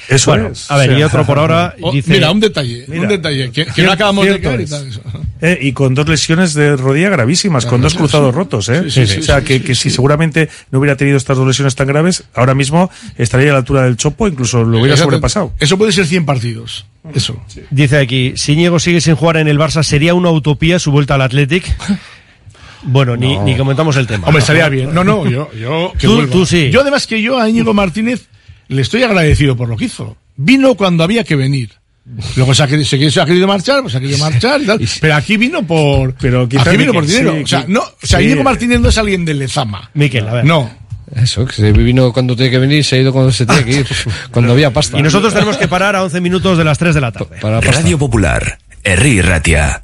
[0.10, 0.70] Eso Bueno, es.
[0.72, 2.12] a ver, O sea, y otro por ahora Oh, dice...
[2.12, 4.70] Mira, un detalle, Mira, un detalle, que, que cierto- no acabamos de caer y es.
[4.72, 4.88] tal.
[4.88, 5.02] eso.
[5.42, 8.36] Eh, y con dos lesiones de rodilla gravísimas, con dos cruzados sí.
[8.38, 8.84] rotos, ¿eh?
[8.90, 9.82] Sí, sí, sí, o sea, sí, que, sí, que sí.
[9.84, 13.60] si seguramente no hubiera tenido estas dos lesiones tan graves, ahora mismo estaría a la
[13.60, 15.12] altura del chopo, incluso lo hubiera Exacto.
[15.12, 15.54] sobrepasado.
[15.60, 16.86] Eso puede ser 100 partidos.
[17.14, 17.42] Eso.
[17.70, 21.16] Dice aquí, si Ñigo sigue sin jugar en el Barça, ¿sería una utopía su vuelta
[21.16, 21.64] al Athletic?
[22.82, 24.26] Bueno, ni, ni comentamos el tema.
[24.28, 24.94] Hombre, estaría bien.
[24.94, 26.70] No, no, yo, yo que Tú- tú sí.
[26.72, 28.29] Yo además que yo a Íñigo Martínez
[28.70, 30.16] le estoy agradecido por lo que hizo.
[30.38, 31.72] Vino cuando había que venir.
[32.36, 34.66] Luego se ha, querido, se, se ha querido marchar, pues se ha querido marchar y
[34.66, 34.80] tal.
[35.02, 37.34] Pero aquí vino por, Pero aquí vino Miquel, por dinero.
[37.36, 38.26] sí, o sea, no, o sea, sí.
[38.26, 39.92] Íñigo Martínez no es alguien de Lezama.
[39.94, 40.46] Miquel, a ver.
[40.46, 40.72] No.
[41.16, 43.72] Eso, que se vino cuando tiene que venir, se ha ido cuando se tiene que
[43.72, 43.88] ir,
[44.32, 44.98] cuando había pasta.
[44.98, 47.38] Y nosotros tenemos que parar a 11 minutos de las 3 de la tarde.
[47.42, 47.82] Para pasta.
[47.82, 49.84] Radio Popular, Herri Ratia.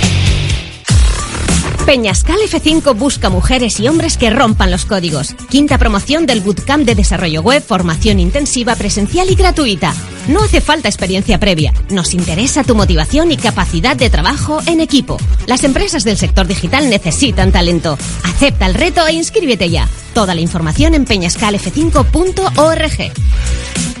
[1.91, 5.35] Peñascal F5 busca mujeres y hombres que rompan los códigos.
[5.49, 9.93] Quinta promoción del Bootcamp de Desarrollo Web, formación intensiva, presencial y gratuita.
[10.29, 11.73] No hace falta experiencia previa.
[11.89, 15.17] Nos interesa tu motivación y capacidad de trabajo en equipo.
[15.47, 17.97] Las empresas del sector digital necesitan talento.
[18.23, 19.89] Acepta el reto e inscríbete ya.
[20.13, 24.00] Toda la información en peñascalf5.org.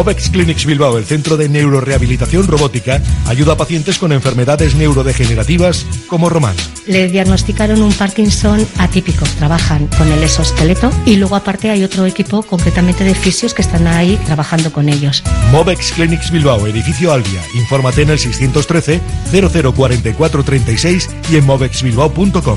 [0.00, 6.30] Movex Clinics Bilbao, el centro de neurorehabilitación robótica, ayuda a pacientes con enfermedades neurodegenerativas como
[6.30, 6.56] Román.
[6.86, 9.26] Le diagnosticaron un Parkinson atípico.
[9.36, 13.86] Trabajan con el exoesqueleto y luego aparte hay otro equipo completamente de fisios que están
[13.86, 15.22] ahí trabajando con ellos.
[15.52, 17.42] Movex Clinics Bilbao, edificio Albia.
[17.54, 22.56] Infórmate en el 613 004436 y en movexbilbao.com.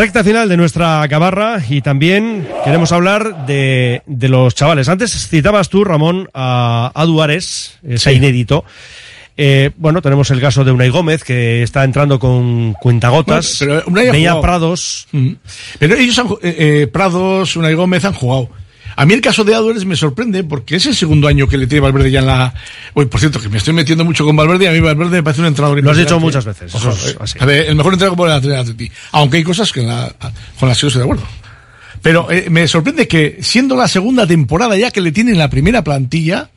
[0.00, 4.88] Recta final de nuestra cabarra y también queremos hablar de, de los chavales.
[4.88, 8.64] Antes citabas tú, Ramón, a, a Duares, ese inédito.
[9.36, 13.58] Eh, bueno, tenemos el caso de Unai Gómez, que está entrando con cuentagotas.
[13.58, 14.40] Bueno, pero Unai.
[14.40, 15.06] Prados.
[15.12, 15.32] Mm.
[15.78, 18.48] Pero ellos han, eh, eh, Prados, Unai Gómez han jugado.
[19.00, 21.66] A mí el caso de Adueres me sorprende porque es el segundo año que le
[21.66, 22.52] tiene Valverde ya en la...
[22.92, 25.22] Uy, por cierto, que me estoy metiendo mucho con Valverde y a mí Valverde me
[25.22, 27.18] parece un entrenador Lo has dicho muchas veces, Ojo, eso es eh.
[27.18, 27.38] así.
[27.40, 28.92] A ver, el mejor entrenador por el Atleti.
[29.12, 30.14] Aunque hay cosas que la-
[30.58, 31.24] con las que yo estoy de acuerdo.
[32.02, 35.48] Pero eh, me sorprende que siendo la segunda temporada ya que le tiene en la
[35.48, 36.50] primera plantilla,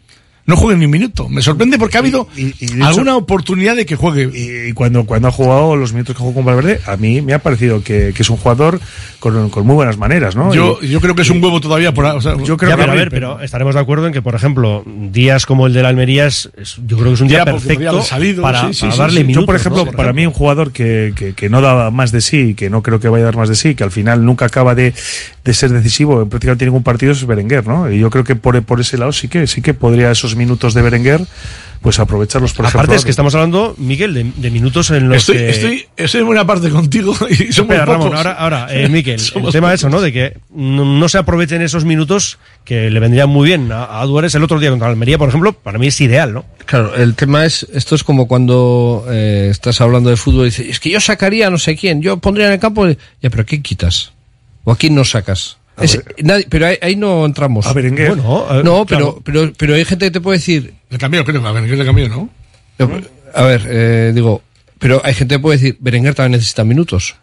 [0.46, 1.30] no juegue ni un minuto.
[1.30, 4.30] Me sorprende porque ha habido hecho- alguna oportunidad de que juegue.
[4.70, 7.40] Y cuando, cuando ha jugado los minutos que jugó con Valverde, a mí me ha
[7.40, 8.80] parecido que, que es un jugador
[9.20, 10.54] con, con muy buenas maneras, ¿no?
[10.54, 12.04] Yo, Y- yo creo que es un huevo todavía por...
[12.06, 14.22] o sea, yo creo Ya, que pero a ver, pero estaremos de acuerdo en que,
[14.22, 17.28] por ejemplo, días como el de la Almería es, es- yo creo que es un
[17.30, 19.28] día perfecto salido, para, sí, sí, para sí, darle sí.
[19.28, 19.44] minutos.
[19.44, 19.92] Yo, por ejemplo, ¿no?
[19.94, 23.00] para mí un jugador que, que, que no daba más de sí, que no creo
[23.00, 24.94] que vaya a dar más de sí, que al final nunca acaba de,
[25.46, 27.90] de ser decisivo en prácticamente ningún partido es Berenguer, ¿no?
[27.90, 30.38] Y yo creo que por, por ese lado sí que sí que podría esos esos
[30.38, 31.22] minutos de Berenguer,
[31.82, 32.96] pues aprovecharlos, por Aparte ejemplo.
[32.96, 35.50] es que estamos hablando, Miguel, de, de minutos en los Estoy, que...
[35.50, 38.04] estoy, estoy en buena parte contigo y somos Espera, pocos.
[38.06, 39.74] Ramón, ahora, ahora eh, Miquel, el tema pocos.
[39.74, 40.02] es eso, ¿no?
[40.02, 44.06] De que no, no se aprovechen esos minutos que le vendrían muy bien a, a
[44.06, 46.46] Duárez el otro día contra Almería, por ejemplo, para mí es ideal, ¿no?
[46.66, 50.68] Claro, el tema es, esto es como cuando eh, estás hablando de fútbol y dices,
[50.70, 53.42] es que yo sacaría a no sé quién, yo pondría en el campo, ya, pero
[53.42, 54.14] ¿a quién quitas?
[54.64, 55.58] ¿O a quién no sacas?
[55.82, 57.66] Es- nadie- pero ahí, ahí no entramos.
[57.66, 58.10] A Berenguer.
[58.16, 59.22] Bueno, no, claro.
[59.24, 61.86] pero, pero, pero hay gente que te puede decir, Le cambió, creo, a Berenguer le
[61.86, 62.30] cambió, ¿no?
[63.36, 64.42] a ver, eh, digo,
[64.80, 67.16] pero hay gente que puede decir, Berenguer también necesita minutos.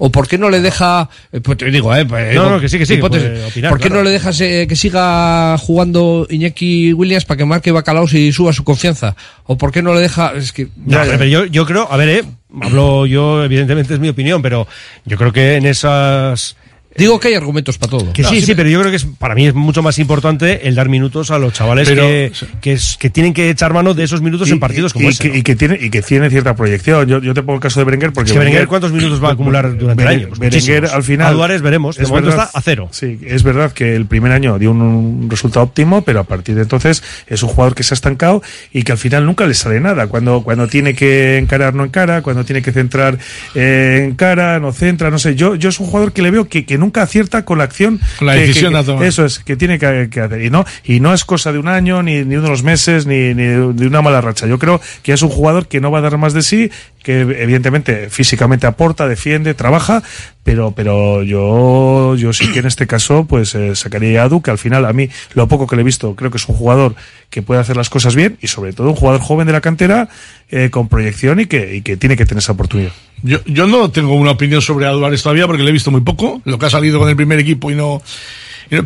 [0.00, 2.60] ¿O por qué no le deja, eh, pues te digo, eh, pues, No, digo, no,
[2.60, 3.96] que sí, que sí, hipótesis, opinar, ¿por qué claro.
[3.96, 8.52] no le dejas eh, que siga jugando Iñaki Williams para que marque Bacalaos y suba
[8.52, 9.16] su confianza?
[9.46, 12.08] ¿O por qué no le deja, es que, No, pero yo, yo creo, a ver,
[12.10, 12.24] eh,
[12.62, 14.68] hablo yo, evidentemente es mi opinión, pero
[15.04, 16.56] yo creo que en esas...
[16.98, 18.12] Digo que hay argumentos para todo.
[18.12, 20.74] Que sí, sí, pero yo creo que es, para mí es mucho más importante el
[20.74, 24.04] dar minutos a los chavales Pero- que, que, es- que tienen que echar mano de
[24.04, 25.22] esos minutos en partidos como y, ese.
[25.22, 25.34] que, ¿no?
[25.36, 27.06] y que tiene y que tiene cierta proyección.
[27.08, 29.28] Yo, yo te pongo el caso de Berenguer porque Es que Berenguer, ¿cuántos minutos va
[29.28, 30.28] a acumular durante el Beren- año?
[30.28, 32.88] Pues Berenguer al final A Duárez veremos, de momento está a cero.
[32.90, 36.54] Sí, es verdad que el primer año dio un, un resultado óptimo, pero a partir
[36.56, 38.42] de entonces es un jugador que se ha estancado
[38.72, 40.06] y que al final nunca le sale nada.
[40.08, 43.18] Cuando cuando tiene que encarar no encara, cuando tiene que centrar
[43.54, 45.34] eh, encara, no centra, no sé.
[45.34, 48.00] Yo yo es un jugador que le veo que, que nunca acierta con la acción
[48.18, 49.04] Con la que- decisión que- a tomar.
[49.04, 50.42] Eso es, que tiene que, que hacer.
[50.42, 53.34] Y no, y no es cosa de un año, ni, ni de unos meses, ni,
[53.34, 54.46] ni de una mala racha.
[54.46, 56.70] Yo creo que es un jugador que no va a dar más de sí,
[57.02, 60.02] que evidentemente físicamente aporta, defiende, trabaja,
[60.42, 64.50] pero, pero yo, yo sí que en este caso, pues eh, sacaría a Adu, que
[64.50, 66.94] al final a mí, lo poco que le he visto, creo que es un jugador
[67.30, 70.08] que puede hacer las cosas bien, y sobre todo un jugador joven de la cantera,
[70.50, 72.92] eh, con proyección y que, y que tiene que tener esa oportunidad.
[73.22, 76.40] Yo, yo no tengo una opinión sobre Álvarez todavía porque le he visto muy poco,
[76.44, 78.02] lo que ha salido con el primer equipo y no.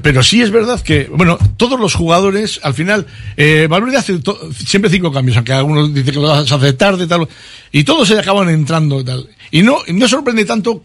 [0.02, 3.04] Pero sí es verdad que, bueno, todos los jugadores, al final,
[3.36, 4.20] eh, Valverde hace
[4.64, 7.28] siempre cinco cambios, aunque algunos dicen que lo hace tarde tal,
[7.72, 9.28] y todos se acaban entrando tal.
[9.50, 10.84] Y no, no sorprende tanto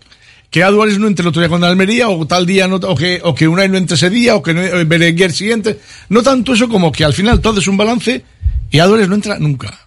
[0.50, 3.22] que Álvarez no entre el otro día con Almería, o tal día, no, o que,
[3.24, 5.80] o que Unai no entre ese día, o que no, eh, Berenguer siguiente.
[6.10, 8.24] No tanto eso como que al final todo es un balance
[8.72, 9.87] y Álvarez no entra nunca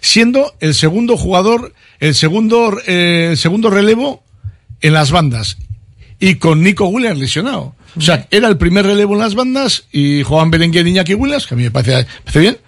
[0.00, 4.22] siendo el segundo jugador, el segundo, eh, el segundo relevo
[4.80, 5.58] en las bandas.
[6.18, 7.74] Y con Nico Williams lesionado.
[7.96, 11.46] O sea, era el primer relevo en las bandas y Juan Berenguer y Iñaki Williams,
[11.46, 12.58] que a mí me parece, parece bien,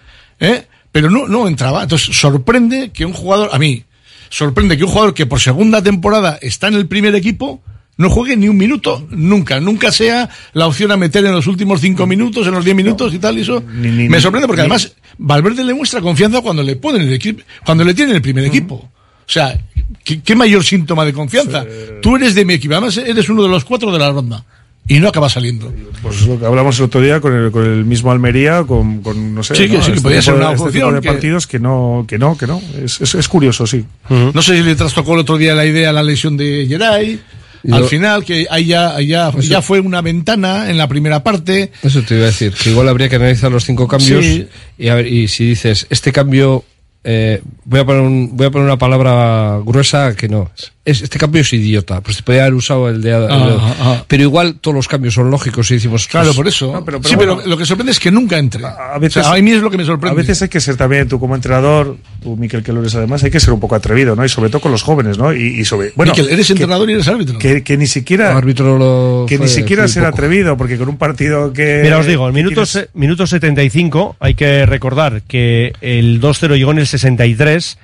[0.40, 0.66] ¿eh?
[0.90, 1.82] pero no, no entraba.
[1.82, 3.84] Entonces, sorprende que un jugador, a mí,
[4.30, 7.62] sorprende que un jugador que por segunda temporada está en el primer equipo,
[8.02, 11.80] no juegue ni un minuto, nunca, nunca sea la opción a meter en los últimos
[11.80, 14.66] cinco minutos, en los diez minutos y tal, y eso ni- me sorprende porque ni-
[14.66, 18.44] además Valverde le muestra confianza cuando le ponen el equipo, cuando le tiene el primer
[18.44, 18.74] equipo.
[18.74, 19.58] O sea,
[20.04, 21.64] ¿qué, qué mayor síntoma de confianza?
[22.02, 24.44] Tú eres de mi equipo, además eres uno de los cuatro de la ronda
[24.88, 25.72] y no acaba saliendo.
[26.02, 29.32] Pues lo que hablamos el otro día con el, con el mismo Almería, con, con
[29.34, 29.80] no sé, Sí, que ¿no?
[29.80, 31.58] sí, que Este podía tipo ser de- una este opción tipo de que- partidos que
[31.60, 32.60] no, que no, que no.
[32.82, 33.84] Es, es, es curioso, sí.
[34.10, 37.20] No sé si le trastocó el otro día la idea la lesión de Geray.
[37.64, 41.22] Yo- Al final, que ahí ya, ya, Eso- ya fue una ventana en la primera
[41.22, 41.70] parte.
[41.82, 44.46] Eso te iba a decir, que igual habría que analizar los cinco cambios Sí.
[44.78, 46.64] y, a ver, y si dices, este cambio,
[47.04, 51.18] eh, voy, a poner un- voy a poner una palabra gruesa que no, es, este
[51.18, 53.10] cambio es idiota, pues te podría haber usado el de...
[53.10, 54.04] el de- Ah, ah.
[54.08, 56.08] Pero igual todos los cambios son lógicos y decimos...
[56.08, 56.72] Claro, pues, por eso.
[56.72, 58.64] No, pero- sí, pero lo que sorprende es que nunca entre.
[58.66, 60.12] A veces, O sea, a mí es lo que me sorprende.
[60.12, 63.22] A veces hay que ser también, tú como entrenador, tú, Miquel, que lo eres además,
[63.22, 64.24] hay que ser un poco atrevido, ¿no?
[64.24, 65.32] Y sobre todo con los jóvenes, ¿no?
[65.32, 65.92] Y, y sobre.
[65.94, 67.38] Bueno, Miquel, eres que- entrenador y eres árbitro.
[67.38, 68.36] Que, que ni siquiera.
[68.36, 70.14] árbitro lo que fue- ni siquiera ser poco.
[70.16, 71.80] atrevido, porque con un partido que.
[71.84, 76.72] Mira, os digo, el minuto, se- minuto 75, hay que recordar que el 2-0 llegó
[76.72, 77.78] en el 63,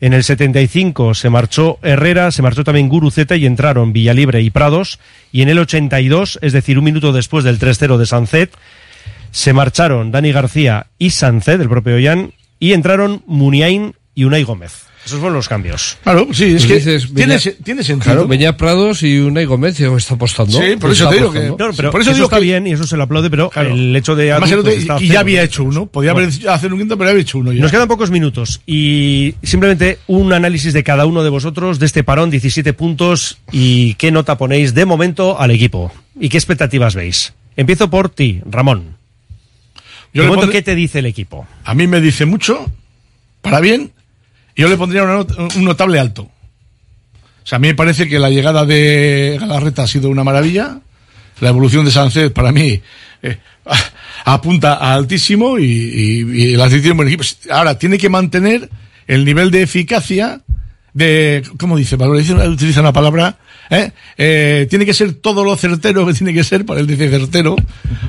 [0.00, 4.98] en el 75 se marchó Herrera, se marchó también Guruceta y entraron Villalibre y Prados,
[5.30, 8.52] y en el 82, es decir, un minuto después del 3-0 de Sancet,
[9.30, 14.89] se marcharon Dani García y Sancet, el propio Jan, y entraron Muniain y Unai Gómez.
[15.04, 15.96] Esos fueron los cambios.
[16.02, 17.08] Claro, sí, es Pues que dices,
[17.64, 17.98] tiene, sentido.
[18.00, 20.52] Claro, Beñat Prados y Unai Gómez y está apostando.
[20.60, 21.48] Sí, por Pues eso está te digo que-.
[21.64, 23.50] No, pero por eso eso digo está que- bien y eso se lo aplaude, pero
[23.56, 24.30] el hecho de...
[24.32, 25.86] Además, pues, está y ya había hecho uno.
[25.86, 27.62] Podía haber hacer un quinto, pero había hecho uno ya.
[27.62, 32.04] Nos quedan pocos minutos y simplemente un análisis de cada uno de vosotros de este
[32.04, 35.90] parón, 17 puntos y qué nota ponéis de momento al equipo
[36.20, 37.32] y qué expectativas veis.
[37.56, 38.96] Empiezo por ti, Ramón.
[40.12, 41.46] Yo de le momento, pondré- ¿qué te dice el equipo?
[41.64, 42.70] A mí me dice mucho,
[43.42, 43.99] para bien, y
[44.56, 46.22] yo le pondría una not- un notable alto.
[46.22, 50.80] O sea, a mí me parece que la llegada de Galarreta ha sido una maravilla.
[51.40, 52.80] La evolución de Sánchez, para mí,
[53.22, 53.38] eh,
[54.24, 57.24] apunta a altísimo y, y, y decisión buen equipo.
[57.50, 58.68] Ahora, tiene que mantener
[59.06, 60.42] el nivel de eficacia
[60.92, 61.96] de, ¿cómo dice?
[61.96, 63.38] Valorización, utiliza una palabra,
[63.70, 63.92] ¿eh?
[64.18, 67.56] Eh, tiene que ser todo lo certero que tiene que ser, para él dice certero,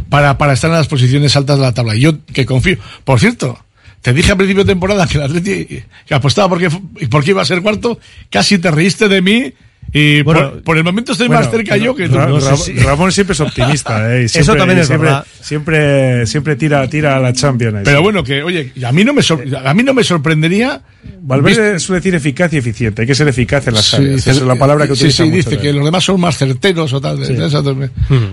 [0.09, 1.95] para, para estar en las posiciones altas de la tabla.
[1.95, 3.57] Y yo que confío, por cierto,
[4.01, 5.65] te dije a principio de temporada que el Atleti
[6.05, 6.69] que apostaba porque,
[7.09, 7.99] porque iba a ser cuarto,
[8.29, 9.53] casi te reíste de mí
[9.93, 12.15] y Bueno, por, por el momento estoy Bueno, más cerca yo que tú.
[12.15, 14.21] Ra- Ra- Ramón siempre es optimista, ¿eh?
[14.21, 15.25] Y Eso también es siempre, verdad.
[15.41, 17.75] Siempre, siempre tira, tira a la Champions.
[17.75, 17.81] ahí.
[17.83, 20.81] Pero bueno, que, oye, a mí no me, sor- a mí no me sorprendería.
[21.21, 23.01] Valverde suele decir eficaz y eficiente.
[23.01, 24.19] Hay que ser eficaz en las Sí, áreas.
[24.19, 26.37] Esa es la palabra que sí, utiliza sí, mucho dice que los demás son más
[26.37, 27.25] certeros o tal.
[27.25, 27.35] Sí.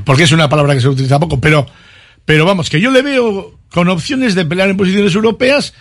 [0.04, 1.40] Porque es una palabra que se utiliza poco.
[1.40, 1.66] Pero,
[2.24, 5.74] pero vamos, que yo le veo con opciones de pelear en posiciones europeas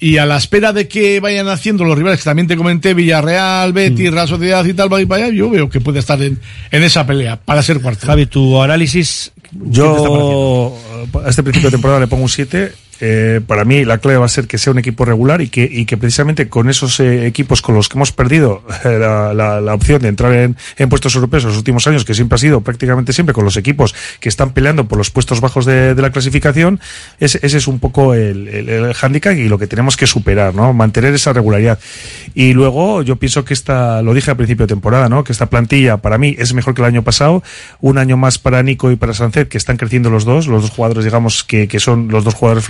[0.00, 3.72] y a la espera de que vayan haciendo los rivales que también te comenté, Villarreal,
[3.72, 6.38] Betis, Real Sociedad y tal, va y para allá, yo veo que puede estar en,
[6.70, 8.06] en esa pelea para ser cuarto.
[8.06, 9.32] Javi, tu análisis.
[9.52, 10.78] Yo
[11.24, 12.72] a este principio de temporada le pongo un 7.
[13.00, 15.68] Eh, para mí la clave va a ser que sea un equipo regular y que,
[15.70, 19.74] y que precisamente con esos eh, equipos con los que hemos perdido eh, la, la-
[19.74, 22.60] opción de entrar en, en puestos europeos en los últimos años, que siempre ha sido
[22.62, 26.10] prácticamente siempre con los equipos que están peleando por los puestos bajos de, de la
[26.10, 26.80] clasificación,
[27.20, 30.54] ese, ese es un poco el, el, el hándicap y lo que tenemos que superar,
[30.54, 30.72] ¿no?
[30.72, 31.78] Mantener esa regularidad.
[32.34, 35.22] Y luego yo pienso que esta, lo dije al principio de temporada, ¿no?
[35.22, 37.42] Que esta plantilla para mí es mejor que el año pasado,
[37.80, 40.70] un año más para Nico y para Sancet, que están creciendo los dos, los dos
[40.70, 42.64] jugadores, digamos, que, que son los dos jugadores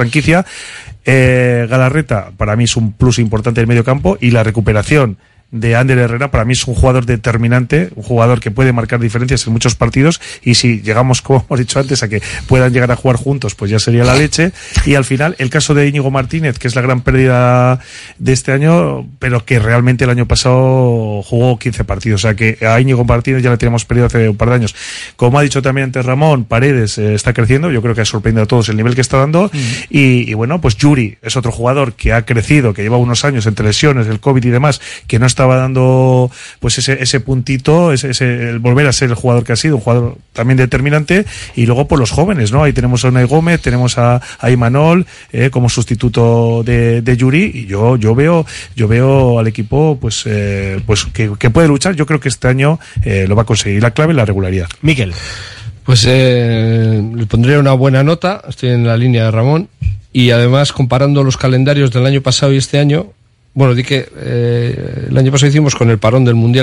[1.04, 5.16] Eh, Galarreta para mí es un plus importante del medio campo y la recuperación
[5.50, 6.30] de Ander Herrera.
[6.30, 10.20] Para mí es un jugador determinante, un jugador que puede marcar diferencias en muchos partidos
[10.42, 13.70] y si llegamos, como hemos dicho antes, a que puedan llegar a jugar juntos, pues
[13.70, 14.52] ya sería la leche.
[14.84, 17.80] Y al final, el caso de Íñigo Martínez, que es la gran pérdida
[18.18, 22.58] de este año, pero que realmente el año pasado jugó 15 partidos, o sea que
[22.66, 24.74] a Íñigo Martínez ya le teníamos perdido hace un par de años.
[25.16, 28.44] Como ha dicho también antes Ramón, Paredes eh, está creciendo, yo creo que ha sorprendido
[28.44, 29.50] a todos el nivel que está dando.
[29.90, 33.46] Y, y bueno, pues Yuri es otro jugador que ha crecido, que lleva unos años
[33.46, 38.10] entre lesiones, el COVID y demás, que no estaba dando pues ese, ese puntito, ese,
[38.10, 41.24] ese- el volver a ser el jugador que ha sido, un jugador también determinante,
[41.54, 42.64] y luego por los jóvenes, ¿no?
[42.64, 47.52] Ahí tenemos a Unai Gómez, tenemos a, a Imanol eh, como sustituto de, de Yuri,
[47.54, 48.44] y yo, yo veo,
[48.74, 52.48] yo veo al equipo pues, eh, pues que, que puede luchar, yo creo que este
[52.48, 53.80] año eh, lo va a conseguir.
[53.80, 54.66] La clave es la regularidad.
[54.82, 55.12] Miquel.
[55.84, 59.68] Pues eh, le pondría una buena nota, estoy en la línea de Ramón,
[60.12, 63.12] y además comparando los calendarios del año pasado y este año,
[63.54, 66.56] bueno, di que eh, el año pasado hicimos con el parón del Mundial